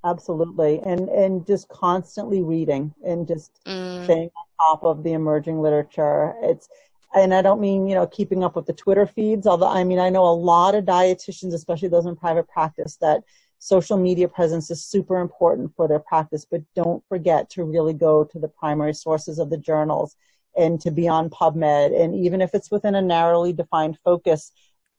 Absolutely, 0.04 0.80
and 0.84 1.08
and 1.08 1.46
just 1.46 1.68
constantly 1.68 2.42
reading 2.42 2.94
and 3.04 3.28
just 3.28 3.52
mm. 3.66 4.04
staying 4.04 4.30
on 4.36 4.76
top 4.76 4.84
of 4.84 5.02
the 5.02 5.12
emerging 5.12 5.60
literature. 5.60 6.34
It's 6.42 6.68
and 7.14 7.34
I 7.34 7.42
don't 7.42 7.60
mean, 7.60 7.88
you 7.88 7.94
know, 7.94 8.06
keeping 8.06 8.44
up 8.44 8.54
with 8.56 8.66
the 8.66 8.72
Twitter 8.72 9.06
feeds, 9.06 9.46
although 9.46 9.68
I 9.68 9.84
mean, 9.84 9.98
I 9.98 10.10
know 10.10 10.24
a 10.24 10.32
lot 10.32 10.74
of 10.74 10.84
dietitians, 10.84 11.52
especially 11.52 11.88
those 11.88 12.06
in 12.06 12.16
private 12.16 12.48
practice, 12.48 12.96
that 13.00 13.24
social 13.60 13.98
media 13.98 14.26
presence 14.26 14.70
is 14.70 14.84
super 14.84 15.20
important 15.20 15.70
for 15.76 15.86
their 15.86 15.98
practice, 15.98 16.46
but 16.50 16.62
don't 16.74 17.04
forget 17.08 17.48
to 17.50 17.62
really 17.62 17.92
go 17.92 18.24
to 18.24 18.38
the 18.38 18.48
primary 18.48 18.94
sources 18.94 19.38
of 19.38 19.50
the 19.50 19.58
journals 19.58 20.16
and 20.56 20.80
to 20.80 20.90
be 20.90 21.06
on 21.06 21.30
PubMed. 21.30 21.98
And 21.98 22.16
even 22.16 22.40
if 22.40 22.54
it's 22.54 22.70
within 22.70 22.94
a 22.94 23.02
narrowly 23.02 23.52
defined 23.52 23.98
focus, 24.02 24.50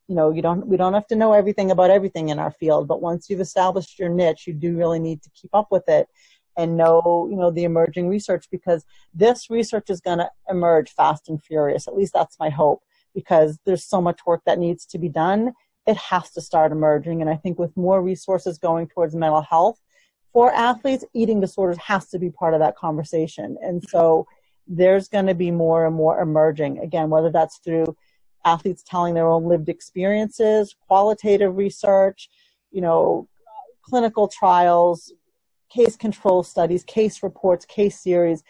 you 0.06 0.14
know, 0.14 0.30
you 0.30 0.42
don't, 0.42 0.66
we 0.68 0.76
don't 0.76 0.94
have 0.94 1.08
to 1.08 1.16
know 1.16 1.32
everything 1.32 1.72
about 1.72 1.90
everything 1.90 2.28
in 2.28 2.38
our 2.38 2.52
field, 2.52 2.86
but 2.86 3.02
once 3.02 3.28
you've 3.28 3.40
established 3.40 3.98
your 3.98 4.08
niche, 4.08 4.46
you 4.46 4.54
do 4.54 4.76
really 4.76 5.00
need 5.00 5.22
to 5.22 5.30
keep 5.30 5.54
up 5.54 5.68
with 5.72 5.88
it 5.88 6.08
and 6.56 6.76
know, 6.76 7.26
you 7.30 7.36
know, 7.36 7.50
the 7.50 7.64
emerging 7.64 8.08
research 8.08 8.46
because 8.50 8.84
this 9.12 9.50
research 9.50 9.90
is 9.90 10.00
going 10.00 10.18
to 10.18 10.30
emerge 10.48 10.90
fast 10.92 11.28
and 11.28 11.42
furious. 11.42 11.88
At 11.88 11.96
least 11.96 12.12
that's 12.12 12.38
my 12.38 12.50
hope 12.50 12.82
because 13.12 13.58
there's 13.64 13.84
so 13.84 14.00
much 14.00 14.20
work 14.24 14.42
that 14.46 14.58
needs 14.58 14.86
to 14.86 14.98
be 14.98 15.08
done. 15.08 15.52
It 15.86 15.96
has 15.96 16.30
to 16.32 16.40
start 16.40 16.72
emerging. 16.72 17.20
And 17.20 17.30
I 17.30 17.36
think 17.36 17.58
with 17.58 17.76
more 17.76 18.02
resources 18.02 18.58
going 18.58 18.88
towards 18.88 19.14
mental 19.14 19.42
health 19.42 19.80
for 20.32 20.52
athletes, 20.52 21.04
eating 21.14 21.40
disorders 21.40 21.78
has 21.78 22.08
to 22.08 22.18
be 22.18 22.30
part 22.30 22.54
of 22.54 22.60
that 22.60 22.76
conversation. 22.76 23.56
And 23.62 23.82
so 23.88 24.26
there's 24.66 25.08
going 25.08 25.26
to 25.26 25.34
be 25.34 25.50
more 25.50 25.86
and 25.86 25.94
more 25.94 26.20
emerging 26.20 26.78
again, 26.78 27.10
whether 27.10 27.30
that's 27.30 27.58
through 27.58 27.96
athletes 28.44 28.82
telling 28.86 29.14
their 29.14 29.28
own 29.28 29.44
lived 29.44 29.68
experiences, 29.68 30.74
qualitative 30.86 31.56
research, 31.56 32.28
you 32.70 32.80
know, 32.80 33.28
clinical 33.82 34.28
trials, 34.28 35.12
case 35.70 35.96
control 35.96 36.42
studies, 36.42 36.84
case 36.84 37.22
reports, 37.22 37.64
case 37.64 38.00
series. 38.00 38.42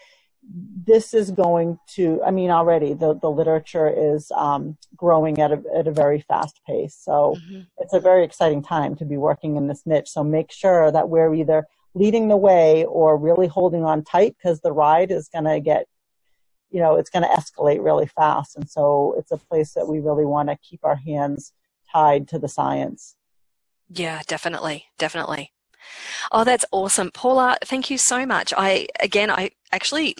This 0.45 1.15
is 1.15 1.31
going 1.31 1.79
to, 1.95 2.21
I 2.25 2.31
mean, 2.31 2.51
already 2.51 2.95
the, 2.95 3.15
the 3.15 3.31
literature 3.31 3.89
is 3.89 4.31
um, 4.33 4.77
growing 4.97 5.39
at 5.39 5.53
a, 5.53 5.63
at 5.77 5.87
a 5.87 5.93
very 5.93 6.21
fast 6.21 6.61
pace. 6.67 6.99
So 7.01 7.37
mm-hmm. 7.39 7.61
it's 7.79 7.93
a 7.93 8.01
very 8.01 8.25
exciting 8.25 8.63
time 8.63 8.97
to 8.97 9.05
be 9.05 9.17
working 9.17 9.57
in 9.57 9.69
this 9.69 9.83
niche. 9.87 10.11
So 10.11 10.25
make 10.25 10.51
sure 10.51 10.91
that 10.91 11.09
we're 11.09 11.35
either 11.35 11.67
leading 11.95 12.29
the 12.29 12.37
way 12.37 12.85
or 12.87 13.17
really 13.17 13.47
holding 13.47 13.85
on 13.85 14.03
tight 14.03 14.37
because 14.37 14.61
the 14.61 14.73
ride 14.73 15.11
is 15.11 15.29
going 15.29 15.45
to 15.45 15.61
get, 15.61 15.87
you 16.71 16.81
know, 16.81 16.97
it's 16.97 17.11
going 17.11 17.23
to 17.23 17.29
escalate 17.29 17.85
really 17.85 18.07
fast. 18.07 18.57
And 18.57 18.69
so 18.69 19.15
it's 19.19 19.31
a 19.31 19.37
place 19.37 19.75
that 19.75 19.87
we 19.87 20.01
really 20.01 20.25
want 20.25 20.49
to 20.49 20.57
keep 20.57 20.81
our 20.85 20.97
hands 20.97 21.53
tied 21.93 22.27
to 22.29 22.39
the 22.39 22.49
science. 22.49 23.17
Yeah, 23.89 24.23
definitely. 24.27 24.87
Definitely. 24.99 25.53
Oh, 26.31 26.45
that's 26.45 26.65
awesome. 26.73 27.11
Paula, 27.13 27.57
thank 27.65 27.91
you 27.91 27.99
so 27.99 28.27
much. 28.27 28.53
I, 28.57 28.87
again, 29.01 29.31
I 29.31 29.51
actually 29.73 30.15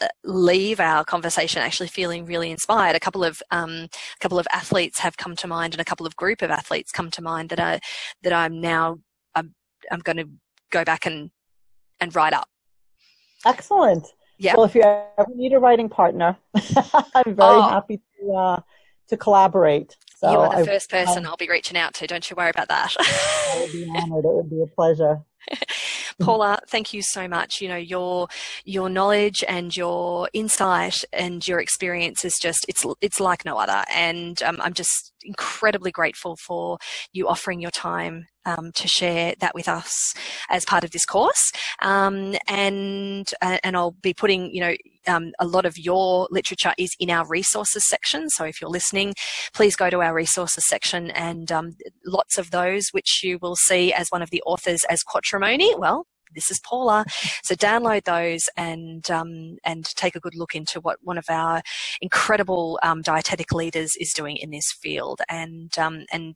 uh, 0.00 0.08
leave 0.24 0.80
our 0.80 1.04
conversation 1.04 1.62
actually 1.62 1.88
feeling 1.88 2.24
really 2.24 2.50
inspired. 2.50 2.96
A 2.96 3.00
couple 3.00 3.24
of 3.24 3.42
um, 3.50 3.70
a 3.70 4.18
couple 4.20 4.38
of 4.38 4.46
athletes 4.52 4.98
have 4.98 5.16
come 5.16 5.36
to 5.36 5.46
mind, 5.46 5.74
and 5.74 5.80
a 5.80 5.84
couple 5.84 6.06
of 6.06 6.16
group 6.16 6.42
of 6.42 6.50
athletes 6.50 6.92
come 6.92 7.10
to 7.12 7.22
mind 7.22 7.50
that 7.50 7.60
I 7.60 7.80
that 8.22 8.32
I'm 8.32 8.60
now 8.60 8.98
I'm, 9.34 9.54
I'm 9.90 10.00
going 10.00 10.16
to 10.16 10.28
go 10.70 10.84
back 10.84 11.06
and 11.06 11.30
and 12.00 12.14
write 12.16 12.32
up. 12.32 12.48
Excellent. 13.46 14.06
Yeah. 14.38 14.54
Well, 14.56 14.64
if 14.64 14.74
you 14.74 14.82
ever 14.82 15.30
need 15.34 15.52
a 15.52 15.58
writing 15.60 15.88
partner, 15.88 16.36
I'm 17.14 17.34
very 17.36 17.36
oh. 17.38 17.68
happy 17.70 18.00
to 18.20 18.32
uh, 18.32 18.60
to 19.08 19.16
collaborate. 19.16 19.96
So 20.22 20.30
you 20.30 20.38
are 20.38 20.50
the 20.50 20.62
I, 20.62 20.64
first 20.64 20.88
person 20.88 21.26
I, 21.26 21.30
I'll 21.30 21.36
be 21.36 21.48
reaching 21.48 21.76
out 21.76 21.94
to. 21.94 22.06
Don't 22.06 22.28
you 22.30 22.36
worry 22.36 22.50
about 22.50 22.68
that. 22.68 22.94
I 23.00 23.60
would 23.60 23.72
be 23.72 23.90
honored. 23.96 24.24
It 24.24 24.32
would 24.32 24.50
be 24.50 24.62
a 24.62 24.66
pleasure. 24.66 25.20
Paula, 26.20 26.60
thank 26.68 26.94
you 26.94 27.02
so 27.02 27.26
much. 27.26 27.60
You 27.60 27.68
know, 27.68 27.76
your 27.76 28.28
your 28.64 28.88
knowledge 28.88 29.42
and 29.48 29.76
your 29.76 30.28
insight 30.32 31.04
and 31.12 31.46
your 31.46 31.58
experience 31.58 32.24
is 32.24 32.38
just 32.40 32.64
it's 32.68 32.86
it's 33.00 33.18
like 33.18 33.44
no 33.44 33.58
other. 33.58 33.84
And 33.92 34.40
um, 34.44 34.58
I'm 34.60 34.74
just 34.74 35.11
incredibly 35.24 35.90
grateful 35.90 36.36
for 36.36 36.78
you 37.12 37.28
offering 37.28 37.60
your 37.60 37.70
time 37.70 38.26
um, 38.44 38.72
to 38.72 38.88
share 38.88 39.34
that 39.40 39.54
with 39.54 39.68
us 39.68 40.14
as 40.50 40.64
part 40.64 40.84
of 40.84 40.90
this 40.90 41.04
course. 41.04 41.52
Um, 41.80 42.34
and 42.48 43.30
uh, 43.40 43.58
and 43.62 43.76
I'll 43.76 43.96
be 44.02 44.14
putting 44.14 44.52
you 44.54 44.60
know 44.60 44.74
um, 45.06 45.32
a 45.38 45.46
lot 45.46 45.66
of 45.66 45.78
your 45.78 46.28
literature 46.30 46.72
is 46.78 46.94
in 46.98 47.10
our 47.10 47.26
resources 47.26 47.86
section. 47.86 48.28
So 48.30 48.44
if 48.44 48.60
you're 48.60 48.70
listening, 48.70 49.14
please 49.54 49.76
go 49.76 49.90
to 49.90 50.00
our 50.00 50.14
resources 50.14 50.66
section 50.66 51.10
and 51.10 51.50
um, 51.50 51.76
lots 52.06 52.38
of 52.38 52.50
those 52.50 52.88
which 52.92 53.20
you 53.22 53.38
will 53.40 53.56
see 53.56 53.92
as 53.92 54.08
one 54.10 54.22
of 54.22 54.30
the 54.30 54.42
authors 54.42 54.84
as 54.88 55.02
Quatromoni. 55.02 55.78
Well, 55.78 56.06
this 56.34 56.50
is 56.50 56.60
Paula. 56.60 57.04
So 57.42 57.54
download 57.54 58.04
those 58.04 58.48
and 58.56 59.08
um, 59.10 59.56
and 59.64 59.84
take 59.84 60.16
a 60.16 60.20
good 60.20 60.34
look 60.34 60.54
into 60.54 60.80
what 60.80 60.98
one 61.02 61.18
of 61.18 61.24
our 61.28 61.62
incredible 62.00 62.78
um, 62.82 63.02
dietetic 63.02 63.52
leaders 63.52 63.96
is 63.96 64.12
doing 64.12 64.36
in 64.36 64.50
this 64.50 64.72
field, 64.72 65.20
and 65.28 65.76
um, 65.78 66.04
and 66.12 66.34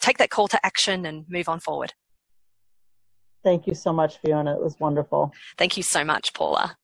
take 0.00 0.18
that 0.18 0.30
call 0.30 0.48
to 0.48 0.66
action 0.66 1.06
and 1.06 1.24
move 1.28 1.48
on 1.48 1.60
forward. 1.60 1.92
Thank 3.44 3.66
you 3.66 3.74
so 3.74 3.92
much, 3.92 4.18
Fiona. 4.18 4.54
It 4.56 4.62
was 4.62 4.78
wonderful. 4.80 5.32
Thank 5.56 5.76
you 5.76 5.82
so 5.82 6.04
much, 6.04 6.34
Paula. 6.34 6.76